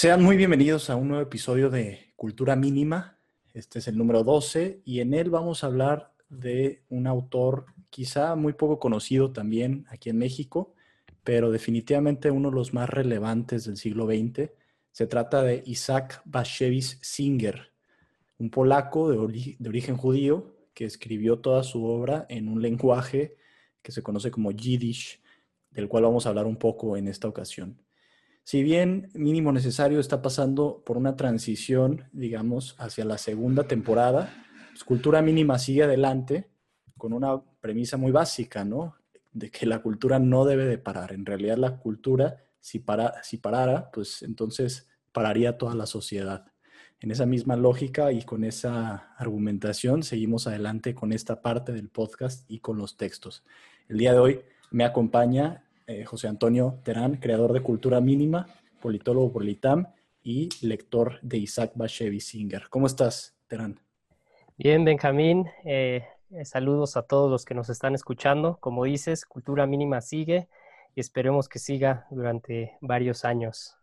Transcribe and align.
Sean 0.00 0.22
muy 0.22 0.36
bienvenidos 0.36 0.90
a 0.90 0.94
un 0.94 1.08
nuevo 1.08 1.24
episodio 1.24 1.70
de 1.70 2.12
Cultura 2.14 2.54
Mínima. 2.54 3.18
Este 3.52 3.80
es 3.80 3.88
el 3.88 3.98
número 3.98 4.22
12 4.22 4.80
y 4.84 5.00
en 5.00 5.12
él 5.12 5.28
vamos 5.28 5.64
a 5.64 5.66
hablar 5.66 6.12
de 6.28 6.84
un 6.88 7.08
autor 7.08 7.66
quizá 7.90 8.36
muy 8.36 8.52
poco 8.52 8.78
conocido 8.78 9.32
también 9.32 9.86
aquí 9.88 10.08
en 10.10 10.18
México, 10.18 10.72
pero 11.24 11.50
definitivamente 11.50 12.30
uno 12.30 12.50
de 12.50 12.54
los 12.54 12.72
más 12.72 12.88
relevantes 12.88 13.64
del 13.64 13.76
siglo 13.76 14.06
XX. 14.06 14.52
Se 14.92 15.08
trata 15.08 15.42
de 15.42 15.64
Isaac 15.66 16.22
Bashevis 16.24 17.00
Singer, 17.02 17.72
un 18.38 18.50
polaco 18.50 19.10
de, 19.10 19.18
origen 19.66 19.96
judío 19.96 20.54
que 20.74 20.84
escribió 20.84 21.40
toda 21.40 21.64
su 21.64 21.84
obra 21.84 22.24
en 22.28 22.48
un 22.48 22.62
lenguaje 22.62 23.34
que 23.82 23.90
se 23.90 24.04
conoce 24.04 24.30
como 24.30 24.52
Yiddish, 24.52 25.20
del 25.72 25.88
cual 25.88 26.04
vamos 26.04 26.24
a 26.24 26.28
hablar 26.28 26.46
un 26.46 26.56
poco 26.56 26.96
en 26.96 27.08
esta 27.08 27.26
ocasión. 27.26 27.80
Si 28.48 28.62
bien 28.62 29.10
Mínimo 29.12 29.52
Necesario 29.52 30.00
está 30.00 30.22
pasando 30.22 30.82
por 30.86 30.96
una 30.96 31.16
transición, 31.16 32.08
digamos, 32.12 32.76
hacia 32.78 33.04
la 33.04 33.18
segunda 33.18 33.64
temporada, 33.64 34.32
pues 34.70 34.84
Cultura 34.84 35.20
Mínima 35.20 35.58
sigue 35.58 35.82
adelante 35.82 36.48
con 36.96 37.12
una 37.12 37.42
premisa 37.60 37.98
muy 37.98 38.10
básica, 38.10 38.64
¿no? 38.64 38.96
De 39.32 39.50
que 39.50 39.66
la 39.66 39.82
cultura 39.82 40.18
no 40.18 40.46
debe 40.46 40.64
de 40.64 40.78
parar. 40.78 41.12
En 41.12 41.26
realidad 41.26 41.58
la 41.58 41.76
cultura, 41.76 42.38
si, 42.58 42.78
para, 42.78 43.22
si 43.22 43.36
parara, 43.36 43.90
pues 43.90 44.22
entonces 44.22 44.88
pararía 45.12 45.58
toda 45.58 45.74
la 45.74 45.84
sociedad. 45.84 46.46
En 47.00 47.10
esa 47.10 47.26
misma 47.26 47.54
lógica 47.54 48.12
y 48.12 48.22
con 48.22 48.44
esa 48.44 49.12
argumentación 49.18 50.02
seguimos 50.02 50.46
adelante 50.46 50.94
con 50.94 51.12
esta 51.12 51.42
parte 51.42 51.72
del 51.72 51.90
podcast 51.90 52.50
y 52.50 52.60
con 52.60 52.78
los 52.78 52.96
textos. 52.96 53.44
El 53.88 53.98
día 53.98 54.14
de 54.14 54.20
hoy 54.20 54.40
me 54.70 54.86
acompaña 54.86 55.67
eh, 55.88 56.04
José 56.04 56.28
Antonio 56.28 56.80
Terán, 56.84 57.16
creador 57.16 57.54
de 57.54 57.62
Cultura 57.62 58.02
Mínima, 58.02 58.46
politólogo 58.82 59.32
por 59.32 59.42
el 59.42 59.48
ITAM 59.48 59.86
y 60.22 60.50
lector 60.60 61.18
de 61.22 61.38
Isaac 61.38 61.72
Bashevis 61.74 62.26
Singer. 62.26 62.68
¿Cómo 62.68 62.86
estás, 62.86 63.34
Terán? 63.46 63.80
Bien, 64.58 64.84
Benjamín. 64.84 65.46
Eh, 65.64 66.04
eh, 66.30 66.44
saludos 66.44 66.98
a 66.98 67.02
todos 67.04 67.30
los 67.30 67.46
que 67.46 67.54
nos 67.54 67.70
están 67.70 67.94
escuchando. 67.94 68.58
Como 68.60 68.84
dices, 68.84 69.24
Cultura 69.24 69.66
Mínima 69.66 70.02
sigue 70.02 70.50
y 70.94 71.00
esperemos 71.00 71.48
que 71.48 71.58
siga 71.58 72.06
durante 72.10 72.76
varios 72.82 73.24
años. 73.24 73.74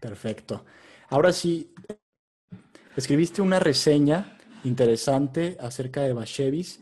Perfecto. 0.00 0.64
Ahora 1.10 1.30
sí, 1.30 1.74
escribiste 2.96 3.42
una 3.42 3.58
reseña 3.58 4.38
interesante 4.64 5.58
acerca 5.60 6.00
de 6.00 6.14
Bashevis. 6.14 6.80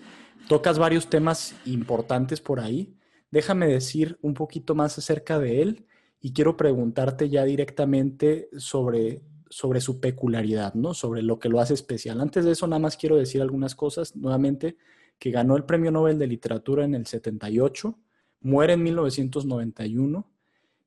Tocas 0.48 0.78
varios 0.78 1.10
temas 1.10 1.56
importantes 1.66 2.40
por 2.40 2.60
ahí 2.60 2.97
déjame 3.30 3.66
decir 3.66 4.18
un 4.22 4.34
poquito 4.34 4.74
más 4.74 4.98
acerca 4.98 5.38
de 5.38 5.62
él 5.62 5.86
y 6.20 6.32
quiero 6.32 6.56
preguntarte 6.56 7.28
ya 7.28 7.44
directamente 7.44 8.48
sobre, 8.56 9.22
sobre 9.48 9.80
su 9.80 10.00
peculiaridad, 10.00 10.74
¿no? 10.74 10.94
Sobre 10.94 11.22
lo 11.22 11.38
que 11.38 11.48
lo 11.48 11.60
hace 11.60 11.74
especial. 11.74 12.20
Antes 12.20 12.44
de 12.44 12.52
eso, 12.52 12.66
nada 12.66 12.80
más 12.80 12.96
quiero 12.96 13.16
decir 13.16 13.40
algunas 13.40 13.74
cosas. 13.74 14.16
Nuevamente, 14.16 14.76
que 15.18 15.30
ganó 15.30 15.56
el 15.56 15.64
Premio 15.64 15.90
Nobel 15.90 16.18
de 16.18 16.26
Literatura 16.26 16.84
en 16.84 16.94
el 16.94 17.06
78, 17.06 17.98
muere 18.40 18.74
en 18.74 18.82
1991 18.82 20.26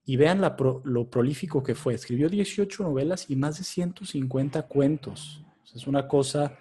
y 0.06 0.16
vean 0.16 0.42
lo 0.84 1.10
prolífico 1.10 1.64
que 1.64 1.76
fue. 1.76 1.94
Escribió 1.94 2.30
18 2.30 2.84
novelas 2.84 3.30
y 3.30 3.36
más 3.36 3.58
de 3.58 3.64
150 3.64 4.64
cuentos. 4.64 5.44
es 5.74 5.88
una 5.88 6.08
cosa 6.08 6.58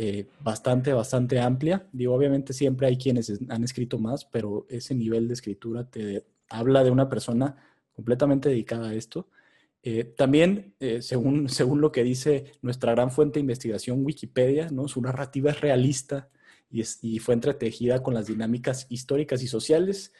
eh, 0.00 0.28
bastante, 0.40 0.92
bastante 0.92 1.40
amplia. 1.40 1.88
Digo, 1.90 2.14
obviamente 2.14 2.52
siempre 2.52 2.86
hay 2.86 2.96
quienes 2.96 3.36
han 3.48 3.64
escrito 3.64 3.98
más, 3.98 4.24
pero 4.24 4.64
ese 4.68 4.94
nivel 4.94 5.26
de 5.26 5.34
escritura 5.34 5.90
te 5.90 6.24
habla 6.48 6.84
de 6.84 6.92
una 6.92 7.08
persona 7.08 7.56
completamente 7.94 8.48
dedicada 8.48 8.90
a 8.90 8.94
esto. 8.94 9.28
Eh, 9.82 10.04
también, 10.04 10.76
eh, 10.78 11.02
según, 11.02 11.48
según 11.48 11.80
lo 11.80 11.90
que 11.90 12.04
dice 12.04 12.52
nuestra 12.62 12.92
gran 12.92 13.10
fuente 13.10 13.34
de 13.34 13.40
investigación, 13.40 14.04
Wikipedia, 14.04 14.70
¿no? 14.70 14.86
su 14.86 15.02
narrativa 15.02 15.50
es 15.50 15.60
realista 15.60 16.28
y, 16.70 16.84
y 17.02 17.18
fue 17.18 17.34
entretejida 17.34 18.00
con 18.00 18.14
las 18.14 18.28
dinámicas 18.28 18.86
históricas 18.90 19.42
y 19.42 19.48
sociales 19.48 20.12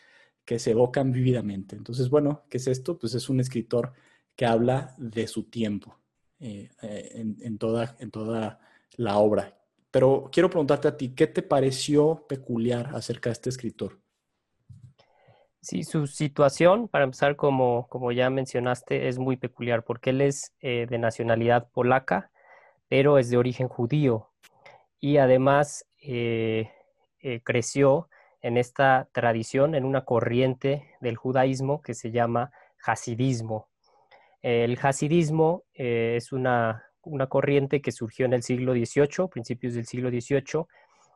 que 0.44 0.58
se 0.58 0.72
evocan 0.72 1.12
vívidamente. 1.12 1.76
Entonces, 1.76 2.10
bueno, 2.10 2.42
¿qué 2.50 2.56
es 2.56 2.66
esto? 2.66 2.98
Pues 2.98 3.14
es 3.14 3.28
un 3.28 3.38
escritor 3.38 3.92
que 4.34 4.44
habla 4.44 4.96
de 4.98 5.28
su 5.28 5.44
tiempo 5.44 6.00
en, 6.40 7.36
en, 7.40 7.58
toda, 7.58 7.96
en 8.00 8.10
toda 8.10 8.58
la 8.96 9.18
obra. 9.18 9.57
Pero 9.98 10.30
quiero 10.30 10.48
preguntarte 10.48 10.86
a 10.86 10.96
ti, 10.96 11.12
¿qué 11.12 11.26
te 11.26 11.42
pareció 11.42 12.24
peculiar 12.28 12.92
acerca 12.94 13.30
de 13.30 13.32
este 13.32 13.50
escritor? 13.50 13.98
Sí, 15.60 15.82
su 15.82 16.06
situación, 16.06 16.86
para 16.86 17.02
empezar, 17.02 17.34
como, 17.34 17.88
como 17.88 18.12
ya 18.12 18.30
mencionaste, 18.30 19.08
es 19.08 19.18
muy 19.18 19.36
peculiar 19.36 19.82
porque 19.82 20.10
él 20.10 20.20
es 20.20 20.54
eh, 20.60 20.86
de 20.88 20.98
nacionalidad 20.98 21.68
polaca, 21.72 22.30
pero 22.86 23.18
es 23.18 23.28
de 23.28 23.38
origen 23.38 23.66
judío 23.66 24.30
y 25.00 25.16
además 25.16 25.84
eh, 26.00 26.70
eh, 27.18 27.40
creció 27.42 28.08
en 28.40 28.56
esta 28.56 29.08
tradición, 29.10 29.74
en 29.74 29.84
una 29.84 30.04
corriente 30.04 30.94
del 31.00 31.16
judaísmo 31.16 31.82
que 31.82 31.94
se 31.94 32.12
llama 32.12 32.52
hasidismo. 32.86 33.66
El 34.42 34.78
hasidismo 34.80 35.64
es 35.74 36.30
una 36.30 36.87
una 37.08 37.26
corriente 37.26 37.80
que 37.80 37.92
surgió 37.92 38.26
en 38.26 38.32
el 38.32 38.42
siglo 38.42 38.72
XVIII, 38.72 39.28
principios 39.30 39.74
del 39.74 39.86
siglo 39.86 40.10
XVIII, 40.10 40.66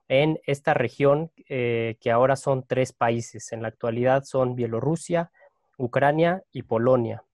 en 0.08 0.40
esta 0.46 0.74
región 0.74 1.30
eh, 1.48 1.96
que 2.00 2.10
ahora 2.10 2.36
son 2.36 2.66
tres 2.66 2.92
países. 2.92 3.52
En 3.52 3.62
la 3.62 3.68
actualidad 3.68 4.24
son 4.24 4.54
Bielorrusia, 4.54 5.30
Ucrania 5.78 6.42
y 6.52 6.62
Polonia. 6.62 7.24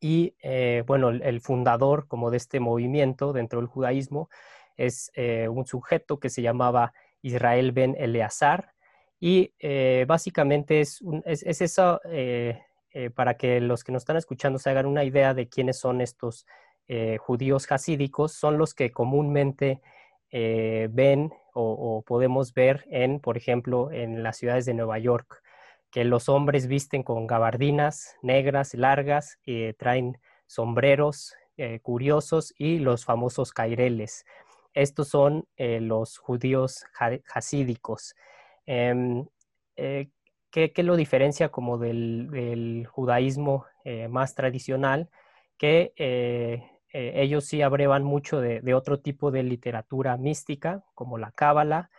Y 0.00 0.36
eh, 0.42 0.84
bueno, 0.86 1.08
el, 1.08 1.40
fundador 1.40 2.06
como 2.06 2.30
de 2.30 2.36
este 2.36 2.60
movimiento 2.60 3.32
dentro 3.32 3.58
del 3.58 3.68
judaísmo 3.68 4.30
es 4.76 5.10
eh, 5.14 5.48
un 5.48 5.66
sujeto 5.66 6.20
que 6.20 6.30
se 6.30 6.40
llamaba 6.40 6.92
Israel 7.20 7.72
ben 7.72 7.96
Eleazar. 7.98 8.74
Y 9.18 9.52
básicamente 10.06 10.80
es, 10.80 11.02
es 11.24 11.60
eso 11.60 12.00
para 13.16 13.34
que 13.34 13.60
los 13.60 13.82
que 13.82 13.90
nos 13.90 14.02
están 14.02 14.16
escuchando 14.16 14.60
se 14.60 14.70
hagan 14.70 14.86
una 14.86 15.02
idea 15.02 15.34
de 15.34 15.48
quiénes 15.48 15.80
son 15.80 16.00
estos 16.00 16.46
eh, 16.90 17.18
judíos 17.18 17.70
hasídicos 17.70 18.32
son 18.32 18.56
los 18.56 18.72
que 18.72 18.90
comúnmente 18.92 19.82
eh, 20.30 20.88
ven 20.90 21.34
o, 21.52 22.02
podemos 22.06 22.54
ver 22.54 22.86
en, 22.88 23.20
por 23.20 23.36
ejemplo, 23.36 23.90
en 23.92 24.22
las 24.22 24.38
ciudades 24.38 24.64
de 24.64 24.74
Nueva 24.74 24.98
York, 24.98 25.42
que 25.90 26.04
los 26.04 26.28
hombres 26.28 26.66
visten 26.66 27.02
con 27.02 27.26
gabardinas 27.26 28.16
negras, 28.22 28.74
largas, 28.74 29.38
y 29.44 29.72
traen 29.74 30.18
sombreros 30.46 31.34
eh, 31.56 31.80
curiosos 31.80 32.54
y 32.56 32.78
los 32.78 33.04
famosos 33.04 33.52
caireles. 33.52 34.24
Estos 34.72 35.08
son 35.08 35.46
los 35.58 36.18
judíos 36.18 36.84
hasídicos. 37.34 38.14
Em, 38.64 39.26
¿qué, 39.74 40.72
lo 40.76 40.94
diferencia 40.94 41.48
como 41.48 41.76
del, 41.76 42.86
judaísmo 42.88 43.66
más 44.08 44.36
tradicional? 44.36 45.10
Que 45.56 45.92
eh, 45.96 46.62
ellos 46.92 47.44
sí 47.44 47.62
abrevan 47.62 48.04
mucho 48.04 48.40
de, 48.40 48.74
otro 48.74 49.00
tipo 49.00 49.30
de 49.30 49.42
literatura 49.42 50.16
mística, 50.16 50.84
como 50.94 51.18
la 51.18 51.32
cábala, 51.32 51.90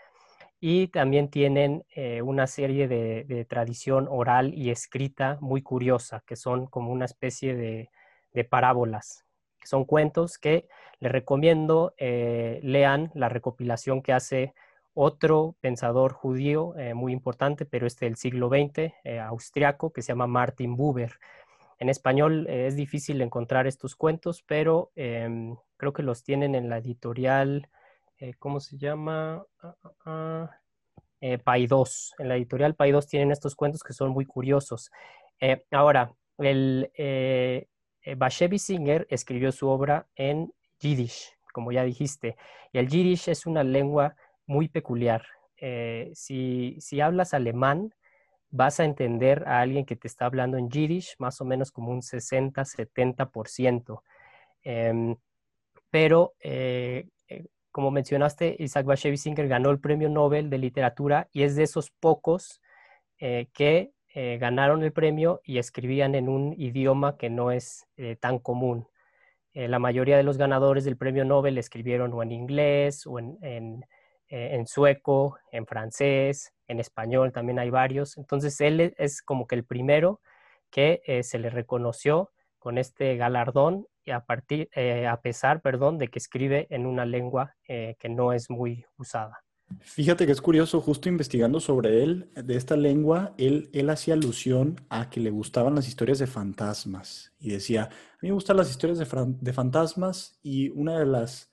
y 0.59 0.87
también 0.87 1.29
tienen 1.29 1.85
eh, 1.95 2.21
una 2.21 2.47
serie 2.47 2.87
de, 2.87 3.45
tradición 3.47 4.07
oral 4.09 4.53
y 4.53 4.71
escrita 4.71 5.37
muy 5.41 5.61
curiosa, 5.61 6.23
que 6.25 6.35
son 6.35 6.67
como 6.67 6.91
una 6.91 7.05
especie 7.05 7.55
de, 7.55 7.89
parábolas, 8.49 9.25
que 9.59 9.67
son 9.67 9.83
cuentos 9.83 10.37
que 10.37 10.67
les 11.01 11.11
recomiendo 11.11 11.93
eh, 11.97 12.61
lean 12.63 13.11
la 13.13 13.27
recopilación 13.27 14.01
que 14.01 14.13
hace 14.13 14.53
otro 14.93 15.55
pensador 15.59 16.13
judío 16.13 16.73
muy 16.95 17.13
importante, 17.13 17.65
pero 17.65 17.85
este 17.85 18.05
del 18.05 18.15
siglo 18.15 18.49
XX, 18.49 18.93
austriaco, 19.21 19.91
que 19.91 20.01
se 20.01 20.09
llama 20.09 20.27
Martin 20.27 20.75
Buber 20.75 21.19
en 21.79 21.89
español 21.89 22.45
eh, 22.49 22.67
es 22.67 22.75
difícil 22.75 23.21
encontrar 23.21 23.65
estos 23.65 23.95
cuentos, 23.95 24.43
pero 24.45 24.91
em, 24.95 25.55
creo 25.77 25.93
que 25.93 26.03
los 26.03 26.23
tienen 26.23 26.53
en 26.53 26.69
la 26.69 26.77
editorial, 26.77 27.69
eh, 28.17 28.33
¿cómo 28.37 28.59
se 28.59 28.77
llama? 28.77 29.45
Eh, 31.21 31.37
Paidós. 31.37 32.13
En 32.19 32.27
la 32.27 32.35
editorial 32.35 32.75
Paidós 32.75 33.07
tienen 33.07 33.31
estos 33.31 33.55
cuentos 33.55 33.81
que 33.81 33.93
son 33.93 34.11
muy 34.11 34.25
curiosos. 34.25 34.91
Ahora, 35.71 36.13
el 36.37 36.91
eh, 36.95 37.67
Singer 38.57 39.07
escribió 39.09 39.51
su 39.53 39.69
obra 39.69 40.07
en 40.15 40.53
Yiddish, 40.79 41.33
como 41.53 41.71
ya 41.71 41.83
dijiste, 41.83 42.35
y 42.73 42.79
el 42.79 42.89
Yiddish 42.89 43.29
es 43.29 43.45
una 43.45 43.63
lengua 43.63 44.15
muy 44.45 44.67
peculiar. 44.67 45.23
si, 46.13 46.77
si 46.79 47.01
hablas 47.01 47.33
alemán, 47.33 47.93
vas 48.51 48.79
a 48.79 48.85
entender 48.85 49.43
a 49.47 49.61
alguien 49.61 49.85
que 49.85 49.95
te 49.95 50.07
está 50.07 50.25
hablando 50.25 50.57
en 50.57 50.69
Yiddish 50.69 51.15
más 51.19 51.39
o 51.41 51.45
menos 51.45 51.71
como 51.71 51.91
un 51.91 52.01
60-70%. 52.01 54.03
Em, 54.63 55.15
pero, 55.89 56.33
eh, 56.39 57.07
eh, 57.27 57.45
como 57.71 57.91
mencionaste, 57.91 58.55
Isaac 58.59 58.85
Bashevis 58.85 59.21
Singer 59.21 59.47
ganó 59.47 59.69
el 59.69 59.79
Premio 59.79 60.09
Nobel 60.09 60.49
de 60.49 60.57
Literatura 60.57 61.29
y 61.31 61.43
es 61.43 61.55
de 61.55 61.63
esos 61.63 61.91
pocos 61.91 62.61
eh, 63.19 63.47
que 63.53 63.91
ganaron 64.15 64.83
el 64.83 64.91
premio 64.91 65.39
y 65.45 65.59
escribían 65.59 66.13
en 66.13 66.27
un 66.27 66.53
idioma 66.57 67.15
que 67.15 67.29
no 67.29 67.51
es 67.51 67.87
tan 68.19 68.39
común. 68.39 68.87
la 69.53 69.79
mayoría 69.79 70.17
de 70.17 70.23
los 70.23 70.37
ganadores 70.37 70.83
del 70.83 70.97
Premio 70.97 71.23
Nobel 71.23 71.57
escribieron 71.57 72.11
o 72.13 72.21
en 72.21 72.33
inglés 72.33 73.07
o 73.07 73.19
en 73.19 73.85
en 74.29 74.67
sueco, 74.67 75.37
en 75.51 75.65
francés, 75.65 76.53
en 76.69 76.79
español 76.79 77.33
también 77.33 77.59
hay 77.59 77.69
varios. 77.69 78.17
Entonces 78.17 78.59
él 78.61 78.79
e, 78.79 78.93
es 78.97 79.21
como 79.21 79.47
que 79.47 79.55
el 79.55 79.65
primero 79.65 80.21
que 80.69 81.01
eh, 81.05 81.23
se 81.23 81.39
le 81.39 81.49
reconoció 81.49 82.31
con 82.59 82.77
este 82.77 83.17
galardón 83.17 83.87
y 84.05 84.11
a, 84.11 84.21
partir, 84.21 84.69
eh, 84.73 85.07
a 85.07 85.19
pesar 85.21 85.61
perdón, 85.61 85.97
de 85.97 86.07
que 86.07 86.19
escribe 86.19 86.67
en 86.69 86.85
una 86.85 87.05
lengua 87.05 87.55
eh, 87.67 87.95
que 87.99 88.09
no 88.09 88.33
es 88.33 88.49
muy 88.49 88.85
usada. 88.97 89.43
Fíjate 89.81 90.25
que 90.25 90.31
es 90.31 90.41
curioso, 90.41 90.81
justo 90.81 91.09
investigando 91.09 91.59
sobre 91.59 92.01
él, 92.01 92.31
de 92.33 92.55
esta 92.55 92.75
lengua, 92.75 93.35
él, 93.37 93.69
él 93.71 93.89
hacía 93.91 94.15
alusión 94.15 94.81
a 94.89 95.11
que 95.11 95.19
le 95.19 95.29
gustaban 95.29 95.75
las 95.75 95.87
historias 95.87 96.17
de 96.17 96.25
fantasmas 96.25 97.33
y 97.39 97.51
decía, 97.51 97.83
a 97.83 98.17
mí 98.21 98.29
me 98.29 98.33
gustan 98.33 98.57
las 98.57 98.71
historias 98.71 98.97
de, 98.97 99.05
de 99.39 99.53
fantasmas 99.53 100.39
y 100.41 100.69
una 100.69 100.97
de 100.97 101.05
las 101.05 101.48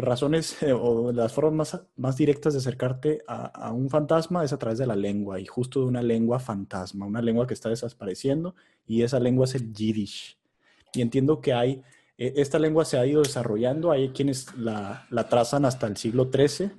razones 0.00 0.56
o 0.62 1.12
las 1.12 1.32
formas 1.32 1.80
más, 1.96 2.16
directas 2.16 2.52
de 2.52 2.58
acercarte 2.58 3.22
a, 3.26 3.72
un 3.72 3.88
fantasma 3.88 4.44
es 4.44 4.52
a 4.52 4.58
través 4.58 4.78
de 4.78 4.86
la 4.86 4.96
lengua 4.96 5.40
y 5.40 5.46
justo 5.46 5.80
de 5.80 5.86
una 5.86 6.02
lengua 6.02 6.38
fantasma, 6.38 7.06
una 7.06 7.22
lengua 7.22 7.46
que 7.46 7.54
está 7.54 7.68
desapareciendo 7.68 8.54
y 8.86 9.02
esa 9.02 9.20
lengua 9.20 9.44
es 9.44 9.54
el 9.54 9.72
yiddish. 9.72 10.38
Y 10.92 11.02
entiendo 11.02 11.40
que 11.40 11.52
hay, 11.52 11.82
e, 12.18 12.34
esta 12.36 12.58
lengua 12.58 12.84
se 12.84 12.98
ha 12.98 13.06
ido 13.06 13.22
desarrollando, 13.22 13.90
hay 13.90 14.10
quienes 14.10 14.54
la, 14.56 15.06
trazan 15.28 15.64
hasta 15.64 15.86
el 15.86 15.96
siglo 15.96 16.30
XIII, 16.32 16.72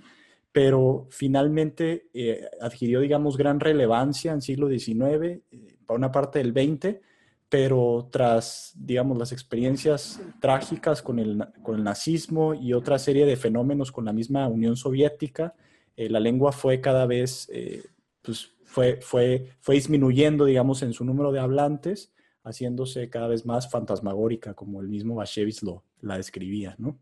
pero 0.51 1.07
finalmente 1.09 2.09
eh, 2.13 2.49
adquirió, 2.59 2.99
digamos, 2.99 3.37
gran 3.37 3.59
relevancia 3.59 4.33
en 4.33 4.41
siglo 4.41 4.67
XIX, 4.67 5.41
eh, 5.51 5.77
para 5.85 5.97
una 5.97 6.11
parte 6.11 6.39
del 6.39 6.51
XX, 6.51 6.99
pero 7.51 8.07
tras, 8.13 8.71
digamos, 8.77 9.17
las 9.17 9.33
experiencias 9.33 10.21
trágicas 10.39 11.01
con 11.01 11.19
el, 11.19 11.45
con 11.63 11.75
el 11.75 11.83
nazismo 11.83 12.53
y 12.53 12.71
otra 12.73 12.97
serie 12.97 13.25
de 13.25 13.35
fenómenos 13.35 13.91
con 13.91 14.05
la 14.05 14.13
misma 14.13 14.47
Unión 14.47 14.77
Soviética, 14.77 15.53
eh, 15.97 16.09
la 16.09 16.21
lengua 16.21 16.53
fue 16.53 16.79
cada 16.79 17.05
vez, 17.05 17.49
eh, 17.53 17.83
pues 18.21 18.53
fue, 18.63 19.01
fue, 19.01 19.49
fue 19.59 19.75
disminuyendo, 19.75 20.45
digamos, 20.45 20.81
en 20.81 20.93
su 20.93 21.03
número 21.03 21.33
de 21.33 21.41
hablantes, 21.41 22.13
haciéndose 22.45 23.09
cada 23.09 23.27
vez 23.27 23.45
más 23.45 23.69
fantasmagórica, 23.69 24.53
como 24.53 24.79
el 24.81 24.87
mismo 24.87 25.15
Bashevich 25.15 25.61
lo 25.61 25.83
la 25.99 26.17
describía, 26.17 26.75
¿no? 26.79 26.97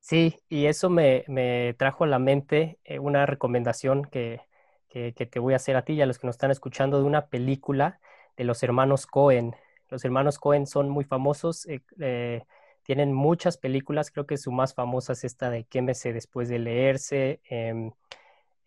Sí, 0.00 0.36
y 0.48 0.66
eso 0.66 0.90
me, 0.90 1.24
me 1.28 1.74
trajo 1.78 2.04
a 2.04 2.06
la 2.08 2.18
mente 2.18 2.78
eh, 2.84 2.98
una 2.98 3.24
recomendación 3.24 4.04
que, 4.04 4.40
que, 4.88 5.14
que 5.14 5.26
te 5.26 5.38
voy 5.38 5.52
a 5.52 5.56
hacer 5.56 5.76
a 5.76 5.84
ti 5.84 5.94
y 5.94 6.02
a 6.02 6.06
los 6.06 6.18
que 6.18 6.26
nos 6.26 6.34
están 6.34 6.50
escuchando 6.50 6.98
de 6.98 7.04
una 7.04 7.28
película 7.28 8.00
de 8.36 8.44
los 8.44 8.62
hermanos 8.64 9.06
Cohen, 9.06 9.54
los 9.92 10.06
hermanos 10.06 10.38
Cohen 10.38 10.66
son 10.66 10.88
muy 10.88 11.04
famosos, 11.04 11.66
eh, 11.66 11.82
eh, 12.00 12.42
tienen 12.82 13.12
muchas 13.12 13.58
películas, 13.58 14.10
creo 14.10 14.26
que 14.26 14.38
su 14.38 14.50
más 14.50 14.72
famosa 14.74 15.12
es 15.12 15.22
esta 15.24 15.50
de 15.50 15.64
Quémese 15.64 16.14
después 16.14 16.48
de 16.48 16.58
leerse, 16.58 17.40
em, 17.44 17.92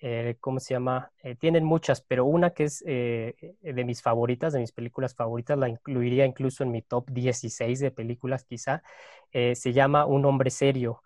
eh, 0.02 0.36
¿cómo 0.40 0.60
se 0.60 0.76
llama? 0.76 1.12
tienen 1.40 1.64
muchas, 1.66 2.02
pero 2.02 2.26
una 2.26 2.52
que 2.52 2.66
es 2.66 2.80
de 2.86 3.84
mis 3.86 4.04
favoritas, 4.04 4.54
de 4.54 4.60
mis 4.60 4.72
películas 4.72 5.16
favoritas, 5.16 5.58
la 5.58 5.68
incluiría 5.68 6.26
incluso 6.28 6.64
en 6.64 6.70
mi 6.72 6.84
top 6.84 7.10
16 7.10 7.80
de 7.80 7.90
películas 7.90 8.44
quizá, 8.44 8.84
se 9.32 9.74
llama 9.74 10.06
Un 10.06 10.26
hombre 10.26 10.52
serio. 10.52 11.02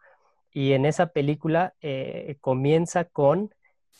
Y 0.51 0.73
en 0.73 0.85
esa 0.85 1.07
película 1.07 1.75
comienza 2.41 3.05
con 3.05 3.55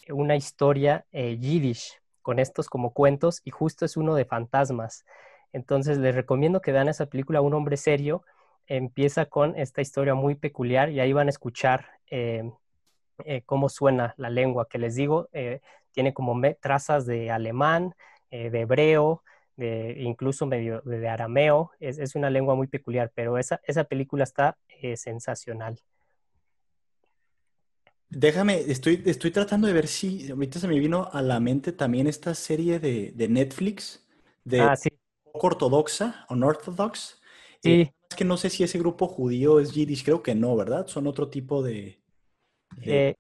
una 0.10 0.36
historia 0.36 1.06
yiddish, 1.14 2.02
con 2.22 2.40
estos 2.40 2.68
como 2.68 2.92
cuentos, 2.92 3.42
y 3.46 3.52
justo 3.52 3.86
es 3.86 3.96
uno 3.96 4.16
de 4.16 4.26
fantasmas. 4.26 5.06
Entonces 5.54 5.98
les 5.98 6.16
recomiendo 6.16 6.62
que 6.62 6.72
vean 6.72 6.90
esa 6.90 7.08
película, 7.08 7.42
Un 7.42 7.54
hombre 7.54 7.78
serio. 7.78 8.24
Empieza 8.68 9.26
con 9.26 9.58
esta 9.58 9.82
historia 9.82 10.14
muy 10.14 10.36
peculiar 10.36 10.90
y 10.92 11.00
ahí 11.00 11.12
van 11.12 11.28
a 11.28 11.32
escuchar 11.32 11.88
eh, 12.12 12.52
eh, 13.26 13.42
cómo 13.46 13.68
suena 13.68 14.14
la 14.18 14.30
lengua, 14.30 14.68
que 14.70 14.78
les 14.78 14.96
digo, 14.96 15.28
eh, 15.34 15.60
tiene 15.92 16.14
como 16.14 16.40
trazas 16.62 17.06
de 17.06 17.32
alemán, 17.32 17.96
de 18.30 18.60
hebreo, 18.60 19.24
de, 19.58 19.96
incluso 19.98 20.46
medio 20.46 20.82
de, 20.82 21.10
arameo. 21.10 21.72
Es, 21.80 22.14
una 22.14 22.30
lengua 22.30 22.54
muy 22.54 22.68
peculiar, 22.68 23.12
pero 23.16 23.40
esa, 23.40 23.60
esa 23.64 23.86
película 23.86 24.24
está 24.24 24.56
sensacional. 24.96 25.80
Déjame, 28.12 28.60
estoy, 28.60 29.02
estoy 29.06 29.32
tratando 29.32 29.68
de 29.68 29.74
ver 29.74 29.88
si 29.88 30.32
ahorita 30.32 30.60
se 30.60 30.68
me 30.68 30.80
vino 30.80 31.10
a 31.12 31.24
la 31.24 31.40
mente 31.40 31.72
también 31.72 32.06
esta 32.06 32.36
serie 32.36 32.80
de, 32.80 33.28
Netflix 33.28 34.06
de 34.44 34.62
ah, 34.62 34.76
sí 34.76 34.90
ortodoxa, 35.34 36.26
unorthodox. 36.30 37.22
Sí. 37.62 37.72
Eh, 37.72 37.94
es 38.10 38.16
que 38.16 38.26
no 38.26 38.38
sé 38.38 38.50
si 38.50 38.64
ese 38.64 38.80
grupo 38.80 39.08
judío 39.08 39.60
es 39.60 39.74
yiddish, 39.74 40.04
creo 40.04 40.24
que 40.24 40.36
no, 40.36 40.56
¿verdad? 40.56 40.88
Son 40.88 41.08
otro 41.08 41.30
tipo 41.30 41.62
de... 41.62 42.02
Eh, 42.82 43.16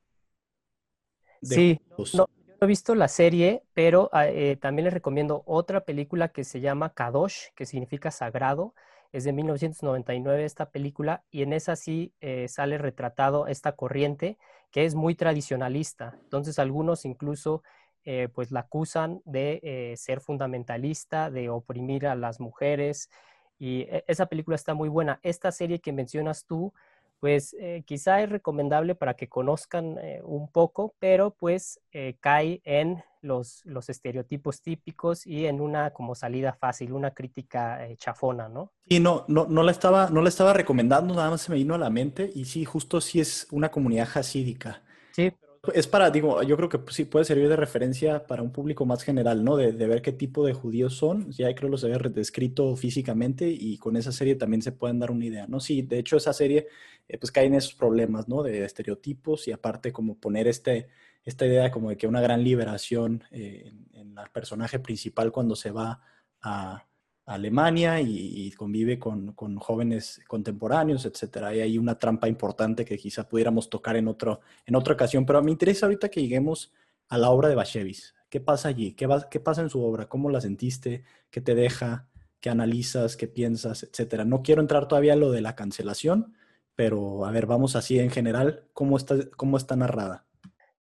sí, 1.42 1.80
no, 2.14 2.28
he 2.62 2.66
visto 2.66 2.96
la 2.96 3.08
serie, 3.08 3.64
pero 3.74 4.10
ah, 4.14 4.28
eh, 4.28 4.56
también 4.56 4.86
les 4.86 4.94
recomiendo 4.94 5.44
otra 5.46 5.86
película 5.86 6.30
que 6.30 6.44
se 6.44 6.62
llama 6.62 6.94
Kadosh, 6.94 7.50
que 7.56 7.66
significa 7.66 8.12
sagrado. 8.12 8.74
Es 9.12 9.24
de 9.24 9.34
1999 9.34 10.46
esta 10.46 10.70
película 10.70 11.24
y 11.32 11.42
en 11.42 11.54
esa 11.54 11.76
sí 11.76 12.14
sale 12.48 12.78
retratado 12.78 13.48
esta 13.48 13.72
corriente 13.72 14.38
que 14.72 14.86
es 14.86 14.96
muy 14.96 15.16
tradicionalista. 15.16 16.18
Entonces 16.24 16.60
algunos 16.60 17.06
incluso 17.06 17.64
eh, 18.06 18.30
pues 18.34 18.52
la 18.52 18.62
acusan 18.62 19.22
de 19.26 19.60
eh, 19.62 19.94
ser 19.98 20.22
fundamentalista, 20.22 21.30
de 21.30 21.50
oprimir 21.50 22.08
a 22.08 22.16
las 22.16 22.40
mujeres. 22.40 23.10
Y 23.58 23.82
e, 23.82 24.06
esa 24.08 24.28
película 24.28 24.56
está 24.56 24.74
muy 24.74 24.90
buena. 24.90 25.20
Esta 25.22 25.52
serie 25.52 25.80
que 25.80 25.92
mencionas 25.92 26.46
tú, 26.46 26.74
pues 27.20 27.56
eh, 27.60 27.84
quizá 27.86 28.22
es 28.22 28.30
recomendable 28.30 28.96
para 28.96 29.16
que 29.16 29.28
conozcan 29.28 29.98
un 30.24 30.50
poco, 30.50 30.96
pero 31.00 31.32
pues 31.32 31.82
cae 32.22 32.62
en 32.64 33.04
los, 33.22 33.66
los, 33.66 33.90
estereotipos 33.90 34.62
típicos 34.62 35.28
y 35.28 35.46
en 35.46 35.60
una 35.60 35.92
como 35.92 36.16
salida 36.16 36.54
fácil, 36.54 36.94
una 36.94 37.14
crítica 37.14 37.86
chafona, 37.98 38.48
¿no? 38.48 38.72
Y 38.86 39.02
no, 39.02 39.26
no, 39.28 39.48
no, 39.48 39.64
la 39.64 39.72
estaba, 39.72 40.10
no 40.10 40.22
la 40.22 40.30
estaba 40.30 40.54
recomendando, 40.54 41.14
nada 41.14 41.30
más 41.30 41.42
se 41.42 41.52
me 41.52 41.58
vino 41.58 41.76
a 41.76 41.78
la 41.78 41.90
mente 41.90 42.32
y 42.34 42.46
sí, 42.46 42.64
justo 42.64 43.02
sí 43.02 43.20
es 43.20 43.48
una 43.52 43.70
comunidad 43.70 44.08
jasídica. 44.08 44.82
Sí 45.12 45.34
es 45.74 45.88
para, 45.88 46.10
digo, 46.10 46.42
yo 46.44 46.56
creo 46.56 46.70
que 46.70 46.80
sí 46.92 47.06
puede 47.06 47.26
servir 47.26 47.50
de 47.50 47.56
referencia 47.58 48.26
para 48.26 48.42
un 48.42 48.52
público 48.52 48.86
más 48.86 49.04
general, 49.04 49.44
¿no? 49.44 49.58
De, 49.58 49.72
ver 49.72 50.02
qué 50.02 50.14
tipo 50.14 50.46
de 50.46 50.54
judíos 50.54 50.96
son. 50.96 51.32
Ya 51.32 51.54
creo 51.54 51.70
los 51.70 51.84
había 51.84 51.98
descrito 51.98 52.76
físicamente 52.76 53.50
y 53.50 53.78
con 53.78 53.98
esa 53.98 54.12
serie 54.12 54.36
también 54.36 54.62
se 54.62 54.72
pueden 54.72 55.00
dar 55.00 55.12
una 55.12 55.26
idea, 55.26 55.48
¿no? 55.48 55.60
Sí, 55.60 55.82
de 55.82 56.00
hecho 56.00 56.18
esa 56.18 56.32
serie 56.34 56.68
eh, 57.10 57.18
pues 57.18 57.32
cae 57.32 57.46
en 57.46 57.56
esos 57.56 57.74
problemas, 57.74 58.30
¿no? 58.30 58.42
De 58.42 58.64
estereotipos 58.64 59.48
y 59.48 59.52
aparte 59.52 59.92
como 59.92 60.18
poner 60.18 60.48
este, 60.48 60.88
esta 61.26 61.46
idea 61.46 61.72
como 61.72 61.90
de 61.90 61.98
que 61.98 62.08
una 62.08 62.22
gran 62.22 62.44
liberación 62.44 63.24
eh, 63.32 63.74
en, 63.94 64.18
el 64.18 64.30
personaje 64.32 64.80
principal 64.80 65.32
cuando 65.32 65.56
se 65.56 65.72
va 65.72 66.02
a, 66.42 66.86
Alemania 67.30 68.02
y, 68.02 68.52
convive 68.58 68.98
con, 68.98 69.36
jóvenes 69.58 70.20
contemporáneos, 70.28 71.06
etcétera. 71.06 71.56
Y 71.56 71.62
hay 71.62 71.78
una 71.78 72.00
trampa 72.00 72.28
importante 72.28 72.84
que 72.84 72.98
quizá 72.98 73.28
pudiéramos 73.28 73.70
tocar 73.70 73.96
en, 73.96 74.08
otro, 74.08 74.42
en 74.66 74.76
otra 74.76 74.96
ocasión, 74.96 75.26
pero 75.28 75.44
me 75.44 75.52
interesa 75.52 75.86
ahorita 75.86 76.10
que 76.10 76.22
lleguemos 76.22 76.74
a 77.08 77.20
la 77.20 77.30
obra 77.30 77.48
de 77.48 77.56
Bashevis. 77.56 78.16
¿Qué 78.30 78.40
pasa 78.40 78.70
allí? 78.70 78.94
¿Qué, 78.94 79.08
¿Qué 79.30 79.40
pasa 79.40 79.62
en 79.62 79.70
su 79.70 79.84
obra? 79.84 80.10
¿Cómo 80.10 80.32
la 80.32 80.42
sentiste? 80.42 81.04
¿Qué 81.30 81.40
te 81.40 81.54
deja? 81.54 82.08
¿Qué 82.40 82.50
analizas? 82.50 83.16
¿Qué 83.16 83.28
piensas? 83.28 83.84
Etcétera. 83.84 84.26
No 84.26 84.42
quiero 84.42 84.62
entrar 84.62 84.88
todavía 84.88 85.14
a 85.14 85.18
lo 85.18 85.32
de 85.32 85.42
la 85.42 85.56
cancelación, 85.56 86.34
pero 86.76 87.26
a 87.26 87.32
ver, 87.32 87.46
vamos 87.46 87.76
así 87.76 88.00
en 88.00 88.10
general, 88.10 88.64
¿cómo 88.74 88.98
está, 88.98 89.16
cómo 89.38 89.58
está 89.58 89.76
narrada? 89.76 90.26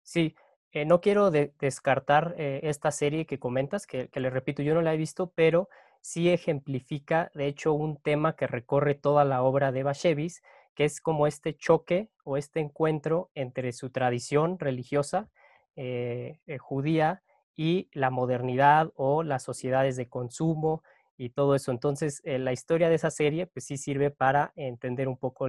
Sí, 0.03 0.37
eh, 0.71 0.85
no 0.85 1.01
quiero 1.01 1.33
descartar 1.33 2.37
eh, 2.39 2.61
esta 2.63 2.93
serie 2.93 3.27
que 3.27 3.41
comentas, 3.41 3.87
que, 3.87 4.09
que 4.09 4.21
le 4.21 4.31
repito, 4.31 4.63
yo 4.63 4.75
no 4.75 4.83
la 4.83 4.95
he 4.95 4.97
visto, 4.97 5.33
pero 5.35 5.69
sí 6.01 6.31
ejemplifica, 6.31 7.31
de 7.35 7.47
hecho, 7.47 7.73
un 7.73 7.97
tema 7.97 8.37
que 8.37 8.47
recorre 8.47 8.95
toda 8.95 9.25
la 9.25 9.43
obra 9.43 9.73
de 9.73 9.83
Bashevis, 9.83 10.43
que 10.75 10.85
es 10.85 11.01
como 11.01 11.27
este 11.27 11.57
choque 11.57 12.11
o 12.25 12.37
este 12.37 12.61
encuentro 12.61 13.31
entre 13.35 13.73
su 13.73 13.91
tradición 13.91 14.59
religiosa 14.59 15.29
eh, 15.75 16.39
eh, 16.47 16.59
judía 16.59 17.23
y 17.57 17.89
la 17.93 18.11
modernidad 18.11 18.93
o 18.95 19.23
las 19.23 19.43
sociedades 19.43 19.97
de 19.97 20.09
consumo 20.09 20.83
y 21.17 21.31
todo 21.31 21.55
eso. 21.55 21.71
Entonces, 21.71 22.21
eh, 22.25 22.39
la 22.39 22.53
historia 22.53 22.89
de 22.89 22.97
esa 22.97 23.11
serie, 23.11 23.47
pues 23.47 23.67
sí 23.67 23.77
sirve 23.77 24.11
para 24.11 24.53
entender 24.57 25.09
un 25.09 25.17
poco 25.17 25.49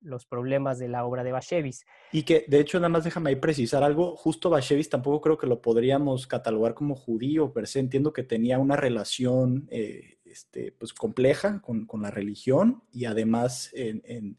los 0.00 0.26
problemas 0.26 0.78
de 0.78 0.88
la 0.88 1.04
obra 1.04 1.24
de 1.24 1.32
Bashevis. 1.32 1.84
Y 2.12 2.22
que, 2.22 2.44
de 2.48 2.60
hecho, 2.60 2.78
nada 2.78 2.88
más 2.88 3.04
déjame 3.04 3.30
ahí 3.30 3.36
precisar 3.36 3.82
algo, 3.82 4.16
justo 4.16 4.50
Bashevis 4.50 4.88
tampoco 4.88 5.20
creo 5.20 5.38
que 5.38 5.46
lo 5.46 5.60
podríamos 5.60 6.26
catalogar 6.26 6.74
como 6.74 6.94
judío, 6.94 7.52
per 7.52 7.66
se, 7.66 7.80
entiendo 7.80 8.12
que 8.12 8.22
tenía 8.22 8.58
una 8.58 8.76
relación 8.76 9.68
eh, 9.70 10.18
este, 10.24 10.72
pues, 10.72 10.92
compleja 10.92 11.60
con, 11.60 11.86
la 12.00 12.10
religión 12.10 12.82
y 12.92 13.04
además 13.04 13.70
en, 13.74 14.36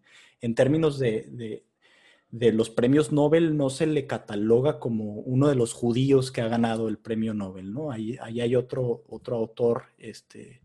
términos 0.56 1.00
de 1.00 1.28
de 1.32 1.64
los 2.34 2.70
premios 2.70 3.12
Nobel 3.12 3.56
no 3.58 3.70
se 3.70 3.86
le 3.86 4.08
cataloga 4.08 4.80
como 4.80 5.20
uno 5.20 5.48
de 5.48 5.56
los 5.56 5.74
judíos 5.74 6.32
que 6.32 6.42
ha 6.42 6.48
ganado 6.48 6.88
el 6.88 6.98
premio 6.98 7.34
Nobel, 7.34 7.72
¿no? 7.72 7.92
Ahí, 7.92 8.18
hay 8.22 8.56
otro, 8.56 9.04
otro 9.08 9.36
autor 9.36 9.84
este, 10.00 10.64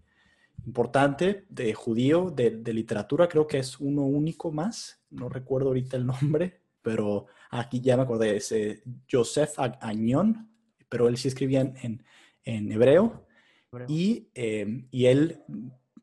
importante 0.65 1.45
de 1.51 1.75
judío 1.75 2.31
de, 2.31 2.73
literatura, 2.73 3.29
creo 3.29 3.47
que 3.47 3.59
es 3.59 3.79
uno 3.81 4.03
único 4.03 4.51
más, 4.51 5.03
no 5.11 5.29
recuerdo 5.29 5.69
ahorita 5.69 5.97
el 5.99 6.07
nombre, 6.07 6.63
pero 6.81 7.27
aquí 7.51 7.81
ya 7.81 7.97
me 7.97 8.05
acordé, 8.05 8.37
es 8.37 8.51
eh, 8.53 8.83
Joseph 9.11 9.59
Añón, 9.59 10.51
pero 10.89 11.09
él 11.09 11.19
sí 11.19 11.29
escribía 11.29 11.61
en, 11.61 12.03
hebreo, 12.73 13.27
Y, 13.89 14.31
eh, 14.35 14.87
y 14.91 15.05
él 15.05 15.43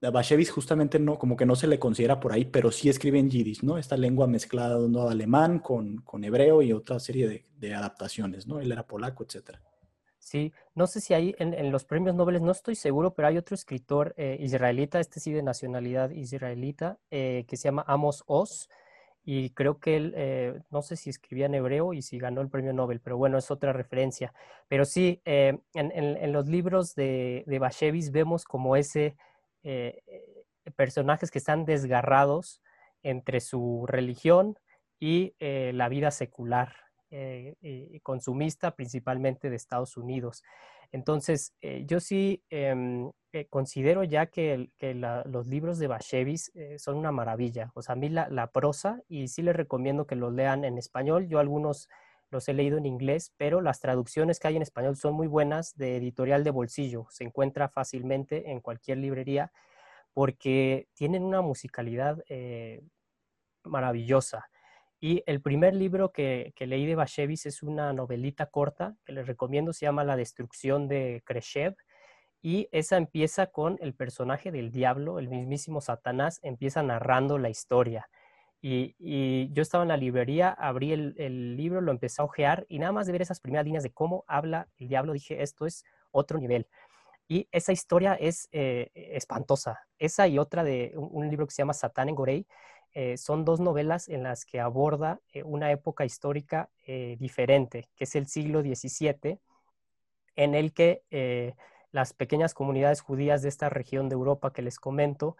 Bashevis 0.10 0.52
justamente 0.52 1.00
no, 1.00 1.18
como 1.18 1.36
que 1.36 1.46
no 1.46 1.56
se 1.56 1.68
le 1.68 1.80
considera 1.80 2.20
por 2.20 2.34
ahí, 2.34 2.46
pero 2.46 2.72
sí 2.72 2.90
escribe 2.90 3.20
en 3.20 3.30
yiddish, 3.30 3.64
¿no? 3.64 3.78
Esta 3.78 3.98
lengua 3.98 4.28
mezclada 4.28 4.80
de 4.80 5.02
alemán 5.10 5.60
con, 5.60 5.98
con, 6.02 6.24
hebreo 6.24 6.62
y 6.62 6.74
otra 6.74 7.00
serie 7.00 7.46
de, 7.58 7.74
adaptaciones, 7.74 8.48
¿no? 8.48 8.60
Él 8.60 8.72
era 8.72 8.86
polaco, 8.86 9.24
etcétera. 9.24 9.62
Sí, 10.20 10.54
no 10.74 10.88
sé 10.88 11.02
si 11.02 11.14
hay 11.14 11.36
en, 11.38 11.72
los 11.72 11.86
premios 11.86 12.16
Nobel, 12.16 12.44
no 12.44 12.52
estoy 12.52 12.76
seguro, 12.76 13.14
pero 13.14 13.28
hay 13.28 13.38
otro 13.38 13.54
escritor 13.54 14.14
eh, 14.18 14.38
israelita, 14.40 15.00
este 15.00 15.20
sí 15.20 15.32
de 15.32 15.44
nacionalidad 15.44 16.10
israelita, 16.12 16.98
eh, 17.12 17.46
que 17.48 17.58
se 17.58 17.66
llama 17.66 17.86
Amos 17.88 18.24
Oz, 18.26 18.70
y 19.24 19.52
creo 19.52 19.80
que 19.80 19.98
él, 19.98 20.14
eh, 20.16 20.62
no 20.70 20.82
sé 20.82 20.96
si 20.96 21.10
escribía 21.10 21.48
en 21.48 21.56
hebreo 21.56 21.94
y 21.94 22.02
si 22.02 22.20
ganó 22.20 22.42
el 22.42 22.50
premio 22.50 22.74
Nobel, 22.74 23.02
pero 23.02 23.18
bueno, 23.18 23.38
es 23.38 23.50
otra 23.50 23.74
referencia. 23.74 24.34
Pero 24.68 24.86
sí, 24.86 25.22
en, 25.26 25.62
en, 25.74 26.32
los 26.32 26.48
libros 26.48 26.94
de, 26.94 27.44
de 27.48 27.60
Bashevis 27.60 28.12
vemos 28.12 28.46
como 28.46 28.76
ese 28.76 29.16
eh, 29.68 30.04
eh, 30.06 30.72
personajes 30.76 31.32
que 31.32 31.40
están 31.40 31.66
desgarrados 31.66 32.62
entre 33.02 33.40
su 33.40 33.86
religión 33.88 34.60
y 35.00 35.34
eh, 35.40 35.72
la 35.74 35.90
vida 35.90 36.12
secular 36.12 36.76
y 37.62 38.00
consumista, 38.02 38.76
principalmente 38.76 39.50
de 39.50 39.56
Estados 39.56 39.96
Unidos. 39.96 40.44
Entonces, 40.92 41.54
yo 41.86 42.02
sí 42.02 42.44
em, 42.50 43.10
considero 43.50 44.04
ya 44.04 44.26
que, 44.26 44.70
los 45.26 45.48
libros 45.48 45.80
de 45.80 45.88
Bashevis 45.88 46.52
son 46.78 46.98
una 46.98 47.14
maravilla. 47.14 47.72
O 47.74 47.82
sea, 47.82 47.94
a 47.94 47.96
mí 47.96 48.10
la, 48.10 48.28
la, 48.28 48.52
prosa, 48.52 49.02
y 49.08 49.30
sí 49.30 49.44
les 49.44 49.56
recomiendo 49.56 50.08
que 50.08 50.18
los 50.18 50.34
lean 50.34 50.66
en 50.66 50.78
español. 50.78 51.30
Yo 51.30 51.40
algunos 51.40 51.88
los 52.36 52.50
he 52.50 52.54
leído 52.54 52.78
en 52.78 52.86
inglés, 52.86 53.34
pero 53.38 53.62
las 53.62 53.80
traducciones 53.80 54.40
que 54.40 54.50
hay 54.50 54.58
en 54.58 54.62
español 54.62 54.98
son 54.98 55.14
muy 55.14 55.28
buenas 55.28 55.76
de 55.78 55.96
editorial 55.96 56.44
de 56.44 56.52
bolsillo. 56.52 57.08
Se 57.10 57.24
encuentra 57.24 57.70
fácilmente 57.70 58.52
en 58.52 58.60
cualquier 58.60 58.98
librería 58.98 59.54
porque 60.14 60.90
tienen 60.94 61.24
una 61.24 61.42
musicalidad 61.42 62.24
eh, 62.28 62.82
maravillosa. 63.64 64.50
Y 65.00 65.24
el 65.28 65.42
primer 65.42 65.74
libro 65.76 66.12
que, 66.12 66.54
leí 66.60 66.86
de 66.86 66.96
Bashevis 66.96 67.46
es 67.46 67.64
una 67.64 67.94
novelita 67.94 68.48
corta 68.48 68.98
que 69.06 69.14
les 69.14 69.28
recomiendo, 69.28 69.72
se 69.72 69.86
llama 69.86 70.04
La 70.04 70.18
destrucción 70.18 70.90
de 70.90 71.24
Khrushchev. 71.26 71.76
Y 72.42 72.68
esa 72.74 72.98
empieza 72.98 73.48
con 73.48 73.78
el 73.80 73.94
personaje 73.94 74.52
del 74.52 74.72
diablo, 74.72 75.20
el 75.20 75.30
mismísimo 75.30 75.80
Satanás, 75.80 76.42
empieza 76.44 76.84
narrando 76.84 77.38
la 77.38 77.50
historia. 77.50 78.10
Y, 78.68 79.54
yo 79.54 79.62
estaba 79.62 79.84
en 79.84 79.90
la 79.90 79.98
librería, 79.98 80.50
abrí 80.50 80.92
el, 80.92 81.56
libro, 81.56 81.82
lo 81.82 81.92
empecé 81.92 82.24
a 82.24 82.26
ojear 82.26 82.66
y 82.68 82.80
nada 82.80 82.92
más 82.92 83.06
de 83.06 83.12
ver 83.12 83.22
esas 83.22 83.40
primeras 83.40 83.64
líneas 83.64 83.84
de 83.84 83.92
cómo 83.92 84.26
habla 84.28 84.68
el 84.80 84.88
diablo, 84.88 85.14
dije, 85.14 85.44
esto 85.44 85.68
es 85.68 85.86
otro 86.10 86.40
nivel. 86.40 86.68
Y 87.28 87.48
esa 87.52 87.72
historia 87.72 88.16
es 88.16 88.50
eh, 88.52 88.90
espantosa. 88.96 89.82
Esa 90.00 90.28
y 90.28 90.40
otra 90.40 90.64
de 90.64 90.94
un, 90.96 91.30
libro 91.30 91.46
que 91.46 91.54
se 91.54 91.62
llama 91.62 91.74
Satán 91.74 92.10
en 92.10 92.16
Gorey 92.16 92.48
eh, 92.94 93.18
son 93.18 93.46
dos 93.46 93.60
novelas 93.60 94.08
en 94.10 94.24
las 94.24 94.46
que 94.46 94.60
aborda 94.60 95.20
eh, 95.32 95.44
una 95.44 95.72
época 95.72 96.04
histórica 96.04 96.72
diferente, 97.20 97.90
que 97.96 98.06
es 98.06 98.16
el 98.16 98.26
siglo 98.26 98.62
XVII, 98.62 99.40
en 100.36 100.56
el 100.56 100.74
que 100.74 101.04
las 101.92 102.14
pequeñas 102.14 102.56
comunidades 102.56 103.02
judías 103.02 103.44
de 103.44 103.50
esta 103.50 103.70
región 103.70 104.10
de 104.10 104.14
Europa 104.14 104.54
que 104.54 104.64
les 104.64 104.80
comento 104.80 105.38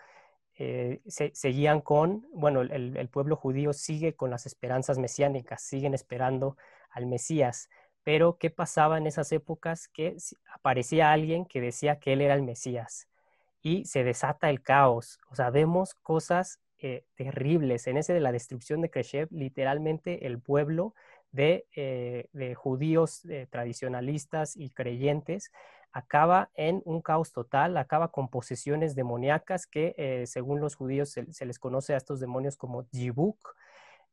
eh, 0.58 1.02
se, 1.08 1.32
seguían 1.34 1.82
con, 1.82 2.28
bueno, 2.34 2.62
el, 2.62 3.10
pueblo 3.10 3.36
judío 3.36 3.74
sigue 3.74 4.16
con 4.16 4.30
las 4.30 4.46
esperanzas 4.46 4.98
mesiánicas, 4.98 5.62
siguen 5.62 5.94
esperando 5.94 6.58
al 6.90 7.08
Mesías. 7.08 7.70
Pero, 8.04 8.38
¿qué 8.38 8.50
pasaba 8.52 8.98
en 8.98 9.08
esas 9.08 9.32
épocas? 9.32 9.88
Que 9.90 10.16
aparecía 10.54 11.12
alguien 11.12 11.46
que 11.46 11.60
decía 11.60 12.00
que 12.00 12.14
él 12.14 12.22
era 12.22 12.36
el 12.36 12.44
Mesías 12.44 13.10
y 13.62 13.86
se 13.86 14.04
desata 14.04 14.50
el 14.50 14.62
caos. 14.62 15.20
O 15.30 15.36
sea, 15.36 15.50
vemos 15.50 15.96
cosas 15.96 16.60
eh, 16.78 17.04
terribles. 17.16 17.88
En 17.88 17.98
ese 17.98 18.14
de 18.14 18.22
la 18.22 18.32
destrucción 18.32 18.82
de 18.82 18.90
Khrushchev, 18.90 19.28
literalmente 19.32 20.26
el 20.28 20.40
pueblo 20.40 20.94
de, 21.32 21.68
eh, 21.76 22.30
de 22.32 22.56
judíos 22.56 23.24
tradicionalistas 23.50 24.56
y 24.56 24.70
creyentes 24.70 25.52
acaba 25.96 26.50
en 26.56 26.82
un 26.84 27.02
caos 27.02 27.32
total, 27.32 27.78
acaba 27.78 28.10
con 28.12 28.28
posesiones 28.28 28.96
demoníacas 28.96 29.66
que 29.66 29.96
eh, 29.98 30.28
según 30.28 30.60
los 30.60 30.76
judíos 30.76 31.10
se, 31.10 31.46
les 31.46 31.58
conoce 31.58 31.94
a 31.94 31.98
estos 31.98 32.20
demonios 32.20 32.58
como 32.58 32.86
Jibuk, 32.92 33.56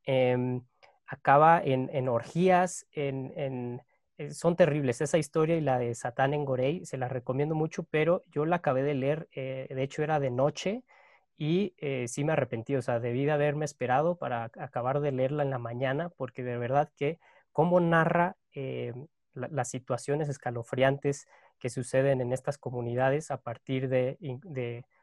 em, 0.05 0.61
acaba 1.05 1.61
en, 1.61 2.07
orgías, 2.07 2.87
en, 2.93 3.81
eh, 4.17 4.31
son 4.31 4.55
terribles. 4.55 5.01
Esa 5.01 5.17
historia 5.17 5.57
y 5.57 5.61
la 5.61 5.77
de 5.77 5.93
Satán 5.93 6.33
en 6.33 6.45
Gorey 6.45 6.85
se 6.85 6.97
la 6.97 7.09
recomiendo 7.09 7.53
mucho, 7.53 7.83
pero 7.83 8.23
yo 8.31 8.45
la 8.45 8.55
acabé 8.57 8.81
de 8.83 8.93
leer, 8.93 9.27
eh, 9.35 9.67
de 9.69 9.83
hecho 9.83 10.03
era 10.03 10.21
de 10.21 10.31
noche 10.31 10.83
y 11.37 11.75
sí 12.07 12.23
me 12.23 12.31
arrepentí, 12.31 12.77
o 12.77 12.81
sea, 12.81 13.01
debí 13.01 13.25
de 13.25 13.31
haberme 13.33 13.65
esperado 13.65 14.15
para 14.17 14.45
acabar 14.45 15.01
de 15.01 15.11
leerla 15.11 15.43
en 15.43 15.49
la 15.49 15.57
mañana, 15.57 16.09
porque 16.15 16.43
de 16.43 16.57
verdad 16.57 16.89
que 16.95 17.19
cómo 17.51 17.81
narra 17.81 18.37
las 19.33 19.69
situaciones 19.69 20.29
escalofriantes 20.29 21.27
que 21.63 21.69
suceden 21.69 22.19
en 22.19 22.33
estas 22.33 22.57
comunidades 22.57 23.31
a 23.31 23.37
partir 23.37 23.87
de, 23.87 24.17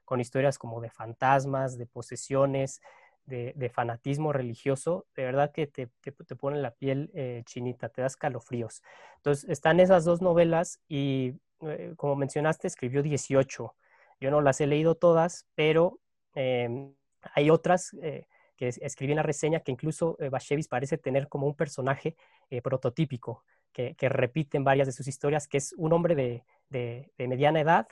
con 0.04 0.20
historias 0.20 0.58
como 0.58 0.82
de 0.82 0.90
fantasmas, 0.90 1.78
de 1.78 1.86
posesiones, 1.86 2.82
de, 3.24 3.70
fanatismo 3.72 4.30
religioso, 4.30 5.06
de 5.16 5.24
verdad 5.24 5.52
que 5.52 5.66
te, 5.66 5.88
te, 6.02 6.36
pone 6.36 6.58
la 6.58 6.72
piel 6.72 7.10
eh, 7.14 7.44
chinita, 7.46 7.88
te 7.88 8.02
das 8.02 8.14
calofríos. 8.14 8.82
Entonces, 9.16 9.48
están 9.48 9.80
esas 9.80 10.04
dos 10.04 10.20
novelas 10.20 10.82
y, 10.86 11.32
eh, 11.62 11.94
como 11.96 12.14
mencionaste, 12.14 12.66
escribió 12.68 13.02
18. 13.02 13.74
Yo 14.20 14.30
no 14.30 14.42
las 14.42 14.60
he 14.60 14.66
leído 14.66 14.96
todas, 14.96 15.46
pero 15.54 15.98
em, 16.34 16.94
hay 17.34 17.48
otras 17.48 17.96
eh, 18.02 18.26
que 18.54 18.68
escribí 18.68 19.12
en 19.12 19.16
la 19.16 19.22
reseña 19.22 19.60
que 19.60 19.72
incluso 19.72 20.18
Bashevis 20.30 20.68
parece 20.68 20.98
tener 20.98 21.26
como 21.28 21.46
un 21.46 21.54
personaje 21.54 22.16
prototípico 22.62 23.44
que, 23.72 23.94
repite 24.08 24.56
en 24.56 24.64
varias 24.64 24.86
de 24.86 24.92
sus 24.92 25.08
historias, 25.08 25.48
que 25.48 25.58
es 25.58 25.74
un 25.76 25.92
hombre 25.92 26.14
de, 26.14 27.12
mediana 27.18 27.60
edad 27.60 27.88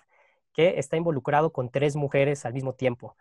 que 0.53 0.79
está 0.79 0.97
involucrado 0.97 1.53
con 1.53 1.71
tres 1.71 1.97
mujeres 1.97 2.45
al 2.45 2.55
mismo 2.55 2.75
tiempo. 2.75 3.17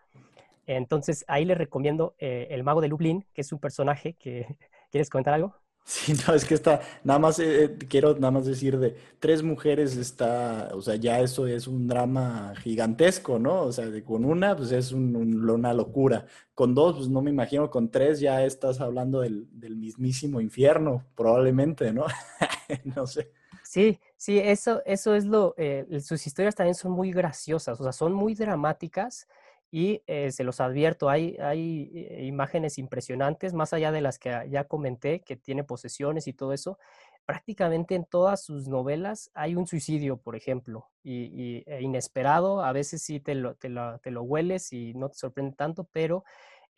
Entonces, 0.66 1.24
ahí 1.28 1.44
le 1.44 1.54
recomiendo 1.54 2.14
eh, 2.18 2.48
El 2.50 2.62
Mago 2.62 2.80
de 2.80 2.88
Lublin, 2.88 3.26
que 3.32 3.40
es 3.40 3.52
un 3.52 3.58
personaje 3.58 4.14
que... 4.14 4.46
¿Quieres 4.90 5.10
comentar 5.10 5.34
algo? 5.34 5.54
Sí, 5.88 6.12
no, 6.26 6.34
es 6.34 6.44
que 6.44 6.52
está, 6.52 6.82
nada 7.02 7.18
más 7.18 7.38
eh, 7.38 7.64
eh, 7.64 7.78
quiero 7.88 8.12
nada 8.14 8.30
más 8.30 8.44
decir 8.44 8.78
de 8.78 8.94
tres 9.18 9.42
mujeres 9.42 9.96
está, 9.96 10.68
o 10.74 10.82
sea, 10.82 10.96
ya 10.96 11.20
eso 11.20 11.46
es 11.46 11.66
un 11.66 11.88
drama 11.88 12.52
gigantesco, 12.58 13.38
¿no? 13.38 13.62
O 13.62 13.72
sea, 13.72 13.86
con 14.04 14.26
una, 14.26 14.54
pues 14.54 14.70
es 14.70 14.92
una 14.92 15.72
locura. 15.72 16.26
Con 16.54 16.74
dos, 16.74 16.96
pues 16.96 17.08
no 17.08 17.22
me 17.22 17.30
imagino, 17.30 17.70
con 17.70 17.90
tres 17.90 18.20
ya 18.20 18.44
estás 18.44 18.82
hablando 18.82 19.20
del, 19.20 19.48
mismísimo 19.78 20.42
infierno, 20.42 21.06
probablemente, 21.14 21.90
¿no? 21.90 22.04
no 22.94 23.06
sé. 23.06 23.32
Sí, 23.64 23.98
sí, 24.18 24.38
eso, 24.38 24.82
eso 24.84 25.14
es 25.14 25.24
lo, 25.24 25.54
eh, 25.56 26.00
sus 26.02 26.26
historias 26.26 26.54
también 26.54 26.74
son 26.74 26.92
muy 26.92 27.12
graciosas, 27.12 27.80
o 27.80 27.82
sea, 27.82 27.92
son 27.92 28.12
muy 28.12 28.34
dramáticas 28.34 29.26
y 29.70 30.02
eh, 30.06 30.32
se 30.32 30.44
los 30.44 30.60
advierto, 30.60 31.10
hay, 31.10 31.36
hay 31.40 31.90
eh, 31.94 32.24
imágenes 32.24 32.78
impresionantes, 32.78 33.52
más 33.52 33.72
allá 33.72 33.92
de 33.92 34.00
las 34.00 34.18
que 34.18 34.30
ya 34.48 34.64
comenté, 34.64 35.20
que 35.20 35.36
tiene 35.36 35.62
posesiones 35.62 36.26
y 36.26 36.32
todo 36.32 36.52
eso. 36.52 36.78
Prácticamente 37.26 37.94
en 37.94 38.06
todas 38.06 38.42
sus 38.42 38.68
novelas 38.68 39.30
hay 39.34 39.54
un 39.54 39.66
suicidio, 39.66 40.16
por 40.16 40.36
ejemplo, 40.36 40.88
y, 41.02 41.62
e 41.66 41.82
inesperado. 41.82 42.62
A 42.62 42.72
veces 42.72 43.02
sí 43.02 43.20
te 43.20 43.34
lo, 43.34 43.54
te, 43.54 43.68
lo, 43.68 44.22
hueles 44.22 44.72
y 44.72 44.94
no 44.94 45.10
te 45.10 45.18
sorprende 45.18 45.54
tanto, 45.54 45.84
pero 45.92 46.24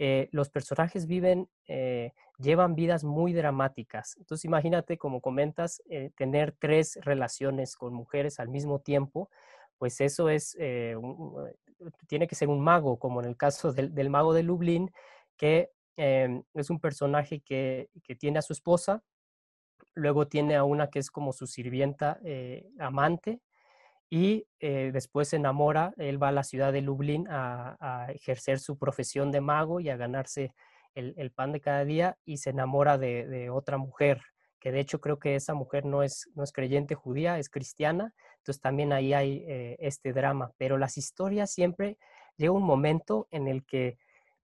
eh, 0.01 0.29
los 0.33 0.51
personajes 0.51 1.07
viven, 1.07 1.49
llevan 2.39 2.75
vidas 2.75 3.05
muy 3.05 3.33
dramáticas. 3.33 4.17
Entonces 4.17 4.45
imagínate, 4.45 4.99
como 4.99 5.21
comentas, 5.21 5.85
tener 6.17 6.57
tres 6.59 6.99
relaciones 7.03 7.77
con 7.77 7.95
mujeres 7.95 8.41
al 8.41 8.49
mismo 8.49 8.81
tiempo 8.81 9.31
pues 9.81 10.03
eso 10.03 10.29
es, 10.29 10.55
eh, 10.61 10.95
tiene 12.07 12.29
que 12.29 12.35
ser 12.35 12.49
un 12.49 12.61
mago, 12.61 12.99
como 12.99 13.23
en 13.23 13.29
el 13.29 13.37
caso 13.39 13.73
del, 13.73 14.11
mago 14.11 14.35
de 14.35 14.43
Lublin, 14.43 14.93
que 15.39 15.71
em, 15.97 16.43
es 16.53 16.69
un 16.69 16.81
personaje 16.81 17.41
que, 17.41 17.89
tiene 18.19 18.39
a 18.39 18.43
su 18.43 18.53
esposa, 18.53 19.03
luego 19.95 20.29
tiene 20.29 20.55
a 20.55 20.65
una 20.65 20.91
que 20.91 20.99
es 20.99 21.11
como 21.11 21.33
su 21.33 21.47
sirvienta 21.47 22.21
amante, 22.79 23.41
y 24.11 24.45
después 24.61 25.29
se 25.29 25.37
enamora, 25.37 25.95
él 25.97 26.23
va 26.23 26.29
a 26.29 26.33
la 26.33 26.45
ciudad 26.45 26.75
de 26.75 26.83
Lublin 26.83 27.27
a, 27.31 28.09
ejercer 28.11 28.59
su 28.59 28.77
profesión 28.77 29.31
de 29.31 29.41
mago 29.41 29.81
y 29.81 29.89
a 29.89 29.97
ganarse 29.97 30.53
el, 30.95 31.31
pan 31.31 31.53
de 31.53 31.61
cada 31.63 31.87
día 31.87 32.19
y 32.27 32.37
se 32.37 32.51
enamora 32.51 32.99
de, 32.99 33.49
otra 33.49 33.79
mujer 33.79 34.21
que 34.61 34.71
de 34.73 34.81
hecho 34.81 35.01
creo 35.01 35.19
que 35.19 35.35
esa 35.35 35.55
mujer 35.55 35.87
no 35.87 36.03
es, 36.03 36.29
no 36.35 36.45
es 36.45 36.53
creyente 36.53 36.95
judía, 36.95 37.39
es 37.39 37.49
cristiana, 37.49 38.15
entonces 38.41 38.61
también 38.61 38.93
ahí 38.93 39.13
hay 39.13 39.45
eh, 39.47 39.77
este 39.81 40.13
drama, 40.13 40.53
pero 40.57 40.79
las 40.79 40.97
historias 40.97 41.53
siempre 41.53 41.99
llega 42.37 42.53
un 42.53 42.63
momento 42.63 43.29
en 43.31 43.49
el 43.49 43.65
que 43.65 43.99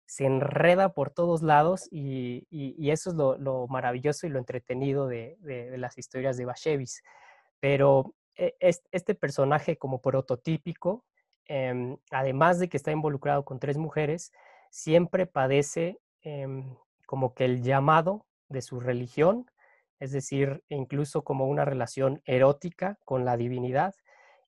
se 0.06 0.26
enreda 0.26 0.94
por 0.94 1.10
todos 1.10 1.42
lados 1.42 1.88
y, 1.92 2.46
eso 2.92 3.10
es 3.10 3.16
lo, 3.16 3.68
maravilloso 3.68 4.28
y 4.28 4.30
lo 4.30 4.40
entretenido 4.40 5.08
de, 5.08 5.38
las 5.78 5.98
historias 5.98 6.38
de 6.38 6.46
Bashevis. 6.46 7.02
Pero 7.60 8.14
eh, 8.36 8.56
este 8.60 9.16
personaje 9.16 9.78
como 9.78 10.02
prototípico, 10.02 11.06
em, 11.48 11.98
además 12.12 12.60
de 12.60 12.68
que 12.70 12.78
está 12.78 12.92
involucrado 12.92 13.46
con 13.46 13.60
tres 13.60 13.78
mujeres, 13.78 14.32
siempre 14.70 15.26
padece 15.26 16.00
em, 16.22 16.76
como 17.08 17.34
que 17.34 17.46
el 17.46 17.64
llamado 17.64 18.26
de 18.50 18.62
su 18.62 18.80
religión 18.80 19.50
es 20.00 20.12
decir, 20.12 20.64
incluso 20.70 21.24
como 21.24 21.48
una 21.48 21.66
relación 21.66 22.22
erótica 22.26 22.98
con 23.06 23.26
la 23.26 23.38
divinidad 23.38 23.96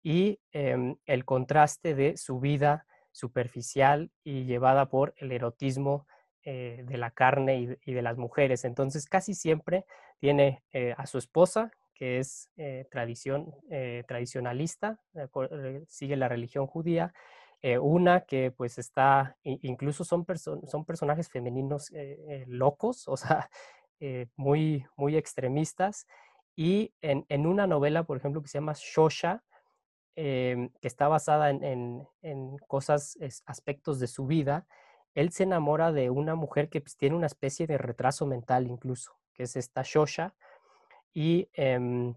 y 0.02 0.40
em, 0.52 0.98
el 1.06 1.26
contraste 1.26 1.96
de 1.96 2.18
su 2.18 2.40
vida 2.40 2.86
superficial 3.12 4.12
y 4.24 4.46
llevada 4.46 4.90
por 4.90 5.14
el 5.18 5.32
erotismo 5.32 6.08
eh, 6.46 6.84
de 6.86 6.98
la 6.98 7.12
carne 7.12 7.78
y, 7.86 7.94
de 7.94 8.02
las 8.02 8.18
mujeres. 8.18 8.66
Entonces 8.66 9.06
casi 9.06 9.34
siempre 9.34 9.86
tiene 10.20 10.62
eh, 10.74 10.94
a 10.98 11.06
su 11.06 11.18
esposa, 11.18 11.72
que 11.94 12.20
es 12.20 12.50
eh, 12.58 12.86
tradición, 12.92 13.56
tradicionalista, 14.08 15.00
sigue 15.88 16.18
la 16.18 16.28
religión 16.28 16.68
judía, 16.68 17.14
una 17.80 18.22
que 18.26 18.52
pues 18.52 18.78
está, 18.78 19.38
incluso 19.44 20.04
son, 20.04 20.26
son 20.68 20.84
personajes 20.84 21.30
femeninos 21.30 21.92
locos, 22.48 23.08
o 23.08 23.16
sea, 23.16 23.50
eh, 24.06 24.28
muy, 24.36 24.86
muy 24.98 25.16
extremistas. 25.16 26.08
Y 26.58 26.94
en, 27.00 27.48
una 27.48 27.68
novela, 27.68 28.04
por 28.04 28.18
ejemplo, 28.18 28.42
que 28.42 28.50
se 28.50 28.58
llama 28.58 28.74
Shosha, 28.76 29.46
em, 30.18 30.72
que 30.82 30.90
está 30.90 31.08
basada 31.08 31.50
en, 31.50 32.06
cosas, 32.68 33.18
aspectos 33.46 34.02
de 34.02 34.08
su 34.08 34.26
vida, 34.26 34.68
él 35.16 35.32
se 35.32 35.44
enamora 35.44 35.94
de 35.94 36.10
una 36.10 36.36
mujer 36.36 36.68
que 36.68 36.82
pues, 36.82 36.98
tiene 36.98 37.16
una 37.16 37.28
especie 37.28 37.66
de 37.66 37.78
retraso 37.78 38.26
mental 38.26 38.68
incluso, 38.68 39.14
que 39.34 39.44
es 39.44 39.56
esta 39.56 39.84
Shosha. 39.86 40.36
Y 41.14 41.48
em, 41.54 42.14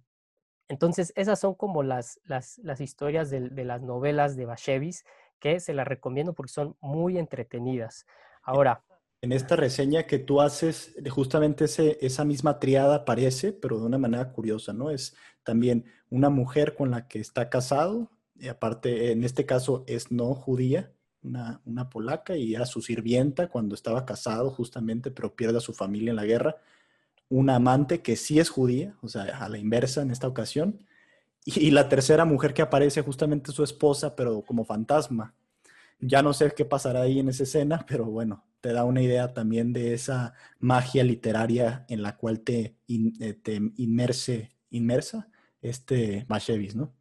entonces 0.66 1.12
esas 1.14 1.38
son 1.38 1.54
como 1.54 1.84
las, 1.84 2.18
las, 2.24 2.80
historias 2.80 3.30
de, 3.30 3.48
de, 3.48 3.64
las 3.64 3.80
novelas 3.80 4.34
de 4.34 4.44
Bashevis, 4.44 5.04
que 5.38 5.60
se 5.60 5.72
las 5.72 5.86
recomiendo 5.86 6.32
porque 6.32 6.52
son 6.52 6.76
muy 6.80 7.16
entretenidas. 7.16 8.06
Ahora, 8.42 8.82
en 9.26 9.32
esta 9.32 9.56
reseña 9.56 10.04
que 10.04 10.20
tú 10.20 10.40
haces, 10.40 10.94
justamente 11.10 11.64
ese, 11.64 11.98
esa 12.00 12.24
misma 12.24 12.60
triada 12.60 12.96
aparece, 12.96 13.52
pero 13.52 13.80
de 13.80 13.86
una 13.86 13.98
manera 13.98 14.30
curiosa, 14.30 14.72
¿no? 14.72 14.90
Es 14.90 15.16
también 15.42 15.84
una 16.10 16.30
mujer 16.30 16.76
con 16.76 16.92
la 16.92 17.08
que 17.08 17.18
está 17.18 17.50
casado, 17.50 18.08
y 18.38 18.46
aparte, 18.46 19.10
en 19.10 19.24
este 19.24 19.44
caso 19.44 19.82
es 19.88 20.12
no 20.12 20.32
judía, 20.34 20.92
una, 21.24 21.60
una 21.64 21.90
polaca, 21.90 22.36
y 22.36 22.54
era 22.54 22.66
su 22.66 22.82
sirvienta 22.82 23.48
cuando 23.48 23.74
estaba 23.74 24.06
casado, 24.06 24.50
justamente, 24.50 25.10
pero 25.10 25.34
pierde 25.34 25.58
a 25.58 25.60
su 25.60 25.72
familia 25.72 26.10
en 26.10 26.16
la 26.16 26.24
guerra. 26.24 26.58
Una 27.28 27.56
amante 27.56 28.02
que 28.02 28.14
sí 28.14 28.38
es 28.38 28.48
judía, 28.48 28.94
o 29.02 29.08
sea, 29.08 29.24
a 29.24 29.48
la 29.48 29.58
inversa 29.58 30.02
en 30.02 30.12
esta 30.12 30.28
ocasión. 30.28 30.86
Y 31.44 31.72
la 31.72 31.88
tercera 31.88 32.24
mujer 32.24 32.54
que 32.54 32.62
aparece, 32.62 33.02
justamente 33.02 33.50
su 33.50 33.64
esposa, 33.64 34.14
pero 34.14 34.42
como 34.42 34.64
fantasma. 34.64 35.34
Ya 35.98 36.22
no 36.22 36.32
sé 36.32 36.52
qué 36.56 36.64
pasará 36.64 37.02
ahí 37.02 37.18
en 37.18 37.28
esa 37.28 37.42
escena, 37.42 37.84
pero 37.88 38.04
bueno, 38.04 38.44
te 38.66 38.72
da 38.72 38.82
una 38.82 39.00
idea 39.00 39.32
también 39.32 39.72
de 39.72 39.94
esa 39.94 40.34
magia 40.58 41.04
literaria 41.04 41.86
en 41.88 42.02
la 42.02 42.16
cual 42.16 42.40
te, 42.40 42.74
eh, 42.88 43.34
te 43.34 43.60
inmersa 43.76 45.28
este 45.60 46.24
Bashevis, 46.26 46.74
¿no? 46.74 46.92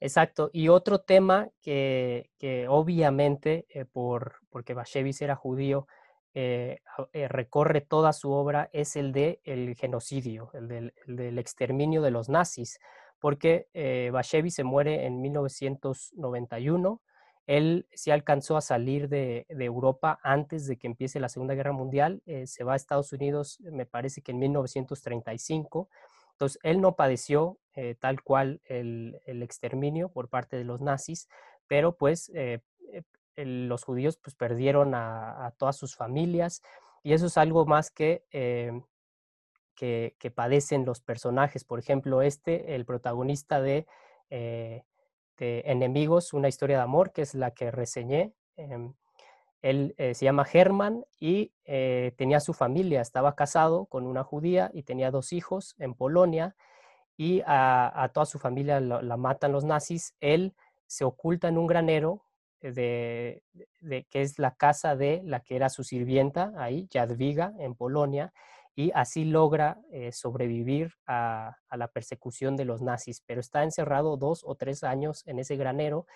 Exacto. 0.00 0.50
Y 0.52 0.70
otro 0.70 1.02
tema 1.02 1.50
que, 1.62 2.32
que 2.36 2.66
obviamente, 2.66 3.64
eh, 3.68 3.84
por, 3.84 4.40
porque 4.50 4.74
Bashevis 4.74 5.22
era 5.22 5.36
judío, 5.36 5.86
eh, 6.34 6.80
recorre 7.12 7.80
toda 7.80 8.12
su 8.12 8.32
obra 8.32 8.68
es 8.72 8.96
el 8.96 9.12
de 9.12 9.40
el 9.44 9.76
genocidio, 9.76 10.50
el 10.52 10.66
del, 10.66 10.94
el 11.06 11.14
del 11.14 11.38
exterminio 11.38 12.02
de 12.02 12.10
los 12.10 12.28
nazis, 12.28 12.80
porque 13.20 13.68
Bashevis 14.12 14.56
se 14.56 14.64
muere 14.64 15.06
en 15.06 15.20
1991 15.20 17.00
él 17.46 17.86
sí 17.92 18.10
alcanzó 18.10 18.56
a 18.56 18.62
salir 18.62 19.08
de, 19.08 19.46
Europa 19.48 20.18
antes 20.22 20.66
de 20.66 20.78
que 20.78 20.86
empiece 20.86 21.20
la 21.20 21.28
Segunda 21.28 21.54
Guerra 21.54 21.72
Mundial, 21.72 22.22
eh, 22.26 22.46
se 22.46 22.64
va 22.64 22.72
a 22.72 22.76
Estados 22.76 23.12
Unidos, 23.12 23.60
me 23.60 23.86
parece 23.86 24.22
que 24.22 24.32
en 24.32 24.38
1935. 24.38 25.88
Entonces, 26.32 26.58
él 26.62 26.80
no 26.80 26.96
padeció 26.96 27.58
eh, 27.74 27.96
tal 27.98 28.22
cual 28.22 28.60
el, 28.64 29.20
exterminio 29.26 30.08
por 30.08 30.28
parte 30.28 30.56
de 30.56 30.64
los 30.64 30.80
nazis, 30.80 31.28
pero 31.66 31.96
pues 31.96 32.30
eh, 32.34 32.60
los 33.36 33.84
judíos 33.84 34.16
pues 34.16 34.34
perdieron 34.34 34.94
a, 34.94 35.52
todas 35.58 35.76
sus 35.76 35.96
familias 35.96 36.62
y 37.02 37.12
eso 37.12 37.26
es 37.26 37.36
algo 37.36 37.66
más 37.66 37.90
que, 37.90 38.24
que, 39.74 40.30
padecen 40.34 40.84
los 40.84 41.00
personajes. 41.00 41.64
Por 41.64 41.78
ejemplo, 41.78 42.22
este, 42.22 42.74
el 42.74 42.86
protagonista 42.86 43.60
de 43.60 43.86
Enemigos, 45.38 46.32
una 46.32 46.48
historia 46.48 46.76
de 46.76 46.82
amor, 46.82 47.12
que 47.12 47.22
es 47.22 47.34
la 47.34 47.52
que 47.52 47.70
reseñé. 47.70 48.32
Em, 48.56 48.94
él 49.62 49.94
eh, 49.96 50.14
se 50.14 50.26
llama 50.26 50.44
Germán 50.44 51.06
y 51.18 51.52
eh, 51.64 52.12
tenía 52.18 52.40
su 52.40 52.52
familia, 52.52 53.00
estaba 53.00 53.34
casado 53.34 53.86
con 53.86 54.06
una 54.06 54.22
judía 54.22 54.70
y 54.74 54.82
tenía 54.82 55.10
dos 55.10 55.32
hijos 55.32 55.74
en 55.78 55.94
Polonia 55.94 56.54
y 57.16 57.42
a, 57.46 58.10
toda 58.12 58.26
su 58.26 58.38
familia 58.38 58.78
la, 58.80 59.16
matan 59.16 59.52
los 59.52 59.64
nazis. 59.64 60.14
Él 60.20 60.54
se 60.86 61.04
oculta 61.04 61.48
en 61.48 61.56
un 61.56 61.66
granero 61.66 62.24
de, 62.60 63.42
que 64.10 64.20
es 64.20 64.38
la 64.38 64.54
casa 64.54 64.96
de 64.96 65.22
la 65.24 65.40
que 65.40 65.56
era 65.56 65.70
su 65.70 65.82
sirvienta 65.82 66.52
ahí, 66.56 66.86
Jadwiga, 66.92 67.54
en 67.58 67.74
Polonia, 67.74 68.34
y 68.76 68.90
así 68.94 69.24
logra 69.24 69.78
eh, 69.92 70.10
sobrevivir 70.10 70.94
a, 71.06 71.56
la 71.70 71.88
persecución 71.88 72.56
de 72.56 72.64
los 72.64 72.82
nazis, 72.82 73.22
pero 73.24 73.40
está 73.40 73.62
encerrado 73.62 74.16
dos 74.16 74.42
o 74.44 74.56
tres 74.56 74.82
años 74.82 75.22
en 75.26 75.38
ese 75.38 75.56
granero. 75.56 76.06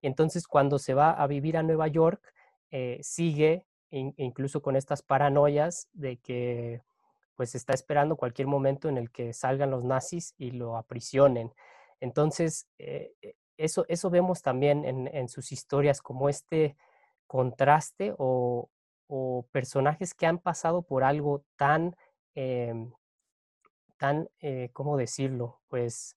Entonces, 0.00 0.46
cuando 0.46 0.78
se 0.78 0.94
va 0.94 1.10
a 1.10 1.26
vivir 1.26 1.56
a 1.56 1.62
Nueva 1.62 1.88
York, 1.88 2.32
eh, 2.70 2.98
sigue 3.02 3.64
incluso 3.90 4.60
con 4.60 4.74
estas 4.74 5.02
paranoias 5.02 5.88
de 5.92 6.16
que 6.16 6.82
pues 7.36 7.54
está 7.54 7.74
esperando 7.74 8.16
cualquier 8.16 8.48
momento 8.48 8.88
en 8.88 8.98
el 8.98 9.12
que 9.12 9.32
salgan 9.32 9.70
los 9.70 9.84
nazis 9.84 10.34
y 10.36 10.50
lo 10.50 10.76
aprisionen. 10.76 11.52
Entonces, 12.00 12.66
eh, 12.78 13.12
eso, 13.56 13.84
eso 13.88 14.10
vemos 14.10 14.42
también 14.42 14.84
en, 14.84 15.28
sus 15.28 15.52
historias 15.52 16.00
como 16.00 16.28
este 16.28 16.76
contraste 17.28 18.14
o 18.18 18.68
personajes 19.52 20.12
que 20.12 20.26
han 20.26 20.38
pasado 20.38 20.82
por 20.82 21.04
algo 21.04 21.44
tan, 21.56 21.94
em, 22.34 22.92
tan, 23.98 24.28
eh, 24.40 24.70
¿cómo 24.72 24.96
decirlo? 24.96 25.60
Pues, 25.68 26.16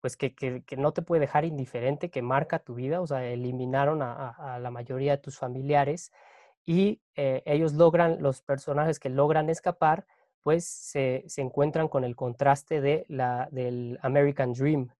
pues 0.00 0.16
que, 0.16 0.34
que, 0.34 0.76
no 0.76 0.92
te 0.92 1.02
puede 1.02 1.20
dejar 1.20 1.44
indiferente, 1.44 2.10
que 2.10 2.22
marca 2.22 2.58
tu 2.60 2.74
vida, 2.74 3.00
o 3.00 3.06
sea, 3.06 3.24
eliminaron 3.26 4.02
a, 4.02 4.58
la 4.60 4.70
mayoría 4.70 5.12
de 5.12 5.18
tus 5.18 5.38
familiares 5.38 6.12
y 6.64 7.00
eh, 7.16 7.42
ellos 7.46 7.72
logran, 7.74 8.22
los 8.22 8.42
personajes 8.42 9.00
que 9.00 9.08
logran 9.08 9.50
escapar, 9.50 10.06
pues 10.42 10.64
se, 10.66 11.24
se, 11.26 11.42
encuentran 11.42 11.88
con 11.88 12.04
el 12.04 12.14
contraste 12.14 12.80
de 12.80 13.04
la, 13.08 13.48
del 13.50 13.98
American 14.02 14.52
Dream, 14.52 14.90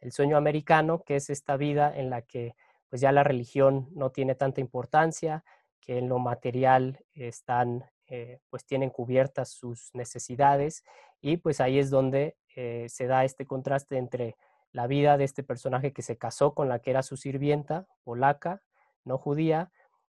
el 0.00 0.12
sueño 0.12 0.36
americano, 0.36 1.02
que 1.04 1.16
es 1.16 1.30
esta 1.30 1.56
vida 1.56 1.96
en 1.96 2.10
la 2.10 2.22
que 2.22 2.56
pues 2.88 3.00
ya 3.00 3.12
la 3.12 3.22
religión 3.22 3.88
no 3.92 4.10
tiene 4.10 4.34
tanta 4.34 4.60
importancia, 4.60 5.44
que 5.80 5.98
en 5.98 6.08
lo 6.08 6.18
material 6.18 7.04
están, 7.14 7.84
eh, 8.08 8.40
pues 8.48 8.64
tienen 8.64 8.88
cubiertas 8.88 9.50
sus 9.50 9.90
necesidades 9.94 10.82
y 11.20 11.36
pues 11.36 11.60
ahí 11.60 11.78
es 11.78 11.90
donde 11.90 12.38
eh, 12.56 12.86
se 12.88 13.06
da 13.06 13.24
este 13.24 13.44
contraste 13.44 13.98
entre 13.98 14.36
la 14.72 14.86
vida 14.86 15.18
de 15.18 15.24
este 15.24 15.42
personaje 15.42 15.92
que 15.92 16.00
se 16.00 16.16
casó 16.16 16.54
con 16.54 16.68
la 16.68 16.78
que 16.78 16.90
era 16.90 17.02
su 17.02 17.16
sirvienta 17.18 17.86
polaca, 18.04 18.62
no 19.04 19.18
judía, 19.18 19.70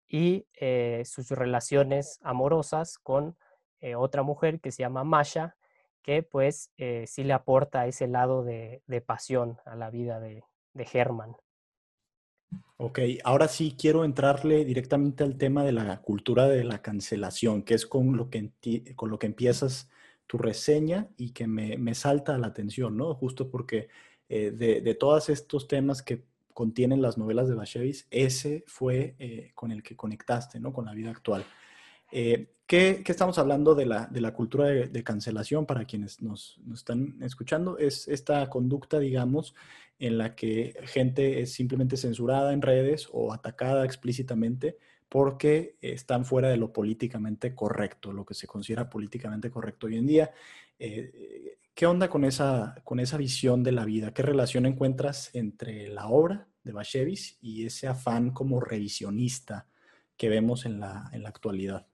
y 0.09 0.47
eh, 0.59 1.03
sus 1.05 1.31
relaciones 1.31 2.19
amorosas 2.23 2.99
con 2.99 3.37
otra 3.97 4.23
mujer 4.23 4.61
que 4.61 4.71
se 4.71 4.85
llama 4.85 5.03
Masha, 5.03 5.57
que 6.03 6.23
pues 6.23 6.71
sí 7.07 7.25
le 7.25 7.33
aporta 7.33 7.89
ese 7.89 8.07
lado 8.07 8.45
de, 8.45 8.81
pasión 9.05 9.59
a 9.65 9.75
la 9.75 9.91
vida 9.91 10.21
de, 10.21 10.45
de 10.73 10.87
Herman. 10.93 11.35
Ok, 12.85 12.99
ahora 13.23 13.47
sí 13.47 13.77
quiero 13.79 14.05
entrarle 14.05 14.65
directamente 14.65 15.23
al 15.23 15.39
tema 15.39 15.63
de 15.63 15.71
la 15.71 16.01
cultura 16.01 16.49
de 16.49 16.65
la 16.65 16.83
cancelación, 16.83 17.63
que 17.63 17.75
es 17.75 17.87
con 17.87 18.17
lo 18.17 18.29
que, 18.29 18.51
con 18.97 19.09
lo 19.09 19.21
que 19.21 19.29
empiezas 19.29 19.89
tu 20.27 20.37
reseña 20.37 21.09
y 21.17 21.31
que 21.31 21.47
me, 21.47 21.79
me 21.79 21.95
salta 21.95 22.37
la 22.39 22.49
atención, 22.49 22.97
¿no? 22.97 23.15
Justo 23.15 23.49
porque 23.49 23.89
eh, 24.29 24.51
de, 24.51 24.81
de, 24.81 24.95
todos 24.97 25.29
estos 25.29 25.69
temas 25.69 26.03
que 26.03 26.25
contienen 26.53 27.03
las 27.03 27.17
novelas 27.17 27.49
de 27.49 27.55
Bashevis, 27.55 28.09
ese 28.11 28.65
fue 28.67 29.15
eh, 29.21 29.53
con 29.55 29.71
el 29.71 29.85
que 29.85 29.95
conectaste, 29.95 30.59
¿no? 30.59 30.73
Con 30.73 30.87
la 30.87 30.93
vida 30.93 31.11
actual. 31.11 31.47
Eh, 32.11 32.49
¿qué, 32.73 33.03
¿qué, 33.05 33.13
estamos 33.13 33.39
hablando 33.39 33.75
de 33.75 33.85
la, 33.85 34.33
cultura 34.33 34.69
de, 34.69 35.05
cancelación 35.05 35.67
para 35.67 35.85
quienes 35.85 36.23
nos, 36.23 36.59
están 36.73 37.19
escuchando? 37.21 37.77
Es 37.77 38.09
esta 38.09 38.49
conducta, 38.49 38.99
digamos, 38.99 39.55
en 39.99 40.17
la 40.17 40.35
que 40.35 40.75
gente 40.85 41.43
es 41.43 41.53
simplemente 41.53 41.99
censurada 41.99 42.51
en 42.55 42.63
redes 42.63 43.11
o 43.13 43.35
atacada 43.35 43.85
explícitamente 43.85 44.79
porque 45.11 45.77
están 45.83 46.25
fuera 46.25 46.49
de 46.49 46.57
lo 46.57 46.73
políticamente 46.73 47.55
correcto, 47.55 48.11
lo 48.11 48.25
que 48.25 48.33
se 48.33 48.47
considera 48.47 48.89
políticamente 48.89 49.51
correcto 49.51 49.87
hoy 49.87 49.99
en 49.99 50.07
día. 50.07 50.31
Eh, 50.79 51.59
¿Qué 51.75 51.85
onda 51.85 52.09
con 52.09 52.25
esa, 52.25 52.75
visión 53.19 53.63
de 53.63 53.73
la 53.73 53.85
vida? 53.85 54.15
¿Qué 54.15 54.23
relación 54.23 54.65
encuentras 54.65 55.29
entre 55.35 55.89
la 55.89 56.09
obra 56.09 56.49
de 56.65 56.73
Bashevis 56.73 57.37
y 57.43 57.67
ese 57.67 57.87
afán 57.87 58.31
como 58.31 58.61
revisionista 58.61 59.69
que 60.17 60.31
vemos 60.31 60.65
en 60.65 60.81
la 60.81 61.11
actualidad? 61.27 61.92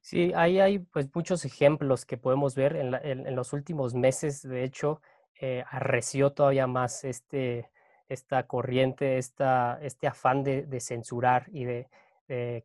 Sí, 0.00 0.32
ahí 0.34 0.60
hay 0.60 0.78
pues 0.78 1.14
muchos 1.14 1.44
ejemplos 1.44 2.04
que 2.06 2.16
podemos 2.16 2.54
ver 2.54 2.76
en, 2.76 3.36
los 3.36 3.52
últimos 3.52 3.94
meses. 3.94 4.42
De 4.42 4.64
hecho, 4.64 5.00
eh, 5.40 5.64
arreció 5.68 6.32
todavía 6.32 6.66
más 6.66 7.04
este, 7.04 7.70
esta 8.08 8.46
corriente, 8.46 9.18
esta, 9.18 9.78
este 9.82 10.06
afán 10.06 10.44
de, 10.44 10.80
censurar 10.80 11.46
y 11.52 11.64
de, 11.64 11.88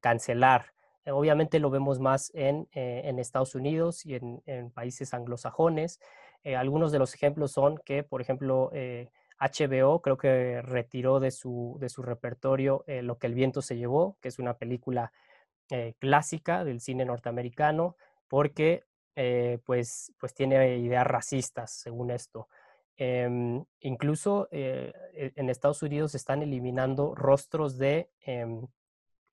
cancelar. 0.01 0.73
Eh, 1.05 1.11
obviamente 1.11 1.59
lo 1.59 1.69
vemos 1.69 1.99
más 1.99 2.31
en, 2.33 2.67
eh, 2.73 3.01
en 3.05 3.19
Estados 3.19 3.55
Unidos 3.55 4.05
y 4.05 4.15
en, 4.15 4.41
en 4.45 4.71
países 4.71 5.13
anglosajones. 5.13 5.99
Algunos 6.57 6.91
de 6.91 6.99
los 6.99 7.13
ejemplos 7.15 7.53
son 7.53 7.77
que, 7.85 8.03
por 8.03 8.19
ejemplo, 8.19 8.69
HBO 9.39 10.01
creo 10.01 10.17
que 10.17 10.61
retiró 10.61 11.21
de 11.21 11.31
su, 11.31 11.77
de 11.79 11.87
su 11.87 12.01
repertorio 12.01 12.83
Lo 12.85 13.17
que 13.17 13.27
el 13.27 13.33
viento 13.33 13.61
se 13.61 13.77
llevó, 13.77 14.17
que 14.19 14.27
es 14.27 14.39
una 14.39 14.57
película 14.57 15.13
clásica 15.99 16.63
del 16.63 16.79
cine 16.79 17.05
norteamericano, 17.05 17.95
porque 18.27 18.83
pues, 19.65 20.13
pues 20.19 20.33
tiene 20.33 20.77
ideas 20.77 21.05
racistas, 21.05 21.71
según 21.71 22.11
esto. 22.11 22.47
Eh, 22.95 23.27
incluso 23.79 24.47
eh, 24.51 24.93
e, 25.13 25.31
en 25.35 25.49
Estados 25.49 25.81
Unidos 25.81 26.13
están 26.13 26.43
eliminando 26.43 27.15
rostros 27.15 27.77
de, 27.77 28.11
eh, 28.25 28.45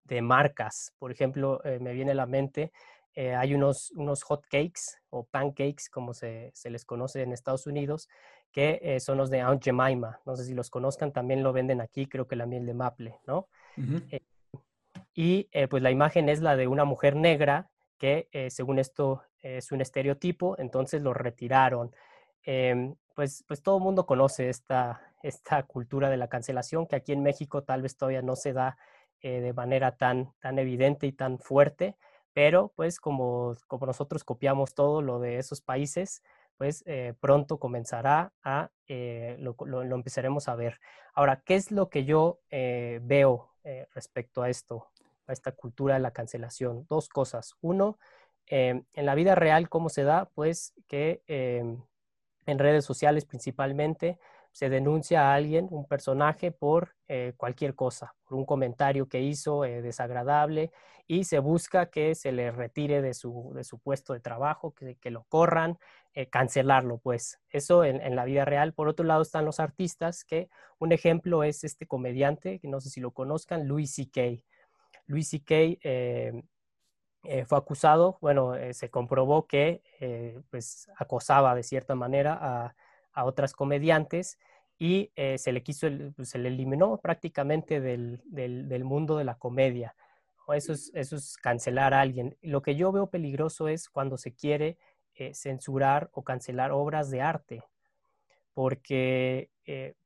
de 0.05 0.23
marcas. 0.23 0.95
Por 0.99 1.13
ejemplo, 1.13 1.63
eh, 1.65 1.79
me 1.79 1.93
viene 1.93 2.13
a 2.13 2.15
la 2.15 2.27
mente, 2.27 2.73
eh, 3.15 3.35
hay 3.35 3.55
unos, 3.55 3.91
unos 3.93 4.23
hot 4.23 4.45
cakes 4.47 4.99
o 5.11 5.25
pancakes, 5.25 5.91
como 5.91 6.15
se, 6.15 6.51
se 6.55 6.71
les 6.71 6.85
conoce 6.85 7.23
en 7.23 7.33
Estados 7.33 7.67
Unidos, 7.67 8.09
que 8.51 8.81
eh, 8.83 8.99
son 8.99 9.19
los 9.19 9.31
de 9.31 9.41
Aunt 9.41 9.63
Jemima. 9.63 10.21
No 10.25 10.37
sé 10.37 10.45
si 10.45 10.55
los 10.55 10.71
conozcan, 10.71 11.13
también 11.13 11.43
lo 11.43 11.53
venden 11.53 11.81
aquí, 11.81 12.07
creo 12.07 12.27
que 12.27 12.37
la 12.37 12.47
miel 12.47 12.67
de 12.67 12.75
maple, 12.75 13.19
¿no? 13.27 13.49
Uh 13.77 13.83
-huh. 13.83 14.23
Y 15.15 15.49
pues 15.69 15.83
la 15.83 15.91
imagen 15.91 16.29
es 16.29 16.41
la 16.41 16.57
de 16.57 16.67
una 16.69 16.85
mujer 16.85 17.17
negra 17.17 17.71
que, 17.99 18.29
según 18.51 18.79
esto, 18.79 19.23
es 19.43 19.73
un 19.73 19.81
estereotipo, 19.81 20.57
entonces 20.59 21.03
lo 21.03 21.15
retiraron. 21.15 21.95
Eh, 22.45 22.95
pues, 23.15 23.45
pues 23.47 23.63
todo 23.63 23.79
el 23.79 23.85
mundo 23.85 24.07
conoce 24.07 24.49
esta, 24.49 25.13
esta 25.23 25.63
cultura 25.65 26.09
de 26.09 26.17
la 26.17 26.29
cancelación, 26.29 26.87
que 26.87 26.97
aquí 26.97 27.13
en 27.13 27.23
México 27.23 27.63
tal 27.65 27.83
vez 27.83 27.97
todavía 27.97 28.23
no 28.23 28.37
se 28.37 28.53
da 28.53 28.79
eh, 29.21 29.41
de 29.41 29.53
manera 29.53 29.97
tan, 29.97 30.33
tan 30.41 30.59
evidente 30.59 31.07
y 31.07 31.13
tan 31.13 31.39
fuerte, 31.39 31.97
pero 32.33 32.73
pues 32.77 33.01
como, 33.01 33.55
como 33.67 33.87
nosotros 33.87 34.25
copiamos 34.25 34.75
todo 34.75 35.03
lo 35.03 35.19
de 35.19 35.39
esos 35.39 35.61
países, 35.61 36.23
pues 36.57 36.83
eh, 36.87 37.15
pronto 37.21 37.59
comenzará 37.59 38.33
a, 38.43 38.71
eh, 38.87 39.37
lo, 39.39 39.57
lo, 39.67 39.85
lo, 39.85 39.97
empezaremos 39.97 40.49
a 40.49 40.55
ver. 40.55 40.81
Ahora, 41.15 41.43
¿qué 41.45 41.57
es 41.57 41.71
lo 41.71 41.89
que 41.89 42.05
yo 42.05 42.41
eh, 42.51 43.01
veo 43.03 43.51
eh, 43.65 43.87
respecto 43.95 44.43
a 44.43 44.49
esto, 44.49 44.87
esta 45.33 45.53
cultura 45.53 45.95
de 45.95 46.01
la 46.01 46.13
cancelación? 46.13 46.87
Dos 46.89 47.09
cosas. 47.09 47.55
Uno, 47.61 47.99
en 48.47 48.85
la 48.95 49.15
vida 49.15 49.35
real, 49.35 49.69
¿cómo 49.69 49.89
se 49.89 50.03
da? 50.03 50.29
Pues 50.35 50.75
que 50.89 51.23
en 51.27 52.59
redes 52.59 52.85
sociales 52.85 53.25
principalmente, 53.25 54.19
se 54.53 54.69
denuncia 54.69 55.31
a 55.31 55.35
alguien, 55.35 55.69
un 55.71 55.87
personaje, 55.87 56.51
por 56.51 56.97
eh, 57.09 57.35
cualquier 57.37 57.75
cosa, 57.75 58.15
por 58.25 58.37
un 58.37 58.45
comentario 58.45 59.09
que 59.09 59.21
hizo 59.21 59.65
eh, 59.65 59.81
desagradable 59.81 60.73
y 61.07 61.25
se 61.25 61.39
busca 61.39 61.91
que 61.91 62.15
se 62.15 62.33
le 62.33 62.51
retire 62.51 63.03
de 63.03 63.15
su, 63.15 63.53
de 63.55 63.65
su 63.65 63.79
puesto 63.79 64.13
de 64.13 64.21
trabajo, 64.21 64.75
que, 64.75 65.11
lo 65.11 65.25
corran, 65.25 65.79
eh, 66.15 66.29
cancelarlo, 66.29 66.99
pues. 66.99 67.41
Eso 67.49 67.85
en, 67.85 68.01
en, 68.01 68.15
la 68.17 68.25
vida 68.25 68.45
real. 68.45 68.75
Por 68.75 68.89
otro 68.89 69.05
lado 69.05 69.23
están 69.23 69.45
los 69.45 69.61
artistas, 69.61 70.25
que 70.25 70.49
un 70.79 70.93
ejemplo 70.93 71.43
es 71.43 71.65
este 71.65 71.87
comediante, 71.87 72.61
que 72.61 72.69
no 72.69 72.81
sé 72.81 72.91
si 72.91 73.01
lo 73.01 73.13
conozcan, 73.13 73.67
Louis 73.67 73.93
C.K. 73.93 74.43
Louis 75.11 75.29
C.K. 75.29 75.55
Eh, 75.83 76.43
eh, 77.25 77.45
fue 77.45 77.59
acusado, 77.59 78.17
bueno, 78.21 78.55
eh, 78.55 78.73
se 78.73 78.91
comprobó 78.91 79.47
que 79.47 79.83
pues 80.51 80.89
acosaba 80.97 81.55
de 81.55 81.63
cierta 81.65 81.95
manera 81.95 82.39
a, 82.41 82.77
a 83.13 83.25
otras 83.25 83.53
comediantes 83.53 84.39
y 84.79 85.13
se 85.37 85.53
le 85.53 85.63
quiso, 85.63 85.89
pues, 86.17 86.31
se 86.31 86.39
le 86.39 86.49
eliminó 86.49 86.99
prácticamente 86.99 87.81
del, 87.81 88.23
del, 88.25 88.67
del 88.69 88.85
mundo 88.85 89.19
de 89.19 89.25
la 89.25 89.35
comedia. 89.35 89.95
Eso 90.55 90.73
es, 90.73 90.91
eso 90.95 91.17
es, 91.17 91.37
cancelar 91.37 91.93
a 91.93 92.01
alguien. 92.01 92.37
Lo 92.41 92.63
que 92.63 92.75
yo 92.75 92.91
veo 92.91 93.11
peligroso 93.11 93.69
es 93.69 93.91
cuando 93.91 94.17
se 94.17 94.33
quiere 94.33 94.79
censurar 95.35 96.09
o 96.13 96.25
cancelar 96.25 96.73
obras 96.73 97.11
de 97.11 97.21
arte, 97.21 97.63
porque 98.55 99.51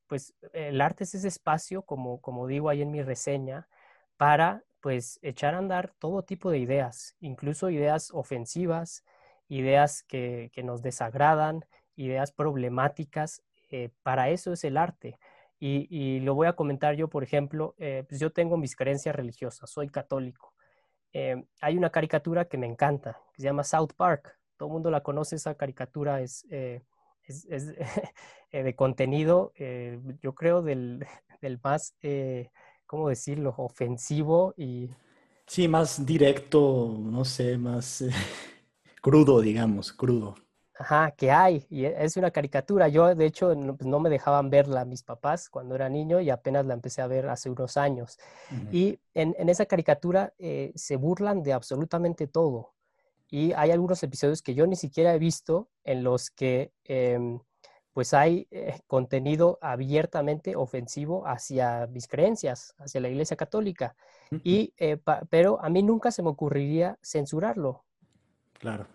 pues 0.08 0.34
el 0.52 0.80
arte 0.80 1.04
es 1.04 1.14
ese 1.14 1.28
espacio, 1.28 1.82
como, 1.82 2.20
como 2.20 2.48
digo 2.48 2.68
ahí 2.68 2.82
en 2.82 2.90
mi 2.90 3.02
reseña, 3.02 3.68
para 4.16 4.64
pues 4.84 5.18
echar 5.22 5.54
a 5.54 5.58
andar 5.58 5.94
todo 5.98 6.24
tipo 6.24 6.50
de 6.50 6.58
ideas, 6.58 7.16
incluso 7.18 7.70
ideas 7.70 8.10
ofensivas, 8.12 9.02
ideas 9.48 10.02
que, 10.02 10.50
que 10.52 10.62
nos 10.62 10.82
desagradan, 10.82 11.64
ideas 11.96 12.32
problemáticas. 12.32 13.42
Eh, 13.70 13.88
para 14.02 14.28
eso 14.28 14.52
es 14.52 14.62
el 14.62 14.76
arte. 14.76 15.18
Y, 15.58 15.86
y, 15.88 16.20
lo 16.20 16.34
voy 16.34 16.48
a 16.48 16.52
comentar 16.52 16.96
yo, 16.96 17.08
por 17.08 17.22
ejemplo, 17.24 17.74
eh, 17.78 18.04
pues 18.06 18.20
yo 18.20 18.30
tengo 18.30 18.58
mis 18.58 18.76
creencias 18.76 19.16
religiosas, 19.16 19.70
soy 19.70 19.88
católico. 19.88 20.52
Eh, 21.14 21.42
hay 21.62 21.78
una 21.78 21.88
caricatura 21.88 22.44
que 22.44 22.58
me 22.58 22.66
encanta, 22.66 23.18
que 23.32 23.40
se 23.40 23.48
llama 23.48 23.64
South 23.64 23.94
Park. 23.96 24.38
Todo 24.58 24.68
el 24.68 24.74
mundo 24.74 24.90
la 24.90 25.02
conoce, 25.02 25.36
esa 25.36 25.54
caricatura 25.54 26.20
es, 26.20 26.44
es, 26.50 27.46
es 27.48 27.72
de 28.52 28.74
contenido, 28.76 29.54
yo 30.20 30.34
creo, 30.34 30.60
del, 30.60 31.06
del 31.40 31.58
más 31.62 31.96
¿cómo 32.94 33.08
decirlo?, 33.08 33.52
ofensivo 33.56 34.54
y... 34.56 34.88
Sí, 35.48 35.66
más 35.66 36.06
directo, 36.06 36.96
no 36.96 37.24
sé, 37.24 37.58
más 37.58 38.02
eh, 38.02 38.10
crudo, 39.02 39.40
digamos, 39.40 39.92
crudo. 39.92 40.36
Ajá, 40.78 41.10
que 41.10 41.32
hay, 41.32 41.66
y 41.70 41.86
e, 41.86 42.04
es 42.04 42.16
una 42.16 42.30
caricatura. 42.30 42.86
Yo, 42.86 43.12
de 43.12 43.26
hecho, 43.26 43.52
no, 43.56 43.76
pues 43.76 43.88
no, 43.88 43.98
me 43.98 44.10
dejaban 44.10 44.48
verla 44.48 44.84
mis 44.84 45.02
papás 45.02 45.50
cuando 45.50 45.74
era 45.74 45.88
niño 45.88 46.20
y 46.20 46.30
apenas 46.30 46.66
la 46.66 46.74
empecé 46.74 47.02
a 47.02 47.08
ver 47.08 47.28
hace 47.28 47.50
unos 47.50 47.76
años. 47.76 48.16
Uh 48.52 48.54
-huh. 48.54 48.68
Y 48.70 49.00
en, 49.12 49.34
en, 49.38 49.48
esa 49.48 49.66
caricatura 49.66 50.32
eh, 50.38 50.70
se 50.76 50.94
burlan 50.94 51.42
de 51.42 51.52
absolutamente 51.52 52.28
todo. 52.28 52.74
Y 53.28 53.52
hay 53.54 53.72
algunos 53.72 54.00
episodios 54.04 54.40
que 54.40 54.54
yo 54.54 54.68
ni 54.68 54.76
siquiera 54.76 55.12
he 55.12 55.18
visto 55.18 55.68
en 55.82 56.04
los 56.04 56.30
que... 56.30 56.70
Eh, 56.84 57.18
pues 57.94 58.12
hay 58.12 58.48
eh, 58.50 58.80
contenido 58.88 59.56
abiertamente 59.62 60.56
ofensivo 60.56 61.26
hacia 61.28 61.86
mis 61.86 62.08
creencias, 62.08 62.74
hacia 62.76 63.00
la 63.00 63.08
Iglesia 63.08 63.36
Católica. 63.36 63.94
Y, 64.42 64.74
eh, 64.78 64.98
pero 65.30 65.62
a 65.62 65.68
mí 65.68 65.84
nunca 65.84 66.10
se 66.10 66.20
me 66.24 66.28
ocurriría 66.28 66.98
censurarlo. 67.02 67.84
Claro. 68.54 68.88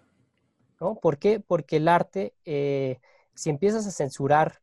¿No? 0.82 0.96
¿Por 0.96 1.18
qué? 1.18 1.40
Porque 1.40 1.78
el 1.78 1.88
arte, 1.88 2.34
eh, 2.44 3.00
si 3.34 3.50
empiezas 3.50 3.88
a 3.88 3.92
censurar 3.92 4.62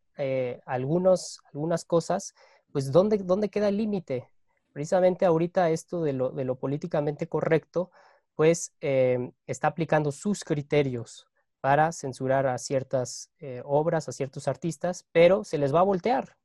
algunos, 0.64 1.40
algunas 1.52 1.84
cosas, 1.84 2.34
pues 2.72 2.90
¿dónde, 2.90 3.18
dónde 3.18 3.50
queda 3.50 3.68
el 3.68 3.76
límite? 3.76 4.30
Precisamente 4.72 5.26
ahorita 5.26 5.68
esto 5.70 6.02
de 6.02 6.14
lo, 6.14 6.30
de 6.30 6.44
lo 6.44 6.56
políticamente 6.56 7.26
correcto, 7.26 7.90
pues 8.34 8.74
está 8.80 9.68
aplicando 9.68 10.12
sus 10.12 10.42
criterios 10.42 11.26
para 11.60 11.92
censurar 11.92 12.46
a 12.46 12.58
ciertas 12.58 13.30
eh, 13.38 13.62
obras, 13.64 14.08
a 14.08 14.12
ciertos 14.12 14.48
artistas, 14.48 15.06
pero 15.12 15.44
se 15.44 15.58
les 15.58 15.74
va 15.74 15.80
a 15.80 15.84
voltear. 15.84 16.36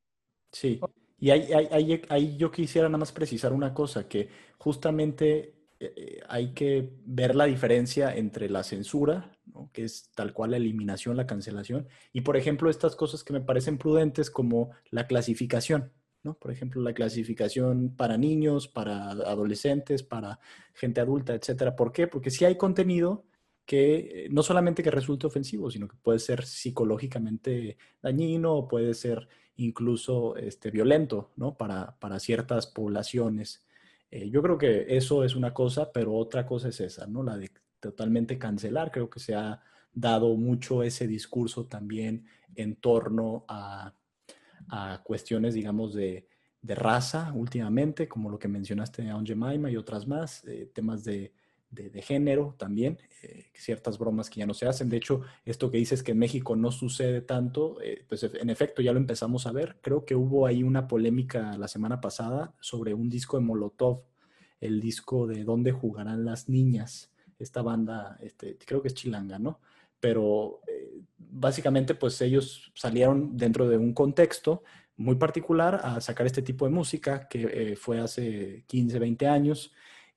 Sí, 0.52 0.80
y 1.20 1.30
ahí, 1.30 1.52
ahí, 1.54 2.02
ahí, 2.10 2.38
yo 2.38 2.52
quisiera 2.52 2.90
nada 2.90 2.98
más 2.98 3.12
precisar 3.12 3.54
una 3.54 3.74
cosa, 3.74 4.08
que 4.08 4.28
justamente 4.58 5.54
eh, 5.80 6.20
hay 6.28 6.54
que 6.54 6.94
ver 7.06 7.36
la 7.36 7.46
diferencia 7.46 8.16
entre 8.16 8.50
la 8.50 8.64
censura, 8.64 9.32
¿no? 9.46 9.70
que 9.72 9.84
es 9.84 10.12
tal 10.16 10.34
cual 10.34 10.52
la 10.52 10.58
eliminación, 10.58 11.18
la 11.18 11.28
cancelación, 11.28 11.88
y 12.12 12.22
por 12.22 12.38
ejemplo 12.38 12.70
estas 12.70 12.96
cosas 12.96 13.24
que 13.24 13.34
me 13.34 13.42
parecen 13.42 13.78
prudentes 13.78 14.30
como 14.30 14.72
la 14.90 15.08
clasificación. 15.08 15.92
¿no? 16.24 16.36
Por 16.36 16.52
ejemplo, 16.52 16.82
la 16.82 16.94
clasificación 16.94 17.96
para 17.96 18.18
niños, 18.18 18.68
para 18.68 19.10
adolescentes, 19.10 20.04
para 20.04 20.40
gente 20.74 21.02
adulta, 21.02 21.34
etcétera. 21.34 21.76
¿Por 21.76 21.92
qué? 21.92 22.08
Porque 22.08 22.30
si 22.30 22.46
hay 22.46 22.58
contenido 22.58 23.26
que 23.72 24.28
no 24.30 24.44
solamente 24.44 24.84
que 24.84 24.92
resulte 24.92 25.28
ofensivo, 25.28 25.72
sino 25.72 25.88
que 25.88 25.96
puede 25.96 26.20
ser 26.20 26.44
psicológicamente 26.44 27.78
dañino 28.02 28.68
puede 28.68 28.94
ser 28.94 29.30
incluso 29.56 30.36
este, 30.36 30.72
violento 30.72 31.32
¿no? 31.38 31.56
para, 31.56 31.98
para 31.98 32.20
ciertas 32.20 32.68
poblaciones. 32.68 33.66
Eh, 34.10 34.30
yo 34.30 34.42
creo 34.42 34.58
que 34.58 34.98
eso 34.98 35.24
es 35.24 35.38
una 35.38 35.54
cosa, 35.54 35.90
pero 35.94 36.14
otra 36.16 36.46
cosa 36.46 36.68
es 36.68 36.82
esa, 36.82 37.08
¿no? 37.08 37.24
la 37.24 37.38
de 37.38 37.50
totalmente 37.80 38.38
cancelar. 38.38 38.92
Creo 38.92 39.10
que 39.10 39.22
se 39.22 39.36
ha 39.36 39.62
dado 39.94 40.36
mucho 40.36 40.84
ese 40.84 41.08
discurso 41.08 41.66
también 41.66 42.26
en 42.56 42.76
torno 42.76 43.46
a, 43.48 43.94
a 44.68 45.02
cuestiones, 45.02 45.54
digamos, 45.54 45.94
de, 45.94 46.28
de, 46.62 46.76
raza 46.76 47.32
últimamente, 47.34 48.10
como 48.10 48.30
lo 48.30 48.38
que 48.38 48.50
mencionaste 48.50 49.04
de 49.04 49.14
Jemima 49.26 49.72
y 49.72 49.78
otras 49.78 50.10
más, 50.10 50.44
eh, 50.44 50.70
temas 50.74 51.06
de 51.06 51.32
de, 51.72 52.02
género 52.02 52.56
también, 52.58 53.00
eh, 53.24 53.46
ciertas 53.54 53.98
bromas 53.98 54.30
que 54.30 54.40
ya 54.40 54.46
no 54.46 54.54
se 54.54 54.68
hacen. 54.68 54.90
De 54.90 54.98
hecho, 54.98 55.22
esto 55.46 55.72
que 55.72 55.78
dices 55.78 56.04
que 56.04 56.12
en 56.12 56.20
México 56.20 56.56
no 56.56 56.72
sucede 56.72 57.22
tanto, 57.22 57.82
eh, 57.82 58.06
pues 58.08 58.24
en 58.24 58.50
efecto 58.50 58.82
ya 58.82 58.92
lo 58.92 59.00
empezamos 59.00 59.48
a 59.48 59.52
ver. 59.52 59.78
Creo 59.82 60.06
que 60.06 60.16
hubo 60.16 60.46
ahí 60.46 60.64
una 60.64 60.88
polémica 60.88 61.58
la 61.58 61.68
semana 61.68 62.02
pasada 62.02 62.54
sobre 62.60 62.94
un 62.94 63.10
disco 63.10 63.38
de 63.38 63.46
Molotov, 63.46 64.04
el 64.60 64.82
disco 64.82 65.28
de 65.28 65.44
¿Dónde 65.44 65.72
jugarán 65.72 66.26
las 66.26 66.50
niñas? 66.50 67.12
Esta 67.40 67.62
banda, 67.62 68.18
este, 68.22 68.58
creo 68.58 68.82
que 68.82 68.90
es 68.90 68.94
chilanga, 68.94 69.40
¿no? 69.40 69.62
Pero 70.00 70.62
eh, 70.68 71.02
básicamente 71.18 71.96
pues 71.96 72.22
ellos 72.22 72.72
salieron 72.76 73.38
dentro 73.38 73.70
de 73.70 73.78
un 73.78 73.94
contexto 73.94 74.64
muy 74.98 75.16
particular 75.16 75.80
a 75.84 76.02
sacar 76.02 76.26
este 76.28 76.42
tipo 76.42 76.66
de 76.66 76.72
música 76.72 77.28
que 77.28 77.76
fue 77.80 78.00
hace 78.00 78.66
15, 78.68 79.00
20 79.00 79.28
años 79.28 79.72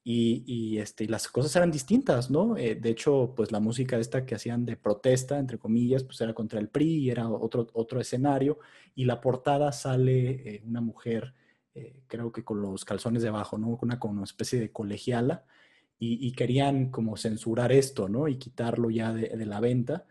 y, 0.07 0.79
este, 0.79 1.09
las 1.09 1.29
cosas 1.29 1.57
eran 1.57 1.71
distintas, 1.71 2.31
¿no? 2.31 2.59
Eh, 2.59 2.75
de 2.75 2.91
hecho, 2.91 3.33
pues 3.35 3.51
la 3.53 3.61
música 3.61 3.99
esta 3.99 4.27
que 4.27 4.35
hacían 4.35 4.67
de 4.67 4.77
protesta, 4.77 5.39
entre 5.39 5.59
comillas, 5.59 6.05
pues 6.05 6.21
era 6.21 6.35
contra 6.35 6.61
el 6.61 6.69
PRI 6.69 7.11
era 7.11 7.27
otro, 7.29 7.69
otro 7.73 8.01
escenario. 8.01 8.59
Y 8.95 9.07
la 9.07 9.23
portada 9.23 9.73
sale 9.73 10.57
eh, 10.57 10.63
una 10.67 10.83
mujer, 10.83 11.33
eh, 11.75 12.03
creo 12.07 12.33
que 12.33 12.45
con 12.45 12.61
los 12.61 12.85
calzones 12.85 13.23
debajo, 13.23 13.57
¿no? 13.57 13.79
Una, 13.81 13.99
como 13.99 14.15
una 14.15 14.25
especie 14.25 14.61
de 14.61 14.71
colegiala. 14.71 15.45
Y, 15.99 16.33
querían 16.33 16.91
como 16.91 17.17
censurar 17.17 17.73
esto, 17.73 18.11
¿no? 18.11 18.29
Y 18.29 18.37
quitarlo 18.37 18.91
ya 18.91 19.15
de, 19.15 19.29
de 19.31 19.47
la 19.47 19.61
venta. 19.61 20.07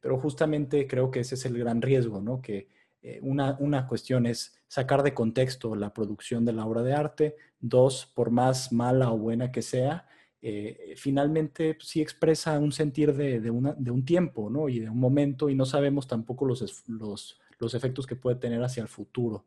pero 0.00 0.18
justamente 0.18 0.86
creo 0.86 1.10
que 1.10 1.20
ese 1.20 1.34
es 1.34 1.44
el 1.44 1.58
gran 1.58 1.82
riesgo, 1.82 2.22
¿no? 2.22 2.40
Que 2.40 2.68
eh, 3.02 3.20
una, 3.22 3.56
una, 3.60 3.86
cuestión 3.86 4.26
es 4.26 4.58
sacar 4.66 5.02
de 5.02 5.14
contexto 5.14 5.74
la 5.76 5.92
producción 5.92 6.44
de 6.44 6.52
la 6.52 6.66
obra 6.66 6.82
de 6.82 6.94
arte. 6.94 7.36
Dos, 7.60 8.06
por 8.14 8.30
más 8.30 8.72
mala 8.72 9.10
o 9.12 9.18
buena 9.18 9.50
que 9.52 9.62
sea, 9.62 10.06
eh, 10.40 10.94
finalmente 10.96 11.76
sí 11.80 12.00
expresa 12.00 12.58
un 12.58 12.70
sentir 12.70 13.12
de, 13.14 13.40
de, 13.40 13.50
un 13.50 14.04
tiempo 14.04 14.48
¿no? 14.50 14.68
y 14.68 14.78
de 14.78 14.88
un 14.88 15.00
momento 15.00 15.50
y 15.50 15.56
no 15.56 15.66
sabemos 15.66 16.06
tampoco 16.06 16.44
los, 16.44 16.84
los, 16.88 17.40
los 17.58 17.74
efectos 17.74 18.06
que 18.06 18.14
puede 18.14 18.36
tener 18.36 18.62
hacia 18.62 18.82
el 18.82 18.88
futuro. 18.88 19.44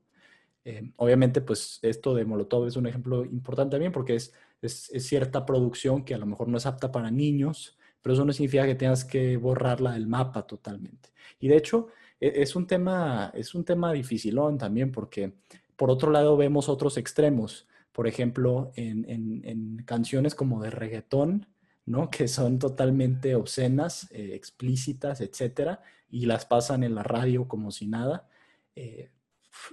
Eh, 0.65 0.91
obviamente, 0.97 1.41
pues 1.41 1.79
esto 1.81 2.13
de 2.13 2.25
Molotov 2.25 2.67
es 2.67 2.75
un 2.75 2.87
ejemplo 2.87 3.25
importante 3.25 3.71
también 3.71 3.91
porque 3.91 4.15
es, 4.15 4.33
es, 4.61 4.91
cierta 5.07 5.45
producción 5.45 6.03
que 6.03 6.13
a 6.13 6.17
lo 6.17 6.25
mejor 6.25 6.47
no 6.49 6.57
es 6.57 6.65
apta 6.65 6.91
para 6.91 7.09
niños, 7.09 7.77
pero 8.01 8.13
eso 8.13 8.25
no 8.25 8.33
significa 8.33 8.65
que 8.65 8.75
tengas 8.75 9.05
que 9.05 9.37
borrarla 9.37 9.93
del 9.93 10.07
mapa 10.07 10.45
totalmente. 10.45 11.09
Y 11.39 11.47
de 11.47 11.57
hecho, 11.57 11.87
es 12.21 12.55
un 12.55 12.67
tema, 12.67 13.31
es 13.33 13.55
un 13.55 13.65
tema 13.65 13.91
dificilón 13.91 14.57
también 14.57 14.91
porque 14.91 15.33
por 15.75 15.89
otro 15.89 16.11
lado 16.11 16.37
vemos 16.37 16.69
otros 16.69 16.97
extremos. 16.97 17.67
Por 17.91 18.07
ejemplo, 18.07 18.71
en, 18.75 19.83
canciones 19.85 20.35
como 20.35 20.61
de 20.61 20.69
reggaetón, 20.69 21.47
¿no? 21.85 22.09
Que 22.11 22.27
son 22.27 22.59
totalmente 22.59 23.33
obscenas, 23.35 24.07
eh, 24.11 24.35
explícitas, 24.35 25.21
etcétera, 25.21 25.81
y 26.09 26.27
las 26.27 26.45
pasan 26.45 26.83
en 26.83 26.95
la 26.95 27.03
radio 27.03 27.47
como 27.47 27.71
si 27.71 27.87
nada. 27.87 28.29
Eh, 28.75 29.09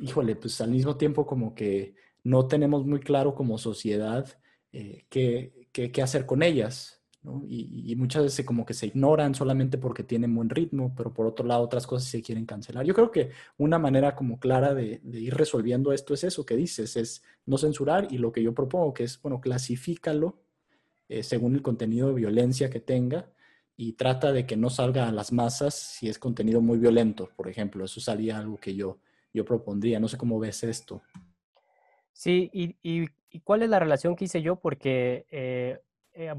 híjole, 0.01 0.35
pues 0.35 0.61
al 0.61 0.71
mismo 0.71 0.97
tiempo 0.97 1.27
como 1.27 1.55
que 1.55 1.95
no 2.25 2.47
tenemos 2.47 2.87
muy 2.87 3.01
claro 3.01 3.35
como 3.35 3.59
sociedad 3.59 4.39
eh, 4.73 5.05
qué, 5.11 5.69
qué, 5.73 6.03
hacer 6.03 6.27
con 6.27 6.43
ellas, 6.43 6.98
y, 7.49 7.95
muchas 7.97 8.23
veces 8.25 8.47
como 8.47 8.65
que 8.65 8.75
se 8.75 8.87
ignoran 8.87 9.35
solamente 9.35 9.79
porque 9.79 10.03
tienen 10.03 10.35
buen 10.35 10.51
ritmo, 10.51 10.95
pero 10.97 11.13
por 11.13 11.27
otro 11.27 11.47
lado 11.47 11.63
otras 11.63 11.87
cosas 11.87 12.09
se 12.09 12.23
quieren 12.23 12.47
cancelar. 12.47 12.85
Yo 12.85 12.95
creo 12.95 13.11
que 13.11 13.31
una 13.57 13.79
manera 13.79 14.15
como 14.15 14.39
clara 14.39 14.75
de, 14.75 15.01
ir 15.13 15.35
resolviendo 15.35 15.93
esto 15.93 16.15
es 16.15 16.25
eso 16.25 16.45
que 16.47 16.57
dices, 16.57 16.97
es 16.97 17.23
no 17.47 17.59
censurar 17.59 18.09
y 18.11 18.19
lo 18.19 18.33
que 18.33 18.43
yo 18.43 18.55
propongo 18.55 18.95
que 18.95 19.05
es, 19.05 19.21
bueno, 19.21 19.41
clasifícalo 19.41 20.39
eh, 21.09 21.23
según 21.23 21.55
el 21.55 21.63
contenido 21.63 22.09
de 22.09 22.15
violencia 22.15 22.71
que 22.71 22.81
tenga 22.81 23.31
y 23.77 23.93
trata 23.93 24.33
de 24.33 24.45
que 24.45 24.57
no 24.57 24.71
salga 24.71 25.09
a 25.09 25.13
las 25.13 25.33
masas 25.33 25.75
si 25.75 26.09
es 26.09 26.19
contenido 26.19 26.61
muy 26.61 26.79
violento, 26.79 27.31
por 27.37 27.49
ejemplo. 27.49 27.85
Eso 27.85 28.01
sería 28.01 28.39
algo 28.39 28.57
que 28.57 28.75
yo, 28.75 28.99
yo 29.33 29.45
propondría. 29.45 30.01
No 30.01 30.09
sé 30.09 30.19
cómo 30.19 30.39
ves 30.39 30.65
esto. 30.65 31.01
Sí, 32.13 32.51
y, 32.53 32.77
y, 32.83 33.07
cuál 33.45 33.63
es 33.63 33.71
la 33.71 33.79
relación 33.79 34.17
que 34.17 34.25
hice 34.25 34.43
yo? 34.43 34.57
Porque 34.57 35.27
eh, 35.31 35.79
eh, 36.15 36.33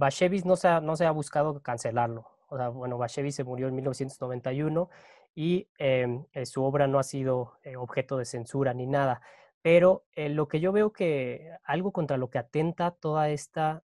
no 0.46 0.56
se, 0.56 0.68
ha, 0.68 0.82
no 0.82 0.96
se 0.96 1.06
ha 1.06 1.12
buscado 1.12 1.62
cancelarlo. 1.62 2.28
O 2.50 2.58
sea, 2.58 2.70
bueno, 2.70 2.98
Bashevis 2.98 3.36
se 3.36 3.44
murió 3.44 3.68
en 3.68 3.76
1991 3.76 4.90
y 5.36 5.70
em, 5.78 6.26
eh, 6.34 6.46
su 6.46 6.64
obra 6.64 6.88
no 6.88 7.00
ha 7.00 7.04
sido 7.04 7.54
eh, 7.64 7.78
objeto 7.78 8.18
de 8.18 8.26
censura 8.26 8.74
ni 8.74 8.88
nada. 8.88 9.22
Pero 9.62 10.06
eh, 10.14 10.30
lo 10.30 10.48
que 10.48 10.60
yo 10.60 10.72
veo 10.72 10.92
que 10.92 11.52
algo 11.64 11.92
contra 11.92 12.18
lo 12.18 12.30
que 12.30 12.40
atenta 12.40 12.92
toda 12.92 13.30
esta 13.30 13.84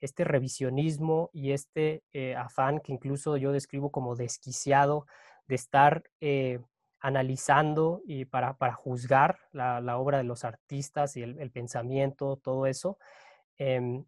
este 0.00 0.24
revisionismo 0.24 1.30
y 1.32 1.52
este 1.52 2.02
afán 2.36 2.80
que 2.80 2.92
incluso 2.92 3.36
yo 3.36 3.52
describo 3.52 3.92
como 3.92 4.16
desquiciado 4.16 5.06
de 5.46 5.54
estar 5.54 6.02
analizando 6.98 8.02
y 8.04 8.24
para, 8.24 8.56
juzgar 8.74 9.38
la, 9.52 9.98
obra 9.98 10.18
de 10.18 10.24
los 10.24 10.44
artistas 10.44 11.16
y 11.16 11.22
el, 11.22 11.50
pensamiento, 11.52 12.36
todo 12.36 12.66
eso, 12.66 12.98
em, 13.58 14.04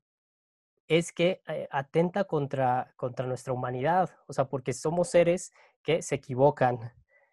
es 0.89 1.13
que 1.13 1.43
eh, 1.49 1.69
atenta 1.71 2.25
contra, 2.25 2.93
contra 2.97 3.27
nuestra 3.27 3.53
humanidad, 3.53 4.11
o 4.27 4.33
sea, 4.33 4.47
porque 4.47 4.73
somos 4.73 5.11
seres 5.11 5.53
que 5.83 6.03
se 6.03 6.17
equivocan, 6.17 6.93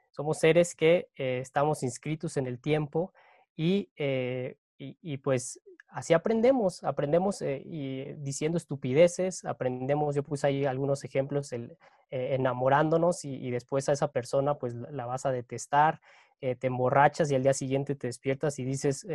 somos 0.09 0.39
seres 0.39 0.75
que 0.75 1.09
eh, 1.15 1.39
estamos 1.41 1.83
inscritos 1.83 2.37
en 2.37 2.47
el 2.47 2.59
tiempo 2.59 3.13
y, 3.55 3.89
eh, 3.97 4.57
y, 4.77 5.17
pues 5.17 5.61
así 5.89 6.13
aprendemos, 6.13 6.83
aprendemos 6.83 7.43
y 7.43 8.05
diciendo 8.13 8.57
estupideces, 8.57 9.45
aprendemos, 9.45 10.15
yo 10.15 10.23
puse 10.23 10.47
ahí 10.47 10.65
algunos 10.65 11.03
ejemplos, 11.03 11.53
el, 11.53 11.77
enamorándonos 12.09 13.23
y, 13.23 13.35
y, 13.35 13.51
después 13.51 13.89
a 13.89 13.91
esa 13.91 14.11
persona 14.11 14.55
pues 14.55 14.73
la 14.73 15.05
vas 15.05 15.27
a 15.27 15.31
detestar, 15.31 16.01
te 16.39 16.65
emborrachas 16.65 17.29
y 17.29 17.35
al 17.35 17.43
día 17.43 17.53
siguiente 17.53 17.93
te 17.93 18.07
despiertas 18.07 18.57
y 18.57 18.65
dices, 18.65 19.05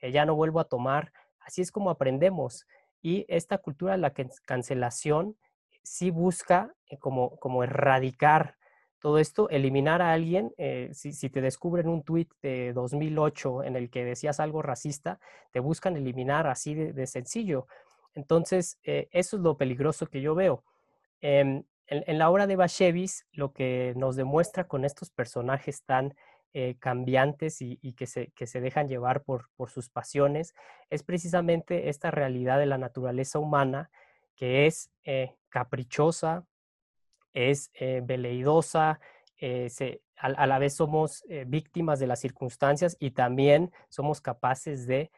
ya 0.00 0.24
no 0.24 0.34
vuelvo 0.34 0.58
a 0.58 0.64
tomar, 0.64 1.12
así 1.40 1.60
es 1.60 1.70
como 1.70 1.90
aprendemos. 1.90 2.66
Y 3.04 3.26
esta 3.28 3.58
cultura 3.58 3.92
de 3.92 3.98
la 3.98 4.14
cancelación 4.46 5.36
sí 5.82 6.10
busca 6.10 6.74
eh, 6.88 6.96
como, 6.96 7.36
como 7.36 7.62
erradicar 7.62 8.56
todo 8.98 9.18
esto, 9.18 9.50
eliminar 9.50 10.00
a 10.00 10.14
alguien, 10.14 10.54
eh, 10.56 10.88
si, 10.94 11.28
te 11.28 11.42
descubren 11.42 11.86
un 11.86 12.02
tuit 12.02 12.32
de 12.40 12.72
2008 12.72 13.64
en 13.64 13.76
el 13.76 13.90
que 13.90 14.06
decías 14.06 14.40
algo 14.40 14.62
racista, 14.62 15.20
te 15.52 15.60
buscan 15.60 15.98
eliminar 15.98 16.46
así 16.46 16.74
de, 16.74 17.06
sencillo. 17.06 17.66
Entonces, 18.14 18.78
eh, 18.84 19.08
eso 19.10 19.36
es 19.36 19.42
lo 19.42 19.58
peligroso 19.58 20.06
que 20.06 20.22
yo 20.22 20.34
veo. 20.34 20.64
Em, 21.20 21.64
en, 21.86 22.04
en, 22.06 22.18
la 22.18 22.30
obra 22.30 22.46
de 22.46 22.56
Bashevis, 22.56 23.26
lo 23.32 23.52
que 23.52 23.92
nos 23.96 24.16
demuestra 24.16 24.66
con 24.66 24.86
estos 24.86 25.10
personajes 25.10 25.82
tan 25.84 26.14
eh, 26.56 26.76
cambiantes 26.78 27.60
y, 27.60 27.94
que, 27.94 28.06
se, 28.06 28.28
que, 28.28 28.46
se, 28.46 28.60
dejan 28.60 28.86
llevar 28.88 29.24
por, 29.24 29.50
por, 29.56 29.70
sus 29.70 29.90
pasiones, 29.90 30.54
es 30.88 31.02
precisamente 31.02 31.88
esta 31.88 32.12
realidad 32.12 32.60
de 32.60 32.66
la 32.66 32.78
naturaleza 32.78 33.40
humana 33.40 33.90
que 34.36 34.66
es 34.66 34.88
eh, 35.02 35.34
caprichosa, 35.48 36.46
es 37.32 37.72
eh, 37.74 38.02
veleidosa, 38.04 39.00
se, 39.36 40.02
a, 40.16 40.46
la 40.46 40.60
vez 40.60 40.76
somos 40.76 41.24
víctimas 41.48 41.98
de 41.98 42.06
las 42.06 42.20
circunstancias 42.20 42.96
y 43.00 43.10
también 43.10 43.72
somos 43.88 44.20
capaces 44.20 44.86
de 44.86 45.10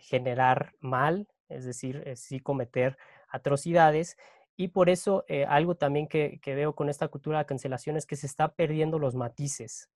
generar 0.00 0.74
mal, 0.80 1.26
es 1.48 1.64
decir, 1.64 2.12
sí 2.14 2.40
cometer 2.40 2.98
atrocidades. 3.30 4.18
Y 4.54 4.68
por 4.68 4.90
eso 4.90 5.24
algo 5.48 5.76
también 5.76 6.08
que, 6.08 6.40
que, 6.42 6.54
veo 6.54 6.74
con 6.74 6.90
esta 6.90 7.08
cultura 7.08 7.38
de 7.38 7.46
cancelación 7.46 7.96
es 7.96 8.04
que 8.04 8.16
se 8.16 8.26
está 8.26 8.52
perdiendo 8.52 8.98
los 8.98 9.14
matices. 9.14 9.88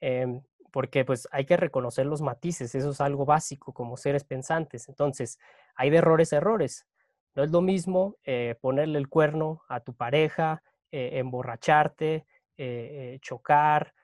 Em, 0.00 0.42
porque 0.70 1.04
pues 1.04 1.28
hay 1.32 1.44
que 1.44 1.56
reconocer 1.56 2.06
los 2.06 2.22
matices, 2.22 2.74
eso 2.74 2.90
es 2.90 3.00
algo 3.00 3.24
básico 3.24 3.72
como 3.72 3.96
seres 3.96 4.24
pensantes. 4.24 4.88
Entonces, 4.88 5.38
hay 5.74 5.90
de 5.90 5.98
errores 5.98 6.32
errores. 6.32 6.86
No 7.34 7.42
es 7.42 7.50
lo 7.50 7.60
mismo 7.60 8.16
eh, 8.24 8.56
ponerle 8.60 8.98
el 8.98 9.08
cuerno 9.08 9.62
a 9.68 9.80
tu 9.80 9.94
pareja, 9.94 10.62
eh, 10.90 11.18
emborracharte, 11.18 12.26
eh, 12.56 13.18
chocar, 13.22 13.94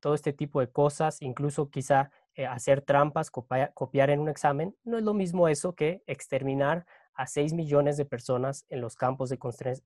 todo 0.00 0.14
este 0.14 0.32
tipo 0.32 0.58
de 0.58 0.72
cosas, 0.72 1.22
incluso 1.22 1.70
quizá 1.70 2.10
hacer 2.48 2.82
trampas, 2.82 3.30
copiar 3.30 4.10
en 4.10 4.18
un 4.18 4.28
examen, 4.28 4.74
no 4.82 4.98
es 4.98 5.04
lo 5.04 5.14
mismo 5.14 5.46
eso 5.46 5.76
que 5.76 6.02
exterminar 6.08 6.84
a 7.14 7.28
6 7.28 7.52
millones 7.52 7.96
de 7.96 8.04
personas 8.04 8.66
en 8.70 8.80
los 8.80 8.96
campos 8.96 9.30
de 9.30 9.38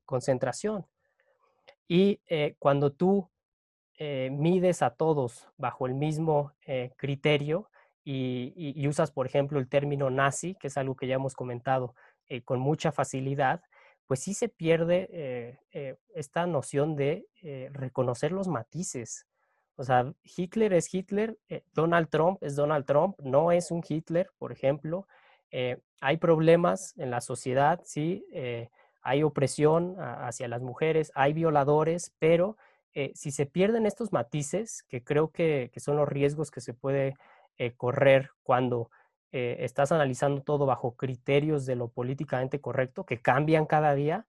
concentración. 0.07 0.87
Y 1.87 2.23
cuando 2.59 2.91
tú 2.91 3.29
mides 3.99 4.83
a 4.83 4.91
todos 4.91 5.49
bajo 5.57 5.87
el 5.87 5.95
mismo 5.95 6.53
criterio 6.97 7.71
y, 8.05 8.87
usas, 8.89 9.11
por 9.11 9.27
ejemplo, 9.27 9.59
el 9.59 9.69
término 9.69 10.11
nazi, 10.11 10.55
que 10.57 10.69
es 10.69 10.77
algo 10.77 10.97
que 10.97 11.07
ya 11.07 11.15
hemos 11.15 11.35
comentado 11.35 11.95
con 12.45 12.59
mucha 12.59 12.91
facilidad, 12.91 13.63
pues 14.07 14.21
sí 14.21 14.35
se 14.35 14.49
pierde 14.49 15.59
esta 16.15 16.47
noción 16.47 16.97
de 16.97 17.27
reconocer 17.73 18.33
los 18.33 18.49
matices. 18.49 19.27
O 19.77 19.85
sea, 19.85 20.13
Hitler 20.23 20.73
es 20.73 20.93
Hitler, 20.93 21.39
Donald 21.73 22.09
Trump 22.09 22.43
es 22.43 22.57
Donald 22.57 22.85
Trump, 22.85 23.19
no 23.21 23.53
es 23.53 23.71
un 23.71 23.83
Hitler, 23.87 24.31
por 24.39 24.53
ejemplo, 24.53 25.07
eh, 25.53 25.79
hay 26.01 26.17
problemas 26.17 26.95
en 26.97 27.11
la 27.11 27.21
sociedad, 27.21 27.81
sí, 27.85 28.27
eh, 28.33 28.71
hay 29.03 29.23
opresión 29.23 29.97
hacia 29.99 30.49
las 30.49 30.63
mujeres, 30.63 31.13
hay 31.15 31.35
violadores, 31.35 32.15
pero 32.19 32.57
eh, 32.95 33.13
si 33.15 33.31
se 33.31 33.47
pierden 33.47 33.87
estos 33.87 34.13
matices, 34.13 34.85
que 34.89 35.03
creo 35.03 35.31
que, 35.31 35.71
son 35.77 35.97
los 35.97 36.09
riesgos 36.09 36.51
que 36.51 36.61
se 36.61 36.75
puede 36.75 37.15
correr 37.77 38.31
cuando 38.43 38.91
estás 39.31 39.93
analizando 39.93 40.43
todo 40.43 40.67
bajo 40.67 40.97
criterios 40.97 41.65
de 41.65 41.77
lo 41.77 41.89
políticamente 41.89 42.61
correcto, 42.61 43.07
que 43.07 43.21
cambian 43.21 43.67
cada 43.67 43.95
día, 43.95 44.27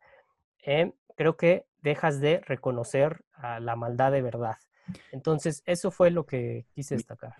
creo 1.15 1.35
que 1.35 1.65
dejas 1.81 2.19
de 2.19 2.41
reconocer 2.41 3.25
la 3.59 3.75
maldad 3.75 4.11
de 4.11 4.21
verdad. 4.21 4.57
Entonces, 5.11 5.63
eso 5.65 5.89
fue 5.89 6.11
lo 6.11 6.25
que 6.25 6.67
quise 6.73 6.95
destacar. 6.95 7.33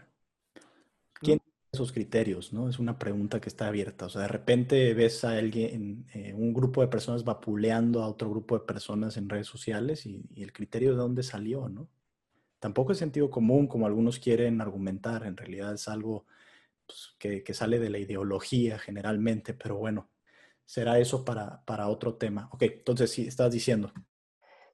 ¿Quién 1.14 1.40
esos 1.74 1.92
criterios, 1.92 2.54
¿no? 2.54 2.70
Es 2.70 2.78
una 2.78 3.00
pregunta 3.00 3.42
que 3.42 3.50
está 3.50 3.68
abierta. 3.68 4.06
O 4.06 4.10
sea, 4.10 4.22
de 4.22 4.28
repente 4.28 4.94
ves 4.94 5.24
a 5.24 5.32
alguien, 5.32 6.06
eh, 6.14 6.32
un 6.36 6.54
grupo 6.54 6.82
de 6.82 6.88
personas 6.88 7.24
vapuleando 7.24 8.04
a 8.04 8.08
otro 8.08 8.30
grupo 8.30 8.60
de 8.60 8.66
personas 8.66 9.18
en 9.18 9.28
redes 9.28 9.48
sociales 9.48 10.06
y, 10.06 10.24
el 10.36 10.54
criterio 10.54 10.92
de 10.92 10.98
dónde 10.98 11.24
salió, 11.24 11.70
¿no? 11.70 11.90
Tampoco 12.60 12.92
es 12.92 13.00
sentido 13.00 13.32
común 13.32 13.68
como 13.68 13.88
algunos 13.88 14.20
quieren 14.20 14.62
argumentar. 14.62 15.26
En 15.26 15.36
realidad 15.36 15.74
es 15.74 15.88
algo 15.88 16.28
pues, 16.86 17.16
que, 17.18 17.54
sale 17.56 17.80
de 17.80 17.90
la 17.90 17.98
ideología 17.98 18.78
generalmente, 18.78 19.56
pero 19.56 19.76
bueno, 19.78 20.10
será 20.66 21.00
eso 21.00 21.26
para, 21.26 21.66
para 21.66 21.88
otro 21.88 22.16
tema. 22.16 22.50
Ok, 22.52 22.64
entonces 22.64 23.10
sí, 23.10 23.28
estás 23.28 23.52
diciendo. 23.52 23.92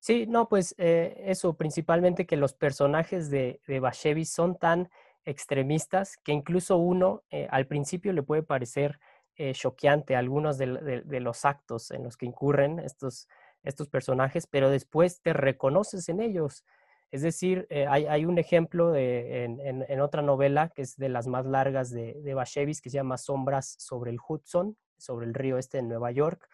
Sí, 0.01 0.27
no, 0.27 0.49
pues 0.49 0.75
eh, 0.77 1.23
eso, 1.27 1.55
principalmente 1.55 2.25
que 2.25 2.35
los 2.35 2.53
personajes 2.53 3.29
de, 3.29 3.61
de 3.67 3.79
Bashevi 3.79 4.25
son 4.25 4.57
tan 4.57 4.89
extremistas 5.25 6.17
que 6.17 6.31
incluso 6.31 6.77
uno 6.77 7.23
eh, 7.29 7.47
al 7.51 7.67
principio 7.67 8.13
le 8.13 8.23
puede 8.23 8.43
parecer 8.43 8.99
eh, 9.35 9.53
choqueante 9.53 10.15
algunos 10.15 10.57
de, 10.57 10.65
los 11.05 11.45
actos 11.45 11.91
en 11.91 12.03
los 12.03 12.17
que 12.17 12.25
incurren 12.25 12.79
estos, 12.79 13.27
estos 13.63 13.87
personajes, 13.87 14.47
pero 14.47 14.69
después 14.69 15.21
te 15.21 15.33
reconoces 15.33 16.09
en 16.09 16.19
ellos. 16.19 16.65
Es 17.11 17.21
decir, 17.21 17.65
eh, 17.69 17.87
hay, 17.87 18.25
un 18.25 18.37
ejemplo 18.37 18.95
en, 18.95 20.01
otra 20.01 20.21
novela 20.21 20.69
que 20.69 20.83
es 20.83 20.95
de 20.97 21.09
las 21.09 21.25
más 21.25 21.45
largas 21.45 21.89
de, 21.89 22.21
de 22.21 22.33
Bashevis 22.33 22.81
que 22.81 22.89
se 22.89 22.97
llama 22.97 23.17
Sombras 23.17 23.75
sobre 23.79 24.11
el 24.11 24.19
Hudson, 24.27 24.77
sobre 24.97 25.25
el 25.25 25.33
río 25.33 25.57
este 25.57 25.79
en 25.79 25.87
Nueva 25.87 26.11
York, 26.11 26.47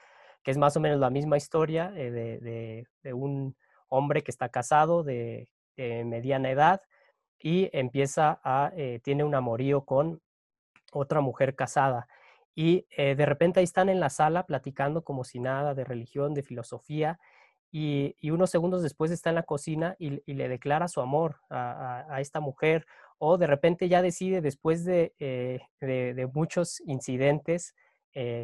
que 0.43 0.51
es 0.51 0.57
más 0.57 0.77
o 0.77 0.79
menos 0.79 0.99
la 0.99 1.09
misma 1.09 1.35
historia 1.37 1.89
de, 1.91 2.85
un 3.11 3.57
hombre 3.89 4.23
que 4.23 4.31
está 4.31 4.47
casado 4.49 5.03
de 5.03 5.49
mediana 5.75 6.51
edad, 6.51 6.81
y 7.39 7.69
empieza 7.73 8.39
a, 8.43 8.71
eh, 8.75 8.99
tiene 9.03 9.23
un 9.23 9.35
amorío 9.35 9.85
con 9.85 10.21
otra 10.91 11.21
mujer 11.21 11.55
casada. 11.55 12.07
Y 12.55 12.87
eh, 12.97 13.15
de 13.15 13.25
repente 13.25 13.59
ahí 13.59 13.65
están 13.65 13.89
en 13.89 13.99
la 13.99 14.09
sala 14.09 14.45
platicando 14.45 15.03
como 15.03 15.23
si 15.23 15.39
nada 15.39 15.73
de 15.75 15.83
religión, 15.83 16.33
de 16.33 16.43
filosofía, 16.43 17.19
y, 17.71 18.15
unos 18.31 18.51
segundos 18.51 18.83
después 18.83 19.11
está 19.11 19.29
en 19.29 19.35
la 19.35 19.43
cocina 19.43 19.97
y, 19.99 20.21
le 20.33 20.47
declara 20.47 20.87
su 20.87 21.01
amor 21.01 21.41
a, 21.49 22.21
esta 22.21 22.39
mujer, 22.39 22.85
o 23.17 23.37
de 23.37 23.47
repente 23.47 23.89
ya 23.89 24.01
decide, 24.01 24.39
después 24.39 24.85
de, 24.85 25.13
eh, 25.19 25.59
de, 25.81 26.29
muchos 26.33 26.79
incidentes 26.85 27.75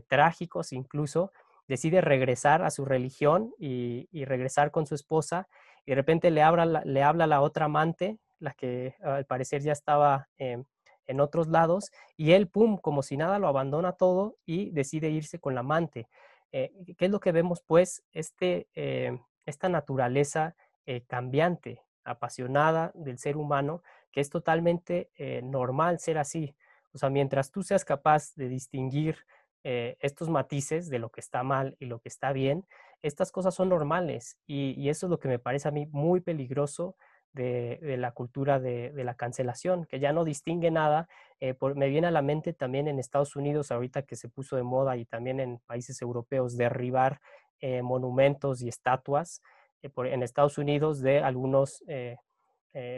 trágicos 0.10 0.74
incluso, 0.74 1.32
decide 1.70 2.02
regresar 2.02 2.62
a 2.62 2.72
su 2.72 2.84
religión 2.84 3.54
y, 3.58 4.26
regresar 4.26 4.72
con 4.72 4.86
su 4.86 4.96
esposa, 4.96 5.48
y 5.86 5.92
de 5.92 5.96
repente 5.96 6.30
le, 6.30 6.42
habla, 6.44 6.84
le 6.84 7.02
habla 7.02 7.24
a 7.24 7.28
la 7.28 7.40
otra 7.40 7.66
amante, 7.66 8.20
la 8.42 8.54
que 8.54 8.96
al 9.02 9.26
parecer 9.26 9.62
ya 9.62 9.72
estaba 9.72 10.28
em, 10.38 10.66
en 11.08 11.20
otros 11.22 11.48
lados, 11.48 11.92
y 12.18 12.32
él, 12.32 12.48
pum, 12.48 12.78
como 12.78 13.04
si 13.04 13.18
nada, 13.18 13.40
lo 13.40 13.48
abandona 13.48 13.94
todo 13.94 14.38
y 14.46 14.72
decide 14.72 15.10
irse 15.10 15.40
con 15.40 15.56
la 15.56 15.62
amante. 15.62 16.08
Eh, 16.52 16.74
¿Qué 16.98 17.06
es 17.06 17.12
lo 17.12 17.20
que 17.20 17.32
vemos? 17.32 17.62
Pues 17.62 18.04
este, 18.12 18.68
em, 18.74 19.20
esta 19.46 19.70
naturaleza 19.70 20.56
eh, 20.86 21.04
cambiante, 21.08 21.82
apasionada 22.04 22.92
del 22.96 23.18
ser 23.20 23.38
humano, 23.38 23.84
que 24.12 24.22
es 24.22 24.30
totalmente 24.30 25.10
eh, 25.18 25.42
normal 25.44 26.00
ser 26.00 26.18
así. 26.18 26.56
O 26.94 26.98
sea, 26.98 27.10
mientras 27.10 27.52
tú 27.52 27.64
seas 27.64 27.86
capaz 27.86 28.36
de 28.36 28.50
distinguir 28.50 29.18
estos 29.64 30.28
matices 30.28 30.90
de 30.90 30.98
lo 30.98 31.12
que 31.12 31.20
está 31.20 31.44
mal 31.44 31.76
y 31.78 31.86
lo 31.86 32.00
que 32.00 32.10
está 32.10 32.34
bien, 32.34 32.66
estas 33.02 33.32
cosas 33.32 33.56
son 33.56 33.70
normales 33.70 34.38
y, 34.48 34.90
eso 34.90 35.06
es 35.06 35.10
lo 35.10 35.20
que 35.20 35.28
me 35.28 35.40
parece 35.40 35.68
a 35.68 35.72
mí 35.72 35.86
muy 35.92 36.20
peligroso 36.20 36.96
de, 37.34 37.96
la 37.98 38.12
cultura 38.12 38.60
de, 38.60 38.92
la 39.04 39.16
cancelación, 39.16 39.86
que 39.86 40.00
ya 40.00 40.14
no 40.14 40.24
distingue 40.24 40.72
nada. 40.72 41.08
Eh, 41.40 41.56
me 41.76 41.90
viene 41.90 42.08
a 42.08 42.12
la 42.12 42.22
mente 42.22 42.54
también 42.54 42.88
en 42.88 43.00
Estados 43.00 43.36
Unidos, 43.36 43.72
ahorita 43.72 44.04
que 44.04 44.16
se 44.16 44.30
puso 44.30 44.56
de 44.56 44.64
moda, 44.64 44.98
y 44.98 45.06
también 45.06 45.40
en 45.40 45.60
países 45.60 46.02
europeos, 46.02 46.58
derribar 46.58 47.22
eh, 47.60 47.82
monumentos 47.82 48.62
y 48.62 48.68
estatuas 48.68 49.42
eh, 49.82 49.92
en 49.96 50.24
Estados 50.24 50.58
Unidos 50.58 51.02
de 51.02 51.20
algunos 51.20 51.84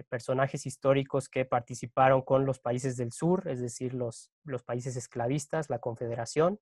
personajes 0.07 0.67
históricos 0.67 1.29
que 1.29 1.45
participaron 1.45 2.21
con 2.21 2.45
los 2.45 2.59
países 2.59 2.95
del 2.95 3.11
sur, 3.11 3.47
es 3.47 3.59
decir, 3.59 3.95
los, 3.95 4.29
los 4.43 4.61
países 4.61 4.95
esclavistas, 4.95 5.67
la 5.71 5.79
Confederación. 5.79 6.59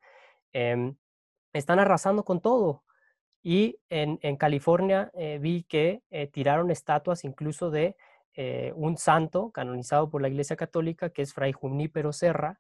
Em, 0.54 0.96
están 1.52 1.80
arrasando 1.80 2.24
con 2.24 2.40
todo. 2.40 2.84
Y 3.44 3.78
en, 3.90 4.18
California 4.38 5.12
eh, 5.16 5.40
vi 5.42 5.64
que 5.64 6.04
eh, 6.12 6.28
tiraron 6.28 6.70
estatuas 6.70 7.24
incluso 7.24 7.72
de 7.72 7.96
eh, 8.36 8.72
un 8.76 8.98
santo 8.98 9.52
canonizado 9.52 10.10
por 10.10 10.22
la 10.22 10.30
Iglesia 10.30 10.56
Católica, 10.56 11.10
que 11.10 11.24
es 11.24 11.34
Fray 11.34 11.52
Junípero 11.52 12.14
Serra, 12.14 12.60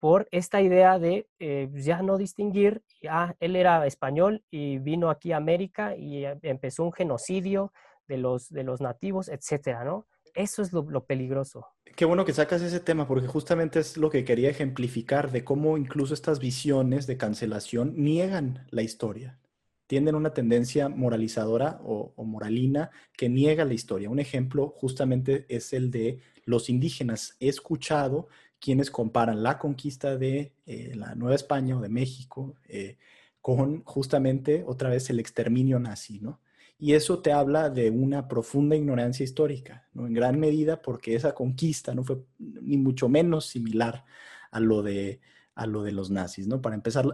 por 0.00 0.26
esta 0.30 0.62
idea 0.62 0.98
de 0.98 1.28
ya 1.74 2.00
no 2.00 2.16
distinguir, 2.16 2.82
ah, 3.10 3.34
él 3.40 3.56
era 3.56 3.86
español 3.86 4.42
y 4.50 4.78
vino 4.78 5.10
aquí 5.10 5.32
a 5.32 5.36
América 5.36 5.94
y 5.94 6.24
empezó 6.40 6.82
un 6.82 6.94
genocidio 6.94 7.74
de 8.08 8.16
los, 8.16 8.48
de 8.48 8.62
los 8.62 8.80
nativos, 8.80 9.28
etcétera, 9.28 9.84
¿no? 9.84 10.06
Eso 10.32 10.62
es 10.62 10.72
lo, 10.72 10.80
lo, 10.88 11.04
peligroso. 11.04 11.66
Qué 11.94 12.06
bueno 12.06 12.24
que 12.24 12.32
sacas 12.32 12.62
ese 12.62 12.80
tema, 12.80 13.06
porque 13.06 13.26
justamente 13.26 13.78
es 13.80 13.98
lo 13.98 14.08
que 14.08 14.24
quería 14.24 14.48
ejemplificar 14.48 15.30
de 15.30 15.44
cómo 15.44 15.76
incluso 15.76 16.14
estas 16.14 16.38
visiones 16.38 17.06
de 17.06 17.18
cancelación 17.18 17.92
niegan 17.96 18.66
la 18.70 18.80
historia 18.80 19.38
tienden 19.86 20.14
una 20.14 20.34
tendencia 20.34 20.88
moralizadora 20.88 21.80
o, 21.84 22.12
moralina 22.24 22.90
que 23.16 23.28
niega 23.28 23.64
la 23.64 23.74
historia. 23.74 24.10
Un 24.10 24.18
ejemplo 24.18 24.74
justamente 24.76 25.46
es 25.48 25.72
el 25.72 25.90
de 25.90 26.20
los 26.44 26.68
indígenas. 26.68 27.36
He 27.40 27.48
escuchado 27.48 28.28
quienes 28.60 28.90
comparan 28.90 29.42
la 29.42 29.58
conquista 29.58 30.16
de 30.16 30.52
eh, 30.66 30.92
la 30.94 31.14
Nueva 31.14 31.36
España 31.36 31.76
o 31.76 31.80
de 31.80 31.88
México 31.88 32.56
eh, 32.68 32.96
con 33.40 33.84
justamente 33.84 34.64
otra 34.66 34.90
vez 34.90 35.08
el 35.10 35.20
exterminio 35.20 35.78
nazi, 35.78 36.20
¿no? 36.20 36.40
Y 36.78 36.92
eso 36.92 37.20
te 37.20 37.32
habla 37.32 37.70
de 37.70 37.90
una 37.90 38.28
profunda 38.28 38.76
ignorancia 38.76 39.24
histórica, 39.24 39.88
¿no? 39.94 40.06
En 40.06 40.12
gran 40.12 40.38
medida 40.38 40.82
porque 40.82 41.14
esa 41.14 41.32
conquista 41.32 41.94
no 41.94 42.04
fue 42.04 42.18
ni 42.38 42.76
mucho 42.76 43.08
menos 43.08 43.46
similar 43.46 44.04
a 44.50 44.60
lo 44.60 44.82
de 44.82 45.20
a 45.56 45.66
lo 45.66 45.82
de 45.82 45.90
los 45.90 46.10
nazis, 46.10 46.46
¿no? 46.46 46.60
Para 46.60 46.74
empezar, 46.76 47.06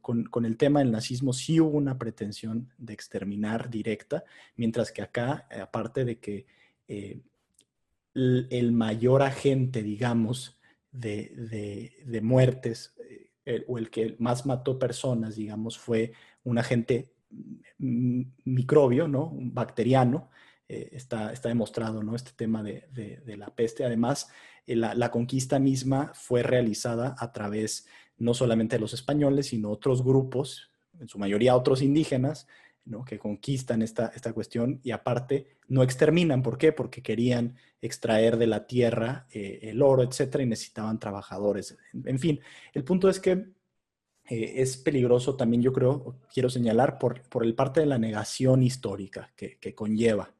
con, 0.00 0.44
el 0.44 0.56
tema 0.56 0.78
del 0.78 0.92
nazismo 0.92 1.32
sí 1.32 1.60
hubo 1.60 1.76
una 1.76 1.98
pretensión 1.98 2.72
de 2.78 2.92
exterminar 2.92 3.70
directa, 3.70 4.24
mientras 4.54 4.92
que 4.92 5.02
acá, 5.02 5.48
eh, 5.50 5.60
aparte 5.60 6.04
de 6.04 6.20
que 6.20 6.46
eh, 6.86 7.20
el, 8.14 8.72
mayor 8.72 9.22
agente, 9.22 9.82
digamos, 9.82 10.60
de, 10.92 12.20
muertes, 12.22 12.94
eh, 13.44 13.64
o 13.66 13.78
el 13.78 13.90
que 13.90 14.14
más 14.20 14.46
mató 14.46 14.78
personas, 14.78 15.34
digamos, 15.34 15.76
fue 15.76 16.12
un 16.44 16.58
agente 16.58 17.12
microbio, 17.78 19.08
¿no? 19.08 19.26
Un 19.26 19.52
bacteriano, 19.52 20.30
está, 20.68 21.32
está, 21.32 21.48
demostrado, 21.48 22.02
¿no? 22.02 22.14
Este 22.14 22.32
tema 22.36 22.62
de, 22.62 23.22
la 23.24 23.54
peste. 23.54 23.84
Además, 23.84 24.28
eh, 24.68 24.76
la, 24.76 25.10
conquista 25.10 25.58
misma 25.58 26.12
fue 26.14 26.42
realizada 26.42 27.16
a 27.18 27.32
través 27.32 27.86
no 28.18 28.34
solamente 28.34 28.76
de 28.76 28.80
los 28.80 28.92
españoles, 28.92 29.46
sino 29.46 29.70
otros 29.70 30.04
grupos, 30.04 30.70
en 31.00 31.08
su 31.08 31.18
mayoría 31.18 31.56
otros 31.56 31.80
indígenas, 31.80 32.46
¿no? 32.84 33.04
que 33.04 33.18
conquistan 33.18 33.80
esta, 33.80 34.10
cuestión 34.34 34.80
y 34.82 34.90
aparte 34.90 35.46
no 35.68 35.82
exterminan. 35.82 36.42
¿Por 36.42 36.58
qué? 36.58 36.72
Porque 36.72 37.02
querían 37.02 37.56
extraer 37.80 38.36
de 38.36 38.46
la 38.46 38.66
tierra 38.66 39.26
eh, 39.30 39.60
el 39.62 39.80
oro, 39.80 40.02
etcétera, 40.02 40.44
y 40.44 40.46
necesitaban 40.46 40.98
trabajadores. 40.98 41.78
En, 42.04 42.18
fin, 42.18 42.40
el 42.74 42.84
punto 42.84 43.08
es 43.08 43.20
que 43.20 43.30
eh, 44.28 44.52
es 44.56 44.76
peligroso 44.76 45.34
también, 45.34 45.62
yo 45.62 45.72
creo, 45.72 46.18
quiero 46.32 46.50
señalar, 46.50 46.98
por, 46.98 47.22
el 47.42 47.54
parte 47.54 47.80
de 47.80 47.86
la 47.86 47.98
negación 47.98 48.62
histórica 48.62 49.32
que 49.36 49.74
conlleva. 49.74 50.34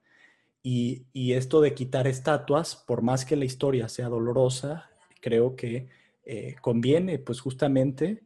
Y, 0.62 1.32
esto 1.32 1.60
de 1.60 1.74
quitar 1.74 2.06
estatuas, 2.06 2.76
por 2.76 3.02
más 3.02 3.24
que 3.24 3.36
la 3.36 3.44
historia 3.44 3.88
sea 3.88 4.08
dolorosa, 4.08 4.90
creo 5.20 5.56
que 5.56 5.88
eh, 6.24 6.56
conviene 6.60 7.18
pues 7.18 7.40
justamente 7.40 8.22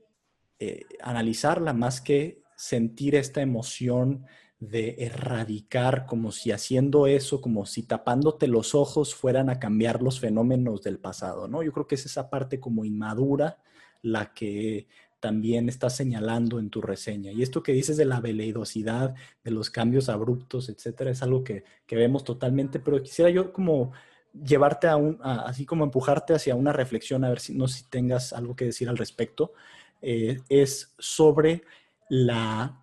analizarla 1.01 1.73
más 1.73 2.01
que 2.01 2.43
sentir 2.55 3.17
esta 3.17 3.43
emoción 3.43 4.25
de 4.63 4.95
erradicar, 5.01 6.07
como 6.07 6.31
si 6.31 6.53
haciendo 6.53 7.09
eso, 7.09 7.41
como 7.41 7.67
si 7.67 7.83
tapándote 7.83 8.47
los 8.47 8.77
ojos 8.77 9.13
fueran 9.13 9.51
a 9.51 9.59
cambiar 9.59 10.01
los 10.01 10.21
fenómenos 10.21 10.83
del 10.83 11.01
pasado, 11.01 11.49
¿no? 11.49 11.65
Yo 11.65 11.73
creo 11.73 11.89
que 11.89 11.97
es 11.97 12.07
esa 12.07 12.31
parte 12.31 12.61
como 12.61 12.85
inmadura 12.85 13.59
la 14.03 14.33
que 14.33 14.87
también 15.23 15.69
estás 15.69 15.97
señalando 15.97 16.59
en 16.59 16.69
tu 16.69 16.81
reseña. 16.83 17.31
Y 17.31 17.43
esto 17.43 17.63
que 17.63 17.73
dices 17.73 17.97
de 17.97 18.05
la 18.05 18.21
veleidosidad, 18.21 19.15
de 19.45 19.51
los 19.53 19.71
cambios 19.71 20.09
abruptos, 20.09 20.69
etcétera, 20.69 21.13
es 21.13 21.23
algo 21.23 21.45
que, 21.45 21.65
vemos 21.89 22.25
totalmente, 22.25 22.81
pero 22.81 23.01
quisiera 23.01 23.31
yo 23.31 23.53
como 23.53 23.93
llevarte 24.33 24.89
a 24.89 24.97
un, 24.97 25.21
así 25.23 25.65
como 25.65 25.85
empujarte 25.85 26.35
hacia 26.35 26.57
una 26.57 26.73
reflexión, 26.73 27.25
a 27.25 27.29
ver 27.29 27.39
si 27.39 27.55
no 27.55 27.69
si 27.69 27.85
tengas 27.85 28.33
algo 28.33 28.57
que 28.57 28.65
decir 28.65 28.89
al 28.89 28.99
respecto, 28.99 29.53
eh, 30.01 30.41
es 30.49 30.93
sobre 30.99 31.63
la, 32.09 32.83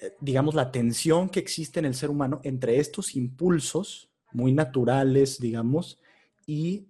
eh, 0.00 0.16
digamos, 0.20 0.56
la 0.56 0.72
tensión 0.72 1.28
que 1.28 1.38
existe 1.38 1.78
en 1.78 1.84
el 1.84 1.94
ser 1.94 2.10
humano 2.10 2.40
entre 2.42 2.80
estos 2.80 3.14
impulsos 3.14 4.10
muy 4.32 4.52
naturales, 4.52 5.38
digamos, 5.38 6.00
y 6.44 6.88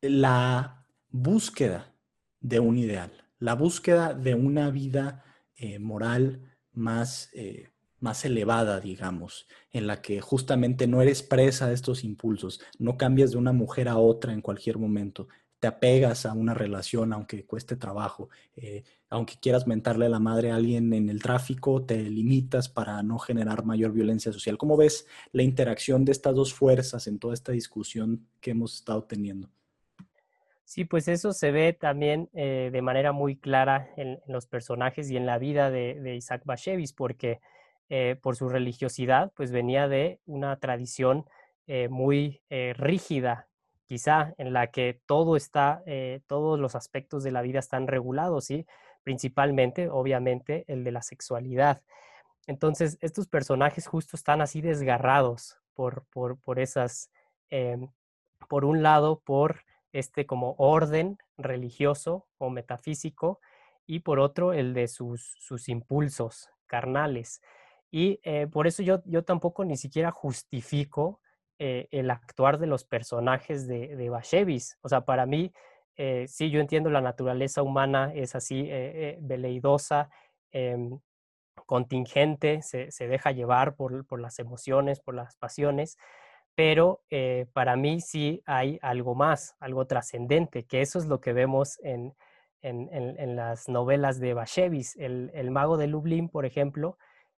la 0.00 0.86
búsqueda 1.10 1.92
de 2.40 2.60
un 2.60 2.78
ideal, 2.78 3.12
la 3.38 3.54
búsqueda 3.54 4.14
de 4.14 4.34
una 4.34 4.70
vida 4.70 5.24
eh, 5.56 5.78
moral 5.78 6.56
más, 6.72 7.30
eh, 7.32 7.70
más 8.00 8.24
elevada, 8.24 8.80
digamos, 8.80 9.46
en 9.70 9.86
la 9.86 10.00
que 10.02 10.20
justamente 10.20 10.86
no 10.86 11.02
eres 11.02 11.22
presa 11.22 11.68
de 11.68 11.74
estos 11.74 12.04
impulsos, 12.04 12.60
no 12.78 12.96
cambias 12.96 13.32
de 13.32 13.38
una 13.38 13.52
mujer 13.52 13.88
a 13.88 13.96
otra 13.96 14.32
en 14.32 14.40
cualquier 14.40 14.78
momento, 14.78 15.28
te 15.60 15.66
apegas 15.66 16.26
a 16.26 16.32
una 16.32 16.54
relación 16.54 17.12
aunque 17.12 17.44
cueste 17.44 17.76
trabajo, 17.76 18.28
eh, 18.56 18.84
aunque 19.10 19.34
quieras 19.40 19.66
mentarle 19.66 20.06
a 20.06 20.10
la 20.10 20.20
madre 20.20 20.50
a 20.50 20.56
alguien 20.56 20.92
en 20.92 21.08
el 21.08 21.22
tráfico, 21.22 21.84
te 21.84 21.98
limitas 22.08 22.68
para 22.68 23.02
no 23.02 23.18
generar 23.18 23.64
mayor 23.64 23.92
violencia 23.92 24.32
social. 24.32 24.58
¿Cómo 24.58 24.76
ves 24.76 25.06
la 25.32 25.42
interacción 25.42 26.04
de 26.04 26.12
estas 26.12 26.34
dos 26.34 26.54
fuerzas 26.54 27.06
en 27.06 27.18
toda 27.18 27.34
esta 27.34 27.52
discusión 27.52 28.26
que 28.40 28.52
hemos 28.52 28.74
estado 28.76 29.04
teniendo? 29.04 29.50
Sí, 30.68 30.84
pues 30.84 31.08
eso 31.08 31.32
se 31.32 31.50
ve 31.50 31.72
también 31.72 32.28
eh, 32.34 32.68
de 32.70 32.82
manera 32.82 33.12
muy 33.12 33.36
clara 33.36 33.88
en, 33.96 34.20
los 34.26 34.46
personajes 34.46 35.10
y 35.10 35.16
en 35.16 35.24
la 35.24 35.38
vida 35.38 35.70
de, 35.70 36.14
Isaac 36.14 36.42
Bashevis, 36.44 36.92
porque 36.92 37.40
eh, 37.88 38.16
por 38.20 38.36
su 38.36 38.50
religiosidad, 38.50 39.32
pues 39.34 39.50
venía 39.50 39.88
de 39.88 40.20
una 40.26 40.54
tradición 40.58 41.24
muy 41.88 42.42
rígida 42.48 43.48
quizá 43.86 44.34
en 44.36 44.52
la 44.52 44.66
que 44.66 45.00
todo 45.06 45.36
está, 45.36 45.82
eh, 45.86 46.20
todos 46.26 46.60
los 46.60 46.74
aspectos 46.74 47.24
de 47.24 47.30
la 47.30 47.40
vida 47.40 47.60
están 47.60 47.86
regulados, 47.86 48.44
¿sí? 48.44 48.66
Principalmente, 49.04 49.88
obviamente, 49.88 50.66
el 50.68 50.84
de 50.84 50.92
la 50.92 51.00
sexualidad. 51.00 51.82
Entonces, 52.46 52.98
estos 53.00 53.26
personajes 53.26 53.86
justo 53.86 54.16
están 54.16 54.42
así 54.42 54.60
desgarrados 54.60 55.56
por, 55.72 56.04
por, 56.10 56.58
esas, 56.58 57.10
em, 57.48 57.88
por 58.50 58.66
un 58.66 58.82
lado, 58.82 59.22
por 59.24 59.64
este 59.92 60.26
como 60.26 60.54
orden 60.58 61.18
religioso 61.36 62.26
o 62.38 62.50
metafísico, 62.50 63.40
y 63.86 64.00
por 64.00 64.20
otro, 64.20 64.52
el 64.52 64.74
de 64.74 64.86
sus, 64.88 65.34
sus 65.38 65.68
impulsos 65.68 66.50
carnales. 66.66 67.40
Y 67.90 68.20
eh, 68.22 68.46
por 68.46 68.66
eso 68.66 68.82
yo, 68.82 69.02
yo 69.06 69.24
tampoco 69.24 69.64
ni 69.64 69.78
siquiera 69.78 70.10
justifico 70.10 71.20
eh, 71.58 71.88
el 71.90 72.10
actuar 72.10 72.58
de 72.58 72.66
los 72.66 72.84
personajes 72.84 73.66
de, 73.66 73.96
de 73.96 74.10
Bashevis. 74.10 74.78
O 74.82 74.88
sea, 74.88 75.06
para 75.06 75.24
mí, 75.24 75.52
eh, 75.96 76.26
sí, 76.28 76.50
yo 76.50 76.60
entiendo 76.60 76.90
la 76.90 77.00
naturaleza 77.00 77.62
humana, 77.62 78.12
es 78.14 78.36
así 78.36 78.68
eh, 78.70 79.18
veleidosa, 79.20 80.10
em, 80.52 81.00
contingente, 81.66 82.62
se, 82.62 82.88
deja 83.08 83.32
llevar 83.32 83.74
por, 83.74 84.20
las 84.20 84.38
emociones, 84.38 85.00
por 85.00 85.14
las 85.14 85.36
pasiones, 85.36 85.98
pero 86.58 87.02
para 87.52 87.76
mí 87.76 88.00
sí 88.00 88.42
hay 88.44 88.80
algo 88.82 89.14
más, 89.14 89.54
algo 89.60 89.86
trascendente, 89.86 90.64
que 90.64 90.80
eso 90.80 90.98
es 90.98 91.06
lo 91.06 91.20
que 91.20 91.32
vemos 91.32 91.78
en, 91.84 92.16
las 93.36 93.68
novelas 93.68 94.18
de 94.18 94.34
Bashevis. 94.34 94.96
El, 94.96 95.50
mago 95.52 95.76
de 95.76 95.86
Lublin, 95.86 96.28
por 96.28 96.46
ejemplo, 96.46 96.98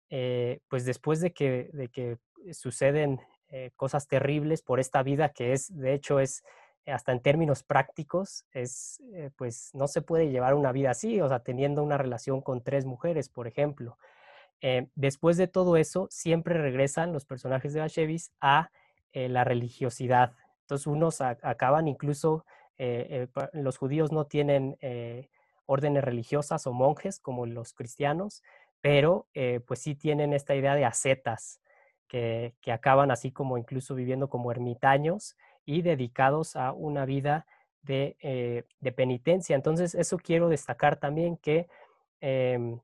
pues 0.09 0.85
después 0.85 1.21
de 1.21 1.33
que, 1.33 1.69
de 1.73 1.89
que 1.89 2.19
suceden 2.53 3.19
eh, 3.51 3.71
cosas 3.77 4.09
terribles 4.09 4.61
por 4.61 4.79
esta 4.79 5.03
vida 5.03 5.31
que 5.31 5.55
es, 5.55 5.75
de 5.75 5.95
hecho, 5.95 6.21
es 6.21 6.45
hasta 6.85 7.13
en 7.13 7.21
términos 7.21 7.63
prácticos, 7.63 8.45
es, 8.53 9.01
eh, 9.15 9.31
pues 9.37 9.71
no 9.73 9.89
se 9.89 10.03
puede 10.03 10.29
llevar 10.29 10.53
una 10.55 10.71
vida 10.71 10.91
así, 10.91 11.21
o 11.23 11.29
sea, 11.29 11.41
teniendo 11.41 11.83
una 11.83 11.97
relación 11.97 12.43
con 12.43 12.63
tres 12.63 12.85
mujeres, 12.85 13.31
por 13.31 13.47
ejemplo. 13.47 13.97
Eh, 14.61 14.89
después 14.97 15.39
de 15.39 15.49
todo 15.49 15.79
eso, 15.79 16.09
siempre 16.11 16.55
regresan 16.61 17.13
los 17.13 17.25
personajes 17.25 17.73
de 17.73 17.81
Bashevis 17.81 18.33
a 18.41 18.71
la 19.13 19.45
religiosidad. 19.45 20.33
Entonces, 20.63 20.87
unos 20.87 21.21
acaban 21.21 21.89
incluso, 21.89 22.45
los 23.53 23.79
judíos 23.79 24.13
no 24.13 24.27
tienen 24.27 24.77
órdenes 25.67 26.05
religiosas 26.05 26.67
o 26.67 26.73
monjes 26.73 27.19
como 27.21 27.47
los 27.47 27.73
cristianos, 27.73 28.43
pero 28.81 29.27
pues 29.67 29.81
sí 29.81 29.95
tienen 29.95 30.33
esta 30.33 30.55
idea 30.55 30.75
de 30.75 30.85
ascetas, 30.85 31.61
que, 32.09 32.55
acaban 32.73 33.11
así 33.11 33.31
como 33.31 33.59
incluso 33.59 33.95
viviendo 33.95 34.29
como 34.29 34.51
ermitaños 34.51 35.37
y 35.65 35.83
dedicados 35.83 36.57
a 36.57 36.73
una 36.73 37.05
vida 37.05 37.47
de, 37.83 38.17
eh, 38.21 38.65
penitencia. 38.97 39.55
Entonces, 39.55 39.95
eso 39.95 40.17
quiero 40.19 40.49
destacar 40.49 40.97
también 40.97 41.37
que, 41.37 41.69
em, 42.21 42.81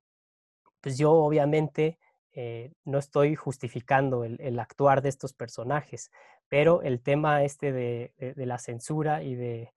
pues 0.81 0.99
yo 0.99 1.13
obviamente 1.13 1.99
eh, 2.35 2.73
no 2.85 2.99
estoy 2.99 3.35
justificando 3.35 4.25
el, 4.25 4.59
actuar 4.59 5.03
de 5.03 5.09
estos 5.09 5.33
personajes, 5.33 6.11
pero 6.49 6.83
el 6.83 7.01
tema 7.01 7.43
este 7.43 7.73
de, 7.73 8.13
la 8.37 8.59
censura 8.59 9.23
y 9.23 9.35
de, 9.35 9.73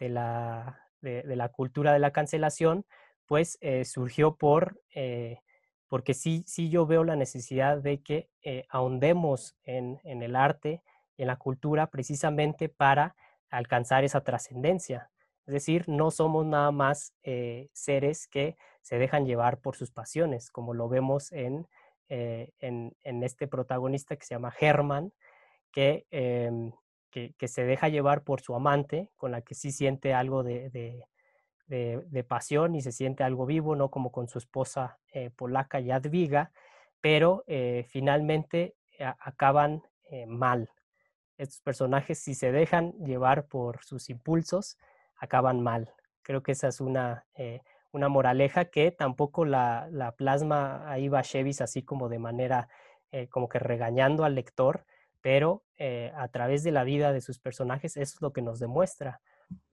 la, 0.00 0.80
cultura 1.52 1.92
de 1.92 1.98
la 1.98 2.10
cancelación, 2.10 2.84
pues 3.26 3.58
eh, 3.60 3.84
surgió 3.84 4.36
por 4.36 4.80
porque 5.88 6.14
sí, 6.14 6.44
sí 6.46 6.68
yo 6.68 6.86
veo 6.86 7.02
la 7.02 7.16
necesidad 7.16 7.78
de 7.78 8.02
que 8.02 8.28
eh, 8.42 8.64
ahondemos 8.68 9.56
en, 9.64 9.98
el 10.04 10.36
arte 10.36 10.82
en 11.16 11.26
la 11.26 11.36
cultura 11.36 11.88
precisamente 11.88 12.68
para 12.68 13.16
alcanzar 13.50 14.04
esa 14.04 14.22
trascendencia. 14.22 15.10
Es 15.46 15.54
decir, 15.54 15.88
no 15.88 16.10
somos 16.10 16.44
nada 16.44 16.70
más 16.70 17.14
eh, 17.22 17.70
seres 17.72 18.28
que 18.28 18.56
se 18.82 18.98
dejan 18.98 19.24
llevar 19.24 19.60
por 19.60 19.76
sus 19.76 19.90
pasiones, 19.90 20.50
como 20.50 20.74
lo 20.74 20.88
vemos 20.88 21.32
en, 21.32 21.66
eh, 22.08 22.52
en, 22.60 22.94
este 23.22 23.46
protagonista 23.48 24.16
que 24.16 24.24
se 24.24 24.34
llama 24.34 24.52
Herman, 24.58 25.12
em, 25.74 26.72
que, 27.10 27.34
que, 27.34 27.48
se 27.48 27.64
deja 27.64 27.88
llevar 27.88 28.24
por 28.24 28.40
su 28.40 28.54
amante, 28.54 29.10
con 29.16 29.30
la 29.30 29.42
que 29.42 29.54
sí 29.54 29.72
siente 29.72 30.14
algo 30.14 30.42
de, 30.42 30.70
de, 31.66 32.24
pasión 32.24 32.74
y 32.74 32.82
se 32.82 32.92
siente 32.92 33.24
algo 33.24 33.46
vivo, 33.46 33.76
¿no? 33.76 33.90
Como 33.90 34.10
con 34.10 34.28
su 34.28 34.38
esposa 34.38 34.98
eh, 35.12 35.30
polaca 35.30 35.82
Jadwiga, 35.82 36.50
pero 37.00 37.44
eh, 37.46 37.84
finalmente 37.88 38.74
acaban 38.98 39.82
mal. 40.26 40.70
Estos 41.36 41.60
personajes, 41.60 42.18
si 42.18 42.34
se 42.34 42.50
dejan 42.50 42.92
llevar 43.04 43.46
por 43.46 43.84
sus 43.84 44.08
impulsos, 44.08 44.78
acaban 45.16 45.60
mal. 45.60 45.92
Creo 46.22 46.42
que 46.42 46.52
esa 46.52 46.68
es 46.68 46.80
una, 46.80 47.26
una 47.92 48.08
moraleja 48.08 48.66
que 48.66 48.90
tampoco 48.90 49.44
la, 49.44 49.88
la 49.90 50.12
plasma 50.12 50.90
ahí 50.90 51.08
Bashevis 51.08 51.60
así 51.60 51.82
como 51.82 52.08
de 52.08 52.18
manera, 52.18 52.68
como 53.30 53.48
que 53.48 53.58
regañando 53.58 54.24
al 54.24 54.34
lector, 54.34 54.84
pero 55.22 55.64
a 55.78 56.28
través 56.28 56.62
de 56.62 56.72
la 56.72 56.84
vida 56.84 57.12
de 57.12 57.22
sus 57.22 57.38
personajes 57.38 57.96
eso 57.96 58.16
es 58.16 58.20
lo 58.22 58.32
que 58.32 58.42
nos 58.42 58.58
demuestra 58.58 59.20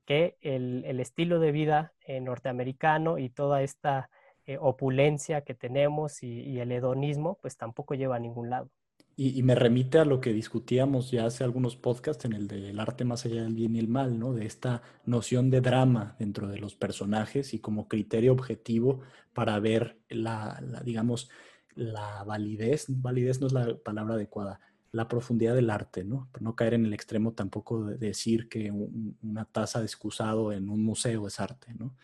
que 0.06 0.38
el, 0.42 1.00
estilo 1.00 1.40
de 1.40 1.52
vida 1.52 1.94
eh, 2.06 2.22
norteamericano 2.22 3.18
y 3.18 3.30
toda 3.30 3.64
esta 3.64 4.10
eh, 4.46 4.58
opulencia 4.60 5.42
que 5.42 5.56
tenemos 5.56 6.22
y, 6.24 6.60
el 6.60 6.72
hedonismo, 6.72 7.40
pues 7.42 7.58
tampoco 7.58 7.96
lleva 7.96 8.16
a 8.16 8.20
ningún 8.20 8.50
lado. 8.50 8.70
Y, 9.18 9.44
me 9.44 9.56
remite 9.56 9.98
a 9.98 10.06
lo 10.06 10.20
que 10.20 10.34
discutíamos 10.34 11.10
ya 11.10 11.26
hace 11.26 11.46
algunos 11.46 11.78
podcasts 11.78 12.26
en 12.26 12.34
el 12.34 12.50
del 12.50 12.78
arte 12.82 13.06
más 13.06 13.26
allá 13.26 13.44
del 13.44 13.54
bien 13.54 13.74
y 13.76 13.80
el 13.80 13.88
mal, 13.88 14.20
¿no? 14.20 14.34
De 14.34 14.46
esta 14.46 14.82
noción 15.06 15.50
de 15.50 15.62
drama 15.62 16.18
dentro 16.20 16.50
de 16.50 16.58
los 16.58 16.76
personajes 16.76 17.54
y 17.54 17.60
como 17.60 17.88
criterio 17.88 18.34
objetivo 18.34 19.02
para 19.34 19.58
ver 19.62 19.98
la, 20.10 20.62
digamos, 20.84 21.30
la 21.76 22.26
validez, 22.26 22.88
validez 22.90 23.40
no 23.40 23.48
es 23.48 23.54
la 23.54 23.78
palabra 23.78 24.16
adecuada, 24.16 24.60
la 24.92 25.08
profundidad 25.08 25.56
del 25.56 25.70
arte, 25.70 26.04
¿no? 26.04 26.30
no 26.42 26.56
caer 26.56 26.74
en 26.74 26.86
el 26.86 26.94
extremo 26.94 27.32
tampoco 27.34 27.86
de 27.86 27.98
decir 27.98 28.50
que 28.50 28.72
una 28.72 29.46
taza 29.46 29.80
de 29.80 29.86
excusado 29.86 30.52
en 30.52 30.70
un 30.70 30.84
museo 30.84 31.28
es 31.28 31.40
arte, 31.40 31.74
¿no? 31.74 31.96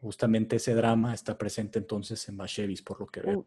Justamente 0.00 0.56
ese 0.56 0.74
drama 0.74 1.14
está 1.14 1.38
presente 1.38 1.78
entonces 1.78 2.28
en 2.28 2.36
Bashevis, 2.36 2.82
por 2.82 3.00
lo 3.00 3.06
que 3.06 3.20
veo. 3.20 3.38
Uh, 3.38 3.46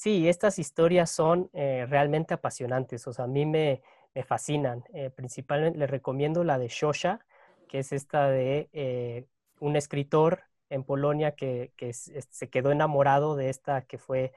Sí, 0.00 0.28
estas 0.28 0.60
historias 0.60 1.10
son 1.10 1.50
eh, 1.54 1.84
realmente 1.88 2.32
apasionantes, 2.32 3.04
o 3.08 3.12
sea, 3.12 3.24
a 3.24 3.28
mí 3.28 3.44
me, 3.46 3.82
fascinan. 4.28 4.84
Eh, 4.92 5.10
principalmente 5.10 5.76
les 5.76 5.90
recomiendo 5.90 6.44
la 6.44 6.56
de 6.56 6.68
Shosha, 6.68 7.26
que 7.68 7.80
es 7.80 7.92
esta 7.92 8.28
de 8.28 8.68
eh, 8.72 9.26
un 9.58 9.74
escritor 9.74 10.44
en 10.70 10.84
Polonia 10.84 11.34
que, 11.34 11.72
se 11.92 12.48
quedó 12.48 12.70
enamorado 12.70 13.34
de 13.34 13.48
esta 13.48 13.82
que 13.82 13.98
fue 13.98 14.32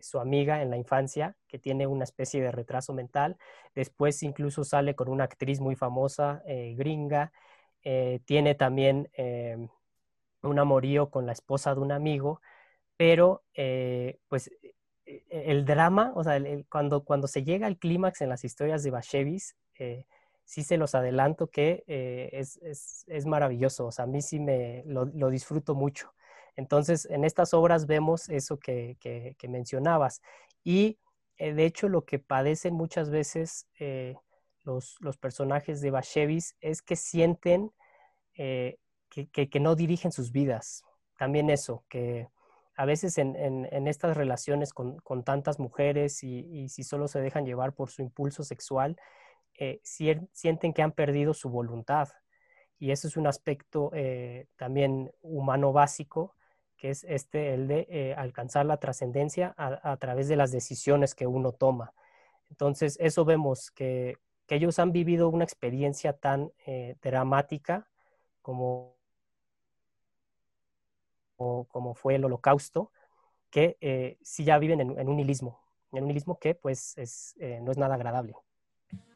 su 0.00 0.18
amiga 0.18 0.62
en 0.62 0.70
la 0.70 0.78
infancia, 0.78 1.36
que 1.46 1.58
tiene 1.58 1.86
una 1.86 2.04
especie 2.04 2.40
de 2.40 2.50
retraso 2.50 2.94
mental. 2.94 3.36
Después 3.74 4.22
incluso 4.22 4.64
sale 4.64 4.94
con 4.94 5.10
una 5.10 5.24
actriz 5.24 5.60
muy 5.60 5.76
famosa, 5.76 6.42
gringa. 6.46 7.32
tiene 8.24 8.54
también 8.54 9.10
un 10.42 10.58
amorío 10.58 11.10
con 11.10 11.26
la 11.26 11.32
esposa 11.32 11.74
de 11.74 11.80
un 11.80 11.92
amigo 11.92 12.40
pero 13.00 13.42
pues 14.28 14.50
el 15.28 15.64
drama, 15.64 16.12
o 16.14 16.24
sea, 16.24 16.40
cuando, 16.68 17.04
cuando 17.04 17.26
se 17.26 17.42
llega 17.42 17.66
al 17.66 17.78
clímax 17.78 18.20
en 18.20 18.28
las 18.28 18.44
historias 18.44 18.82
de 18.82 18.90
Bashevis, 18.90 19.56
eh, 19.78 20.06
sí 20.44 20.62
se 20.64 20.76
los 20.76 20.94
adelanto 20.94 21.48
que 21.48 21.84
eh, 21.86 22.30
es, 22.32 23.26
maravilloso, 23.26 23.86
o 23.86 23.92
sea, 23.92 24.04
a 24.04 24.08
mí 24.08 24.20
sí 24.22 24.40
me 24.40 24.82
lo, 24.86 25.30
disfruto 25.30 25.74
mucho. 25.74 26.12
Entonces, 26.56 27.06
en 27.06 27.24
estas 27.24 27.54
obras 27.54 27.86
vemos 27.86 28.28
eso 28.28 28.58
que, 28.58 28.96
mencionabas. 29.48 30.20
Y 30.64 30.98
eh, 31.38 31.54
de 31.54 31.64
hecho, 31.64 31.88
lo 31.88 32.04
que 32.04 32.18
padecen 32.18 32.74
muchas 32.74 33.10
veces 33.10 33.66
los, 34.64 34.96
los, 35.00 35.16
personajes 35.16 35.80
de 35.80 35.90
Bashevis 35.90 36.56
es 36.60 36.82
que 36.82 36.96
sienten 36.96 37.72
que, 38.34 39.28
que 39.32 39.60
no 39.60 39.74
dirigen 39.76 40.12
sus 40.12 40.32
vidas. 40.32 40.82
También 41.16 41.48
eso, 41.50 41.84
que 41.88 42.28
a 42.80 42.86
veces 42.86 43.18
en, 43.18 43.66
estas 43.88 44.16
relaciones 44.16 44.72
con, 44.72 45.22
tantas 45.22 45.58
mujeres 45.58 46.24
y, 46.24 46.66
si 46.70 46.82
solo 46.82 47.08
se 47.08 47.20
dejan 47.20 47.44
llevar 47.44 47.74
por 47.74 47.90
su 47.90 48.00
impulso 48.00 48.42
sexual, 48.42 48.96
eh, 49.58 49.82
sienten 49.82 50.72
que 50.72 50.80
han 50.80 50.92
perdido 50.92 51.34
su 51.34 51.50
voluntad. 51.50 52.08
Y 52.78 52.90
eso 52.90 53.06
es 53.06 53.18
un 53.18 53.26
aspecto 53.26 53.90
eh, 53.92 54.46
también 54.56 55.12
humano 55.20 55.74
básico, 55.74 56.34
que 56.78 56.88
es 56.88 57.04
este, 57.04 57.52
el 57.52 57.68
de 57.68 57.86
eh, 57.90 58.14
alcanzar 58.16 58.64
la 58.64 58.78
trascendencia 58.78 59.54
a, 59.58 59.94
través 59.98 60.28
de 60.28 60.36
las 60.36 60.50
decisiones 60.50 61.14
que 61.14 61.26
uno 61.26 61.52
toma. 61.52 61.92
Entonces, 62.48 62.96
eso 62.98 63.26
vemos 63.26 63.70
que, 63.70 64.16
que 64.46 64.54
ellos 64.54 64.78
han 64.78 64.92
vivido 64.92 65.28
una 65.28 65.44
experiencia 65.44 66.14
tan 66.14 66.50
dramática 67.02 67.90
como 68.40 68.99
como, 71.68 71.94
fue 71.94 72.16
el 72.16 72.24
holocausto, 72.24 72.90
que 73.50 73.76
eh, 73.80 74.18
sí 74.22 74.44
ya 74.44 74.58
viven 74.58 74.80
en, 74.80 75.08
un 75.08 75.16
nihilismo, 75.16 75.58
en 75.92 76.02
un 76.02 76.08
nihilismo 76.08 76.38
que 76.38 76.54
pues 76.54 76.94
eh, 77.40 77.60
no 77.62 77.72
es 77.72 77.78
nada 77.78 77.94
agradable. 77.94 78.34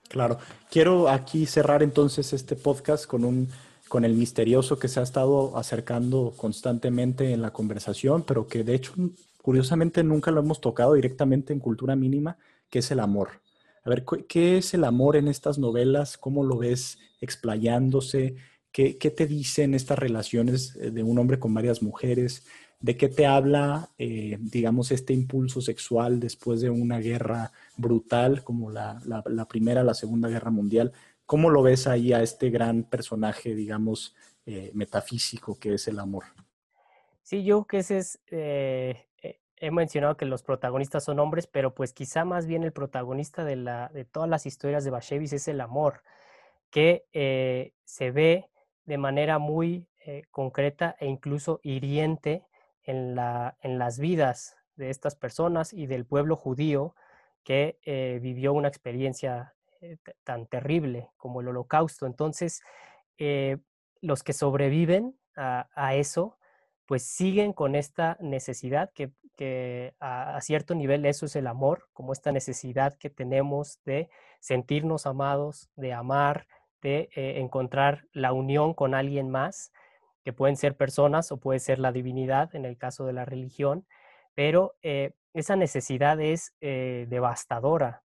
Claro. 0.09 0.39
Quiero 0.71 1.09
aquí 1.09 1.47
cerrar 1.47 1.83
entonces 1.83 2.33
este 2.33 2.57
podcast 2.57 3.07
con 3.07 3.25
un 3.25 3.49
con 3.89 4.05
el 4.05 4.15
misterioso 4.15 4.79
que 4.79 4.89
se 4.89 4.99
ha 4.99 5.03
estado 5.03 5.57
acercando 5.57 6.33
constantemente 6.37 7.33
en 7.33 7.43
la 7.43 7.53
conversación, 7.53 8.25
pero 8.25 8.49
que 8.49 8.65
de 8.65 8.75
hecho 8.75 8.93
curiosamente 9.43 10.03
nunca 10.03 10.31
lo 10.31 10.41
hemos 10.41 10.61
tocado 10.61 10.95
directamente 10.95 11.53
en 11.53 11.61
cultura 11.61 11.95
mínima, 11.95 12.37
que 12.71 12.81
es 12.81 12.91
el 12.91 12.99
amor. 12.99 13.43
A 13.85 13.91
ver, 13.91 14.05
¿qué 14.27 14.57
es 14.57 14.73
el 14.73 14.85
amor 14.85 15.17
en 15.17 15.29
estas 15.29 15.59
novelas? 15.59 16.17
¿Cómo 16.17 16.43
lo 16.43 16.57
ves 16.57 16.99
explayándose? 17.21 18.37
¿Qué, 18.75 18.93
te 18.93 19.29
dicen 19.29 19.73
estas 19.73 20.01
relaciones 20.01 20.75
eh, 20.75 20.91
de 20.91 21.05
un 21.05 21.17
hombre 21.17 21.39
con 21.39 21.55
varias 21.55 21.81
mujeres? 21.81 22.45
¿De 22.81 22.97
qué 22.97 23.09
te 23.09 23.25
habla, 23.25 23.91
eh, 23.99 24.37
digamos, 24.41 24.91
este 24.91 25.13
impulso 25.13 25.61
sexual 25.61 26.19
después 26.19 26.61
de 26.61 26.71
una 26.71 26.99
guerra 26.99 27.53
brutal 27.77 28.43
como 28.43 28.73
la, 28.73 28.99
Primera, 29.49 29.85
la 29.85 29.95
Segunda 29.95 30.29
Guerra 30.29 30.51
Mundial? 30.51 30.93
¿Cómo 31.25 31.51
lo 31.51 31.63
ves 31.63 31.87
ahí 31.87 32.13
a 32.13 32.21
este 32.21 32.51
gran 32.51 32.83
personaje, 32.83 33.55
digamos, 33.55 34.17
eh, 34.45 34.73
metafísico 34.75 35.57
que 35.57 35.75
es 35.75 35.87
el 35.87 36.01
amor? 36.01 36.25
Sí, 37.23 37.45
yo 37.45 37.63
creo 37.63 37.67
que 37.67 37.79
ese 37.79 37.99
es, 37.99 38.19
he 38.27 39.71
mencionado 39.71 40.17
que 40.17 40.25
los 40.25 40.43
protagonistas 40.43 41.05
son 41.05 41.21
hombres, 41.21 41.47
pero 41.47 41.77
pues 41.77 41.93
quizá 41.93 42.25
más 42.25 42.49
bien 42.49 42.65
el 42.65 42.73
protagonista 42.73 43.45
de, 43.45 43.55
la, 43.55 43.89
de 43.95 44.05
todas 44.05 44.29
las 44.29 44.47
historias 44.47 44.83
de 44.83 44.91
Bashevis 44.91 45.33
es 45.33 45.47
el 45.47 45.61
amor, 45.61 46.03
que 46.71 47.05
se 47.85 48.11
ve 48.11 48.49
de 48.85 48.99
manera 48.99 49.39
muy 49.39 49.87
eh, 50.07 50.25
concreta 50.31 50.97
e 50.99 51.07
incluso 51.07 51.61
hiriente 51.63 52.45
en, 52.83 53.15
la, 53.15 53.57
en, 53.63 53.79
las 53.79 53.99
vidas 53.99 54.57
de 54.77 54.91
estas 54.91 55.17
personas 55.17 55.73
y 55.73 55.87
del 55.87 56.05
pueblo 56.05 56.37
judío 56.37 56.95
que 57.43 57.79
eh, 57.85 58.19
vivió 58.23 58.53
una 58.53 58.69
experiencia 58.69 59.55
eh, 59.81 59.97
tan 60.23 60.47
terrible 60.47 61.09
como 61.17 61.41
el 61.41 61.49
holocausto. 61.49 62.07
Entonces, 62.07 62.63
los 64.01 64.23
que 64.23 64.33
sobreviven 64.33 65.17
a, 65.37 65.95
eso, 65.95 66.37
pues 66.85 67.05
siguen 67.05 67.53
con 67.53 67.77
esta 67.77 68.17
necesidad 68.21 68.91
que, 68.93 69.13
que 69.37 69.95
a, 70.01 70.39
cierto 70.41 70.75
nivel 70.75 71.07
eso 71.07 71.27
es 71.27 71.37
el 71.37 71.47
amor, 71.47 71.89
como 71.93 72.13
esta 72.13 72.33
necesidad 72.33 72.99
que 72.99 73.09
tenemos 73.09 73.81
de 73.85 74.11
sentirnos 74.41 75.07
amados, 75.07 75.71
de 75.77 75.93
amar, 75.93 76.47
de 76.85 77.09
eh, 77.17 77.41
encontrar 77.41 78.07
la 78.13 78.35
unión 78.35 78.75
con 78.75 78.95
alguien 78.95 79.31
más, 79.31 79.73
que 80.23 80.35
pueden 80.35 80.57
ser 80.57 80.77
personas 80.77 81.33
o 81.33 81.39
puede 81.39 81.59
ser 81.59 81.79
la 81.79 81.93
divinidad 81.93 82.55
en 82.55 82.67
el 82.67 82.77
caso 82.77 83.07
de 83.07 83.15
la 83.15 83.25
religión, 83.25 83.87
pero 84.35 84.75
eh, 84.83 85.13
esa 85.33 85.57
necesidad 85.57 86.21
es 86.21 86.55
eh, 86.61 87.07
devastadora 87.09 88.03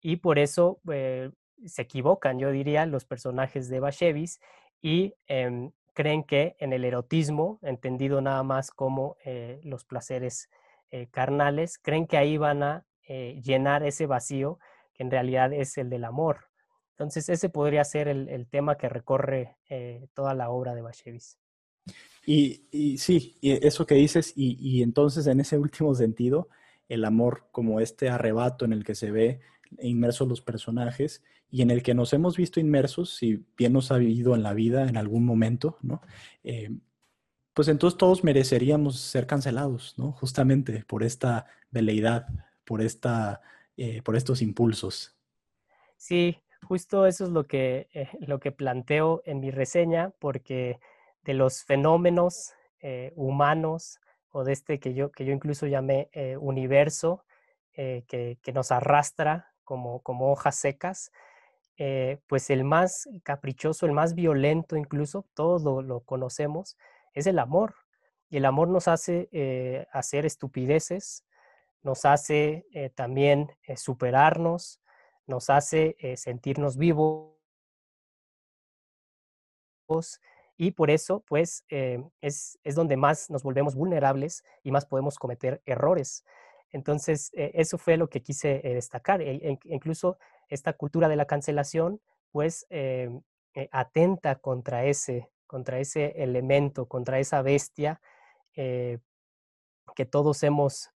y 0.00 0.16
por 0.16 0.38
eso 0.38 0.80
se 1.66 1.82
equivocan, 1.82 2.38
yo 2.38 2.50
diría, 2.50 2.86
los 2.86 3.04
personajes 3.04 3.68
de 3.68 3.80
Bashevis 3.80 4.40
y 4.80 5.14
em, 5.26 5.72
creen 5.92 6.24
que 6.24 6.56
en 6.58 6.72
el 6.72 6.84
erotismo, 6.84 7.58
entendido 7.62 8.20
nada 8.20 8.42
más 8.42 8.70
como 8.70 9.16
los 9.62 9.84
placeres 9.84 10.48
carnales, 11.10 11.78
creen 11.78 12.06
que 12.06 12.16
ahí 12.16 12.38
van 12.38 12.62
a 12.62 12.86
llenar 13.06 13.82
ese 13.82 14.06
vacío 14.06 14.58
que 14.94 15.02
en 15.02 15.10
realidad 15.10 15.52
es 15.52 15.76
el 15.76 15.90
del 15.90 16.04
amor. 16.04 16.49
Entonces, 17.00 17.30
ese 17.30 17.48
podría 17.48 17.82
ser 17.82 18.08
el, 18.08 18.46
tema 18.46 18.76
que 18.76 18.86
recorre 18.90 19.56
eh, 19.70 20.06
toda 20.12 20.34
la 20.34 20.50
obra 20.50 20.74
de 20.74 20.82
Bashevis. 20.82 21.38
Y, 22.26 22.98
sí, 22.98 23.38
eso 23.40 23.86
que 23.86 23.94
dices, 23.94 24.34
y, 24.36 24.82
entonces 24.82 25.26
en 25.26 25.40
ese 25.40 25.56
último 25.56 25.94
sentido, 25.94 26.50
el 26.90 27.06
amor 27.06 27.48
como 27.52 27.80
este 27.80 28.10
arrebato 28.10 28.66
en 28.66 28.74
el 28.74 28.84
que 28.84 28.94
se 28.94 29.10
ve 29.12 29.40
inmersos 29.78 30.28
los 30.28 30.42
personajes 30.42 31.24
y 31.50 31.62
en 31.62 31.70
el 31.70 31.82
que 31.82 31.94
nos 31.94 32.12
hemos 32.12 32.36
visto 32.36 32.60
inmersos, 32.60 33.16
si 33.16 33.46
bien 33.56 33.72
nos 33.72 33.90
ha 33.92 33.96
vivido 33.96 34.34
en 34.34 34.42
la 34.42 34.52
vida 34.52 34.86
en 34.86 34.98
algún 34.98 35.24
momento, 35.24 35.78
¿no? 35.80 36.02
Eh, 36.44 36.68
pues 37.54 37.68
entonces 37.68 37.96
todos 37.96 38.24
mereceríamos 38.24 39.00
ser 39.00 39.26
cancelados, 39.26 39.94
¿no? 39.96 40.12
Justamente 40.12 40.84
por 40.86 41.02
esta 41.02 41.46
veleidad, 41.70 42.26
por, 42.66 42.82
esta, 42.82 43.40
eh, 43.78 44.02
por 44.02 44.16
estos 44.16 44.42
impulsos. 44.42 45.16
Sí, 45.96 46.36
justo 46.62 47.06
eso 47.06 47.24
es 47.24 47.30
lo 47.30 47.46
que, 47.46 47.88
eh, 47.92 48.08
lo 48.20 48.38
que 48.40 48.52
planteo 48.52 49.22
en 49.24 49.40
mi 49.40 49.50
reseña, 49.50 50.12
porque 50.18 50.78
de 51.22 51.34
los 51.34 51.64
fenómenos 51.64 52.52
eh, 52.80 53.12
humanos 53.16 53.98
o 54.30 54.44
de 54.44 54.52
este 54.52 54.78
que 54.78 54.94
yo, 54.94 55.10
que 55.10 55.24
yo 55.24 55.32
incluso 55.32 55.66
llamé 55.66 56.08
eh, 56.12 56.36
universo, 56.36 57.24
que, 57.72 58.36
nos 58.52 58.72
arrastra 58.72 59.54
como, 59.64 60.02
como 60.02 60.30
hojas 60.30 60.56
secas, 60.56 61.12
pues 62.26 62.50
el 62.50 62.62
más 62.62 63.08
caprichoso, 63.22 63.86
el 63.86 63.92
más 63.92 64.14
violento 64.14 64.76
incluso, 64.76 65.24
todos 65.32 65.62
lo 65.62 66.00
conocemos, 66.00 66.76
es 67.14 67.26
el 67.26 67.38
amor. 67.38 67.74
Y 68.28 68.36
el 68.36 68.44
amor 68.44 68.68
nos 68.68 68.86
hace 68.86 69.86
hacer 69.92 70.26
estupideces, 70.26 71.24
nos 71.82 72.04
hace 72.04 72.66
también 72.96 73.48
superarnos, 73.76 74.79
nos 75.30 75.48
hace 75.48 75.96
eh, 76.00 76.16
sentirnos 76.18 76.76
vivos 76.76 77.40
y 80.56 80.72
por 80.72 80.90
eso 80.90 81.24
pues 81.26 81.64
eh, 81.70 82.04
es, 82.20 82.58
donde 82.74 82.96
más 82.96 83.30
nos 83.30 83.42
volvemos 83.42 83.74
vulnerables 83.74 84.44
y 84.62 84.70
más 84.70 84.86
podemos 84.86 85.18
cometer 85.18 85.62
errores. 85.64 86.24
Entonces, 86.70 87.32
eh, 87.34 87.52
eso 87.54 87.78
fue 87.78 87.96
lo 87.96 88.08
que 88.08 88.22
quise 88.22 88.60
eh, 88.62 88.74
destacar. 88.74 89.22
E, 89.22 89.36
e, 89.36 89.58
incluso 89.64 90.18
esta 90.48 90.74
cultura 90.74 91.08
de 91.08 91.16
la 91.16 91.24
cancelación, 91.24 92.00
pues, 92.30 92.66
atenta 93.72 94.36
contra 94.36 94.84
ese, 94.84 95.30
contra 95.46 95.80
ese 95.80 96.22
elemento, 96.22 96.86
contra 96.86 97.18
esa 97.18 97.42
bestia 97.42 98.00
que 98.54 99.00
todos 100.08 100.42
hemos 100.42 100.90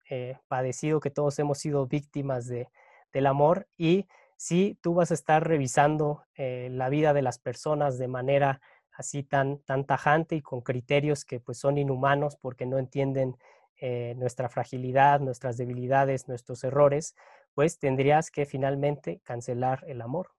padecido, 0.49 1.01
que 1.01 1.11
todos 1.11 1.39
hemos 1.39 1.59
sido 1.59 1.87
víctimas 1.87 2.49
de, 2.49 2.69
del 3.13 3.27
amor. 3.27 3.69
Y 3.79 4.09
si 4.43 4.77
tú 4.81 4.95
vas 4.95 5.13
a 5.13 5.15
estar 5.15 5.47
revisando 5.47 6.25
la 6.37 6.89
vida 6.89 7.13
de 7.13 7.23
las 7.23 7.39
personas 7.39 7.97
de 7.97 8.09
manera 8.09 8.61
así 8.91 9.23
tan, 9.23 9.59
tan 9.59 9.87
tajante 9.87 10.35
y 10.35 10.43
con 10.43 10.63
criterios 10.63 11.25
que 11.25 11.39
pues 11.39 11.59
son 11.59 11.79
inhumanos 11.79 12.37
porque 12.37 12.67
no 12.67 12.79
entienden 12.79 13.37
eh, 13.81 14.15
nuestra 14.17 14.49
fragilidad, 14.49 15.21
nuestras 15.21 15.57
debilidades, 15.59 16.27
nuestros 16.27 16.65
errores, 16.65 17.15
pues 17.55 17.79
tendrías 17.79 18.33
que 18.33 18.45
finalmente 18.45 19.21
cancelar 19.23 19.85
el 19.87 20.01
amor. 20.01 20.31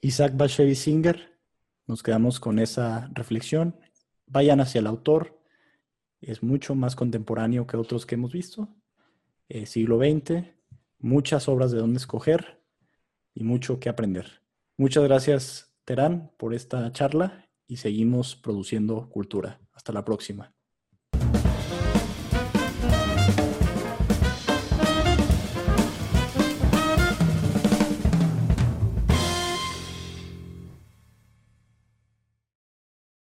Isaac 0.00 0.32
Bashevis 0.34 0.78
Singer, 0.78 1.38
nos 1.86 2.02
quedamos 2.02 2.40
con 2.40 2.58
esa 2.58 3.10
reflexión. 3.12 3.78
Vayan 4.26 4.60
hacia 4.60 4.78
el 4.78 4.86
autor, 4.86 5.38
es 6.22 6.42
mucho 6.42 6.74
más 6.74 6.96
contemporáneo 6.96 7.66
que 7.66 7.76
otros 7.76 8.06
que 8.06 8.14
hemos 8.14 8.32
visto. 8.32 8.68
Eh, 9.50 9.66
siglo 9.66 9.98
XX, 9.98 10.55
muchas 10.98 11.48
obras 11.48 11.72
de 11.72 11.78
dónde 11.78 11.98
escoger 11.98 12.62
y 13.34 13.44
mucho 13.44 13.78
que 13.80 13.88
aprender. 13.88 14.42
Muchas 14.76 15.04
gracias 15.04 15.74
Terán, 15.84 16.32
por 16.36 16.54
esta 16.54 16.90
charla 16.92 17.48
y 17.66 17.76
seguimos 17.76 18.36
produciendo 18.36 19.08
cultura. 19.08 19.60
Hasta 19.72 19.92
la 19.92 20.04
próxima. 20.04 20.55